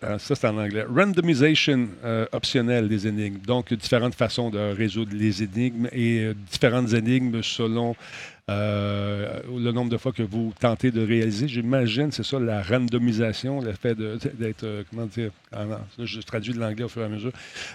[0.01, 3.39] ah, ça c'est en anglais, randomisation euh, optionnelle des énigmes.
[3.45, 7.95] Donc, différentes façons de résoudre les énigmes et euh, différentes énigmes selon
[8.49, 11.47] le nombre de fois que vous tentez de réaliser.
[11.47, 16.19] J'imagine, c'est ça, la randomisation, le fait d'être, euh, comment dire, ah non, là, je
[16.21, 17.31] traduis de l'anglais au fur et à mesure.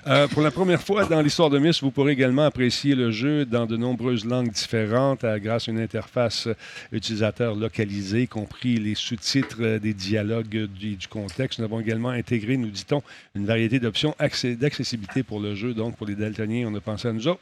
[0.07, 3.45] Euh, pour la première fois dans l'histoire de Myst, vous pourrez également apprécier le jeu
[3.45, 6.55] dans de nombreuses langues différentes euh, grâce à une interface euh,
[6.93, 11.59] utilisateur localisée, y compris les sous-titres euh, des dialogues euh, du, contexte.
[11.59, 13.03] Nous avons également intégré, nous dit-on,
[13.35, 15.75] une variété d'options d'accessibilité pour le jeu.
[15.75, 17.41] Donc, pour les daltoniens, on a pensé à nous autres.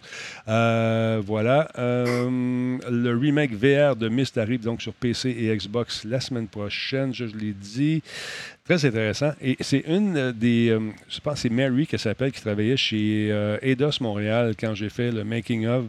[0.48, 1.70] Euh, voilà.
[1.78, 7.14] Euh, le remake VR de Myst arrive donc sur PC et Xbox la semaine prochaine,
[7.14, 8.02] je, l'ai dit.
[8.64, 9.32] Très intéressant.
[9.40, 10.70] Et c'est une euh, des.
[10.70, 14.74] euh, je pense que c'est Mary qui s'appelle, qui travaillait chez euh, Eidos Montréal quand
[14.74, 15.84] j'ai fait le making of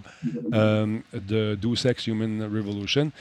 [0.54, 3.12] euh, de Deus Ex Human Revolution.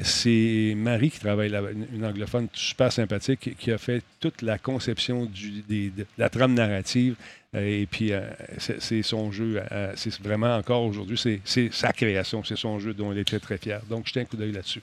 [0.00, 1.60] C'est Marie qui travaille là
[1.92, 7.16] une, anglophone super sympathique, qui- a fait toute la conception de la trame narrative.
[7.54, 8.20] Euh, et puis, euh,
[8.58, 9.60] c'est son jeu.
[9.72, 13.58] euh, c'est vraiment encore aujourd'hui, c'est- sa création, c'est son jeu dont elle était très
[13.58, 13.80] fière.
[13.90, 14.82] Donc, jetez un coup d'œil là-dessus.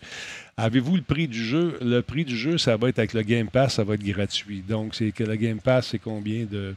[0.57, 1.77] Avez-vous le prix du jeu?
[1.81, 4.63] Le prix du jeu, ça va être avec le Game Pass, ça va être gratuit.
[4.67, 6.75] Donc, c'est que le Game Pass, c'est combien de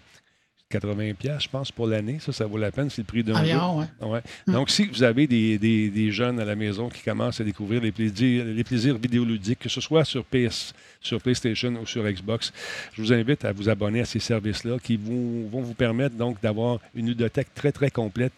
[0.72, 2.18] 80$, piastres, je pense, pour l'année.
[2.20, 2.90] Ça, ça vaut la peine.
[2.90, 3.40] C'est le prix d'un jeu.
[3.54, 3.86] Environ, ouais.
[4.06, 4.20] Ouais.
[4.46, 7.80] Donc, si vous avez des, des- des jeunes à la maison qui commencent à découvrir
[7.80, 12.52] les plaisirs, les plaisirs vidéoludiques, que ce soit sur PS, sur PlayStation ou sur Xbox,
[12.92, 16.38] je vous invite à vous abonner à ces services-là qui vous- vont vous permettre donc
[16.42, 18.32] d'avoir une ludothèque très, très complète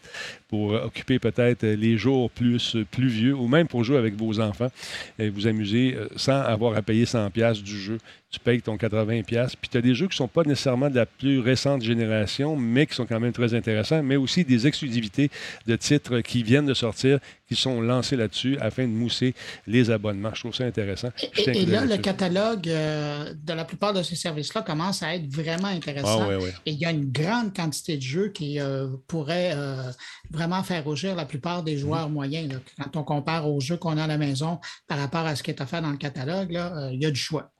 [0.49, 4.14] pour euh, occuper peut-être euh, les jours plus euh, pluvieux ou même pour jouer avec
[4.14, 4.70] vos enfants
[5.18, 7.99] et vous amuser sans avoir à payer 100$ piastres du jeu.
[8.31, 9.24] Tu payes ton 80$.
[9.24, 9.57] piastres.
[9.61, 12.55] Puis tu as des jeux qui ne sont pas nécessairement de la plus récente génération,
[12.55, 15.31] mais qui sont quand même très intéressants, mais aussi des exclusivités
[15.66, 17.18] de titres qui viennent de sortir,
[17.49, 19.35] qui sont lancés là-dessus afin de mousser
[19.66, 20.31] les abonnements.
[20.33, 21.09] Je trouve ça intéressant.
[21.37, 25.66] Et, là, le catalogue euh, de la plupart de ces services-là commence à être vraiment
[25.66, 26.22] intéressant.
[26.22, 26.55] Ah, ouais, ouais.
[26.66, 29.91] Et il y a une grande quantité de jeux qui euh, pourraient euh,
[30.31, 32.53] vraiment faire rougir la plupart des joueurs moyens.
[32.53, 32.61] là.
[32.85, 35.51] Quand on compare aux jeux qu'on a à la maison par rapport à ce qui
[35.51, 37.51] est offert dans le catalogue, là, il y a du choix.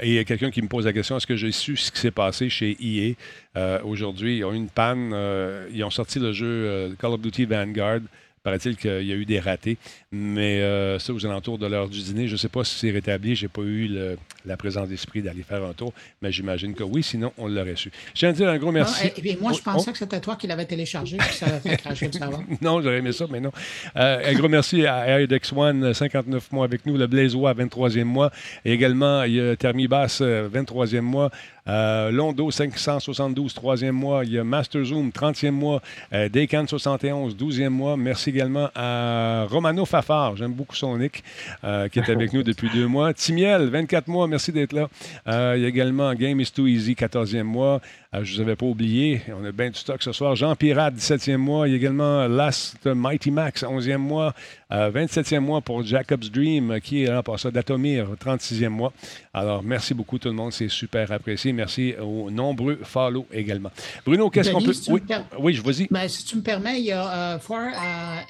[0.00, 1.90] Et il y a quelqu'un qui me pose la question est-ce que j'ai su ce
[1.90, 3.14] qui s'est passé chez EA
[3.56, 4.38] Euh, aujourd'hui?
[4.38, 5.10] Ils ont eu une panne.
[5.12, 8.00] euh, ils ont sorti le jeu euh, Call of Duty Vanguard.
[8.48, 9.76] Paraît-il qu'il y a eu des ratés.
[10.10, 12.90] Mais euh, ça, aux alentours de l'heure du dîner, je ne sais pas si c'est
[12.90, 13.36] rétabli.
[13.36, 15.92] Je n'ai pas eu le- la présence d'esprit d'aller faire un tour.
[16.22, 17.90] Mais j'imagine que oui, sinon, on l'aurait su.
[18.14, 19.04] Je tiens à dire un gros merci.
[19.04, 22.18] Non, et, moi, je pensais que c'était toi qui l'avais téléchargé ça fait cracher le
[22.62, 23.52] non, j'aurais aimé ça, mais non.
[23.96, 26.96] Euh, un gros merci à Airdex One, 59 mois avec nous.
[26.96, 28.30] Le Blaisois, 23e mois.
[28.64, 31.30] Et également, il y a Thermibas, euh, 23e mois.
[31.68, 34.24] Euh, Londo, 572, 3e mois.
[34.24, 35.82] Il y a Master Zoom, 30e mois.
[36.12, 37.96] Euh, Daycan, 71, 12e mois.
[37.96, 41.22] Merci également à Romano Fafard, j'aime beaucoup son nick,
[41.64, 43.12] euh, qui est avec nous depuis deux mois.
[43.12, 44.88] Timiel, 24 mois, merci d'être là.
[45.26, 47.80] Euh, il y a également Game is Too Easy, 14e mois.
[48.14, 50.34] Euh, je ne vous avais pas oublié, on a bien du stock ce soir.
[50.34, 51.68] Jean Pirate, 17e mois.
[51.68, 54.32] Il y a également Last Mighty Max, 11e mois.
[54.72, 58.94] Euh, 27e mois pour Jacob's Dream, euh, qui est là pour ça, d'Atomir, 36e mois.
[59.34, 61.52] Alors, merci beaucoup tout le monde, c'est super apprécié.
[61.52, 63.70] Merci aux nombreux follow également.
[64.06, 64.72] Bruno, qu'est-ce qu'on peut...
[64.72, 65.86] si Oui, per- oui, je vas-y.
[65.90, 68.20] Ben, si tu me permets, il y a euh, Four euh,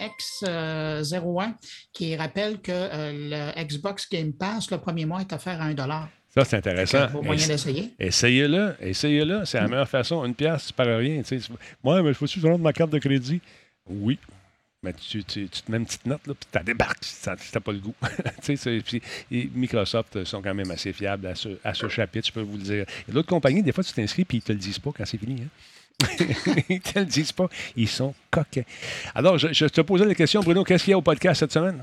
[0.42, 1.54] X01
[1.92, 5.74] qui rappelle que euh, le Xbox Game Pass, le premier mois, est offert à 1
[6.34, 7.06] Ça, c'est intéressant.
[7.08, 7.90] Vaut moyen Essa- d'essayer.
[7.98, 9.44] Essayez-le, essayez-le.
[9.44, 10.24] C'est la meilleure façon.
[10.24, 11.22] Une pièce, c'est pas rien.
[11.82, 13.40] Moi, mais je faut-tu rendre ma carte de crédit?
[13.88, 14.18] Oui.
[14.82, 17.28] Mais tu, tu- tu te mets une petite note, là, puis tu débarques si tu
[17.28, 17.94] n'as pas le goût.
[18.84, 19.02] Puis-
[19.32, 22.56] et Microsoft sont quand même assez fiables à ce, à ce chapitre, je peux vous
[22.58, 22.84] le dire.
[23.08, 25.04] Et d'autres compagnies, des fois, tu t'inscris, puis ils ne te le disent pas quand
[25.04, 25.42] c'est fini.
[25.42, 26.06] hein.
[26.68, 27.48] ils ne te le disent pas.
[27.74, 28.62] Ils sont coquins.
[29.16, 31.52] Alors, je, je te posais la question, Bruno, qu'est-ce qu'il y a au podcast cette
[31.52, 31.82] semaine?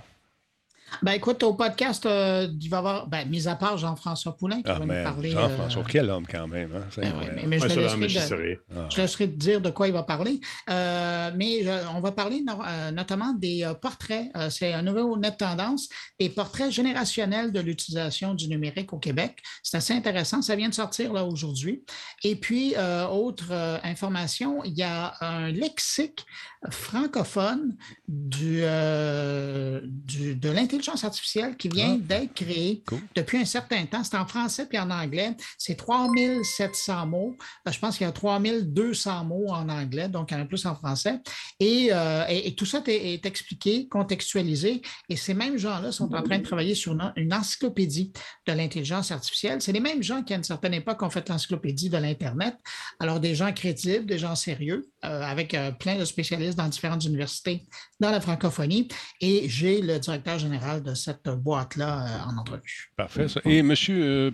[1.01, 4.57] Ben écoute, au podcast, euh, il va y avoir, ben, mis à part Jean-François Poulain
[4.61, 5.31] qui Ah, va mais nous parler.
[5.31, 6.71] Jean-François, euh, quel homme quand même.
[6.75, 6.85] Hein?
[6.91, 8.55] C'est ben ouais, mais, mais je, Ouais, dans la laisserai de- magistérie.
[8.75, 8.87] Ah.
[8.89, 10.39] je laisserai te dire de quoi il va parler.
[10.69, 14.29] Euh, mais je- on va parler no- euh, notamment des euh, portraits.
[14.37, 19.39] Euh, C'est un nouveau net tendance, des portraits générationnels de l'utilisation du numérique au Québec.
[19.63, 20.41] C'est assez intéressant.
[20.43, 21.83] Ça vient de sortir là aujourd'hui.
[22.23, 26.25] Et puis, euh, autre euh, information, il y a un lexique
[26.69, 27.75] francophone
[28.07, 32.99] du, euh, du- de l'intelligence l'intelligence artificielle qui vient d'être créée Cool.
[33.15, 34.03] depuis un certain temps.
[34.03, 35.35] C'est en français puis en anglais.
[35.57, 37.35] C'est 3700 mots.
[37.67, 40.45] Euh, Je pense qu'il y a 3200 mots en anglais, donc il y en a
[40.45, 41.19] plus en français.
[41.59, 44.81] Et, euh, et- et tout ça est, est expliqué, contextualisé.
[45.09, 48.11] Et ces mêmes gens-là sont en train de travailler sur une, une encyclopédie
[48.47, 49.61] de l'intelligence artificielle.
[49.61, 52.55] C'est les mêmes gens qui, à une certaine époque, ont fait l'encyclopédie de l'Internet.
[52.99, 57.03] Alors, des gens crédibles, des gens sérieux, euh, avec euh, plein de spécialistes dans différentes
[57.05, 57.65] universités
[57.99, 58.87] dans la francophonie.
[59.21, 62.91] Et j'ai le directeur général de cette boîte-là euh, en entrevue.
[62.97, 63.27] Parfait.
[63.27, 63.41] ça.
[63.45, 63.73] Et M.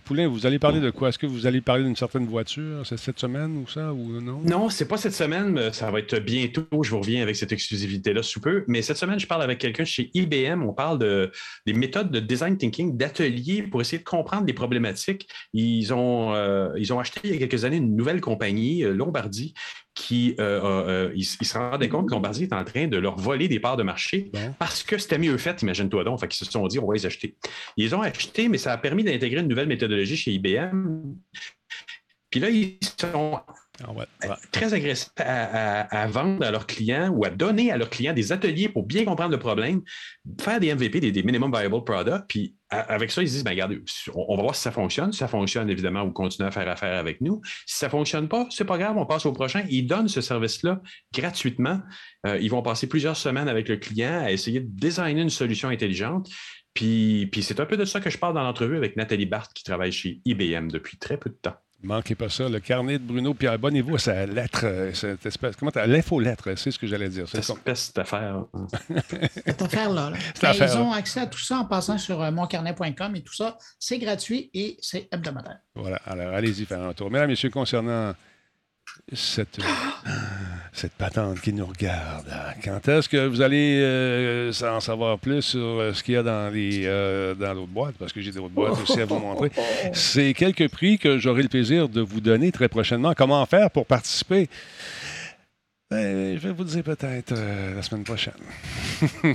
[0.03, 1.09] Poulain, vous allez parler de quoi?
[1.09, 2.85] Est-ce que vous allez parler d'une certaine voiture?
[2.85, 3.93] C'est cette semaine ou ça?
[3.93, 4.41] Ou non?
[4.43, 6.65] Non, c'est pas cette semaine, mais ça va être bientôt.
[6.83, 8.63] Je vous reviens avec cette exclusivité-là sous peu.
[8.67, 10.63] Mais cette semaine, je parle avec quelqu'un chez IBM.
[10.63, 11.31] On parle de,
[11.65, 15.27] des méthodes de design thinking, d'ateliers pour essayer de comprendre les problématiques.
[15.53, 18.93] Ils ont, euh, ils ont acheté il y a quelques années une nouvelle compagnie, euh,
[18.93, 19.53] Lombardi,
[19.93, 22.97] qui euh, a, euh, ils, ils se rendaient compte que Lombardi est en train de
[22.97, 26.19] leur voler des parts de marché parce que c'était mieux fait, imagine-toi donc.
[26.19, 27.35] Fait qu'ils se sont dit, on va les acheter.
[27.77, 31.01] Ils les ont achetés, mais ça a permis d'intégrer une nouvelle méthodologie chez IBM.
[32.29, 33.41] Puis là, ils sont
[33.83, 34.05] Ah ouais.
[34.23, 34.35] Ouais.
[34.51, 38.13] très agressifs à, à- à vendre à leurs clients ou à donner à leurs clients
[38.13, 39.81] des ateliers pour bien comprendre le problème,
[40.39, 43.51] faire des MVP, des, des minimum viable products, puis avec ça, ils se disent, ben,
[43.51, 43.81] regardez,
[44.15, 45.11] on, on va voir si ça fonctionne.
[45.11, 47.41] Si ça fonctionne, évidemment, vous continuez à faire affaire avec nous.
[47.65, 49.63] Si ça ne fonctionne pas, c'est pas grave, on passe au prochain.
[49.69, 50.81] Ils donnent ce service-là
[51.13, 51.81] gratuitement.
[52.25, 55.67] Euh, ils vont passer plusieurs semaines avec le client à essayer de designer une solution
[55.67, 56.29] intelligente.
[56.73, 59.51] Puis, puis c'est un peu de ça que je parle dans l'entrevue avec Nathalie Barthes
[59.53, 61.55] qui travaille chez IBM depuis très peu de temps.
[61.83, 62.47] Manquez pas ça.
[62.47, 63.33] Le carnet de Bruno.
[63.33, 65.55] Puis abonnez-vous à sa lettre, euh, cette espèce.
[65.55, 67.25] Comment t'as- L'infolettre, c'est ce que j'allais dire.
[67.27, 68.43] C'est Cette espèce cette affaire.
[68.53, 68.67] hein.
[69.45, 69.65] Cette là.
[69.65, 70.13] Affaire-là.
[70.73, 73.57] ils ont accès à tout ça en passant sur euh, moncarnet.com et tout ça.
[73.79, 75.57] C'est gratuit et c'est hebdomadaire.
[75.75, 77.09] Voilà, alors allez-y faire un tour.
[77.09, 78.13] Mesdames, Messieurs, concernant
[79.13, 79.59] cette,
[80.73, 82.27] cette patente qui nous regarde,
[82.63, 86.23] quand est-ce que vous allez euh, en savoir plus sur euh, ce qu'il y a
[86.23, 87.95] dans les euh, dans l'autre boîte?
[87.99, 89.51] Parce que j'ai d'autres boîtes aussi à vous montrer.
[89.93, 93.13] C'est quelques prix que j'aurai le plaisir de vous donner très prochainement.
[93.13, 94.49] Comment faire pour participer?
[95.89, 98.33] Ben, je vais vous le dire peut-être euh, la semaine prochaine.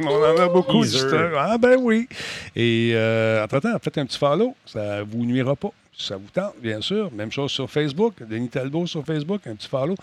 [0.00, 0.96] On en a beaucoup du.
[1.38, 2.06] Ah ben oui.
[2.54, 2.92] Et
[3.42, 4.54] entre-temps, faites un petit follow.
[4.66, 5.72] Ça vous nuira pas.
[5.98, 7.10] Ça vous tente, bien sûr.
[7.12, 8.22] Même chose sur Facebook.
[8.22, 9.94] Denis Talbot sur Facebook, un petit follow.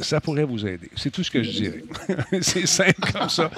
[0.00, 0.90] Ça pourrait vous aider.
[0.96, 1.84] C'est tout ce que je dirais.
[2.40, 3.48] c'est simple comme ça.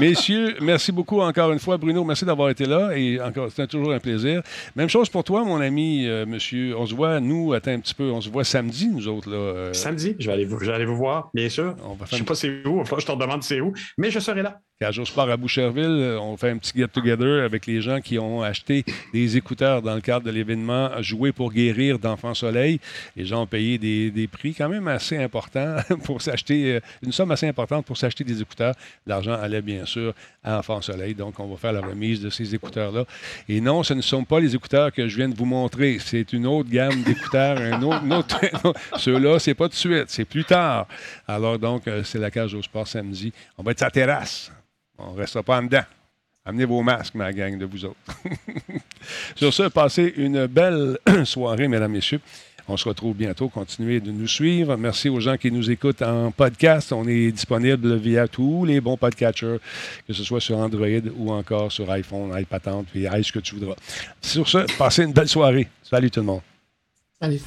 [0.00, 1.76] Messieurs, merci beaucoup encore une fois.
[1.76, 2.90] Bruno, merci d'avoir été là.
[2.96, 4.42] Et encore, c'était toujours un plaisir.
[4.74, 6.76] Même chose pour toi, mon ami, euh, monsieur.
[6.76, 9.30] On se voit, nous, attends un petit peu, on se voit samedi, nous autres.
[9.30, 11.76] Là, euh, Samedi, je vais aller vous, je vais aller vous voir, bien sûr.
[11.84, 14.18] on va Je ne sais pas c'est où, je te demande c'est où, mais je
[14.18, 14.60] serai là.
[14.80, 18.18] Quand je pars à Boucherville, euh, on fait un petit get-together avec les gens qui
[18.18, 22.80] ont acheté des écouteurs dans le cadre de l'événement Jouer pour guérir d'Enfants Soleil.
[23.14, 27.12] Les gens ont payé des, des prix quand même assez importants pour s'acheter, euh, une
[27.12, 28.74] somme assez importante pour s'acheter des écouteurs.
[29.06, 32.54] L'argent allait bien sûr à Enfants Soleil, donc on va faire la remise de ces
[32.54, 33.04] écouteurs-là.
[33.48, 35.98] Et non, ce ne sont pas les écouteurs que je viens de vous montrer.
[35.98, 38.40] C'est une autre gamme d'écouteurs, un autre,
[38.98, 40.86] Ceux-là, c'est pas de suite, c'est plus tard.
[41.26, 43.32] Alors donc, euh, c'est la cage au sport samedi.
[43.58, 44.52] On va être la terrasse.
[44.98, 45.84] On ne restera pas en dedans.
[46.46, 47.96] Amenez vos masques, ma gang de vous autres.
[49.34, 52.20] Sur ce, passez une belle soirée, mesdames, messieurs.
[52.66, 53.48] On se retrouve bientôt.
[53.48, 54.76] Continuez de nous suivre.
[54.76, 56.92] Merci aux gens qui nous écoutent en podcast.
[56.92, 59.58] On est disponible via tous les bons podcatchers,
[60.06, 60.86] que ce soit sur Android
[61.16, 63.76] ou encore sur iPhone, iPatente, puis ce que tu voudras.
[64.20, 65.68] Sur ce, passez une belle soirée.
[65.82, 66.40] Salut tout le monde.
[67.20, 67.40] Allez.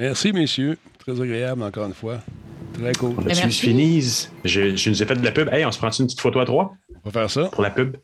[0.00, 0.78] Merci, messieurs.
[0.98, 2.20] Très agréable, encore une fois.
[2.72, 3.16] Très cool.
[3.18, 3.60] On a-tu merci.
[3.60, 4.00] fini?
[4.46, 5.52] Je, je nous ai fait de la pub.
[5.52, 6.74] Hey, on se prend une petite photo à trois?
[7.04, 7.50] On va faire ça.
[7.52, 7.98] pour la pub?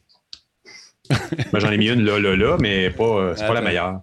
[1.08, 4.00] Moi, j'en ai mis une là, là, là, mais pas, euh, c'est pas la meilleure.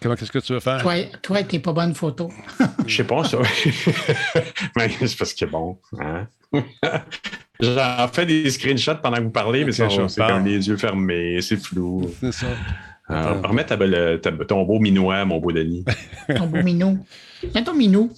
[0.00, 0.82] Comment qu'est-ce que tu veux faire?
[0.82, 2.30] Toi, toi t'es pas bonne photo.
[2.86, 3.38] Je sais pas, ça.
[4.76, 5.78] mais c'est parce que bon.
[5.98, 6.28] Hein?
[7.60, 11.56] J'en fais des screenshots pendant que vous parlez, mais c'est comme les yeux fermés, c'est
[11.56, 12.08] flou.
[12.20, 12.46] C'est ça.
[13.12, 13.48] Attends.
[13.48, 15.84] remets ta belle- ta- ton beau minois, mon beau Denis.
[16.36, 17.04] Ton beau minou.
[17.54, 18.12] Mets ton minou.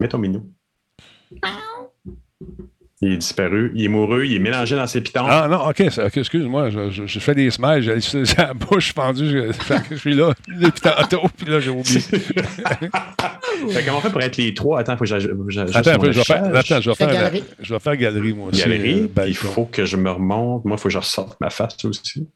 [0.00, 0.50] Mets ton minou.
[3.04, 3.72] Il est disparu.
[3.74, 4.28] Il est mouru.
[4.28, 5.24] Il est mélangé dans ses pitons.
[5.28, 5.80] Ah non, ok,
[6.16, 10.32] excuse-moi, je, je- je fais des smiles, j'ai la bouche fendue, je, je suis là
[10.46, 11.98] depuis tantôt, puis là j'ai oublié.
[13.70, 14.80] Fait comment on fait pour être les trois?
[14.80, 17.44] Attends, faut que Attends un peu, je vais faire, attends, je vais faire, galerie.
[17.60, 18.60] je vais faire galerie moi aussi.
[18.60, 19.10] Galerie.
[19.18, 20.64] euh, Il faut que je me remonte.
[20.64, 22.28] Moi, il faut que je ressorte ma face aussi.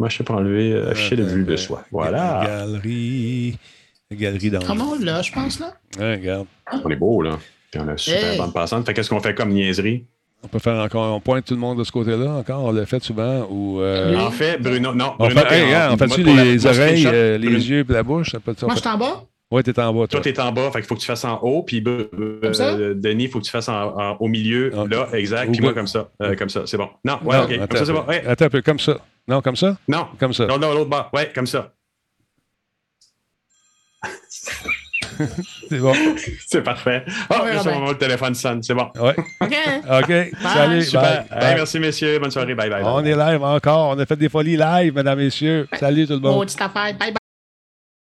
[0.00, 1.62] Moi, je sais pas enlever euh, afficher de Attends, vue de attends.
[1.62, 1.84] soi.
[1.92, 2.42] Voilà.
[2.46, 3.58] Galerie.
[4.10, 5.74] Galerie dans Comment on l'a, je pense, là?
[5.98, 6.46] Ouais, regarde.
[6.84, 7.38] On est beau, là.
[7.70, 8.38] Puis on a super Hey.
[8.38, 8.86] bande passante.
[8.86, 10.06] Fait qu'est-ce qu'on fait comme niaiserie?
[10.42, 12.86] On peut faire encore, on pointe tout le monde de ce côté-là encore, on l'a
[12.86, 13.82] fait souvent, ou...
[13.82, 15.12] euh, En fait, Bruno, non.
[15.18, 17.62] on Bruno, fait, hey, on moi, fait-tu les oreilles, euh, les Bruno.
[17.62, 18.30] yeux et la bouche?
[18.30, 19.24] Ça peut- on Moi, je suis en bas.
[19.50, 20.20] Ouais, t'es en bas, toi.
[20.20, 22.76] T'es en bas, fait qu'il faut que tu fasses en haut, puis euh, ça?
[22.76, 24.90] Denis, il faut que tu fasses en- en- au milieu, Ok.
[24.90, 26.88] là, exact, puis moi comme ça, euh, comme ça, c'est bon.
[27.04, 28.04] Non, ouais, Non, ok, attends, comme ça, c'est un bon.
[28.06, 28.24] Ouais.
[28.26, 28.96] Attends un peu, comme ça.
[29.26, 29.76] Non, comme ça?
[29.88, 30.46] Non, Comme ça.
[30.46, 31.72] non, non, l'autre bas, ouais, comme ça.
[35.68, 35.92] C'est bon.
[36.46, 37.04] C'est parfait.
[37.28, 37.72] Ah, Ouais, Robin.
[37.74, 38.88] moment le téléphone sonne, c'est bon.
[38.98, 39.14] Ouais.
[39.42, 39.54] OK.
[40.02, 40.12] OK.
[40.42, 40.82] Salut.
[40.82, 41.26] Super.
[41.28, 42.18] bye, Hey, merci, messieurs.
[42.18, 42.54] Bonne soirée.
[42.54, 42.82] Bye, bye.
[42.82, 42.90] bye.
[42.92, 43.90] On est live encore.
[43.94, 45.68] On a fait des folies live, mesdames, messieurs.
[45.78, 46.36] Salut tout le monde.
[46.36, 46.94] Maudite affaire.
[46.94, 47.19] Bye bye.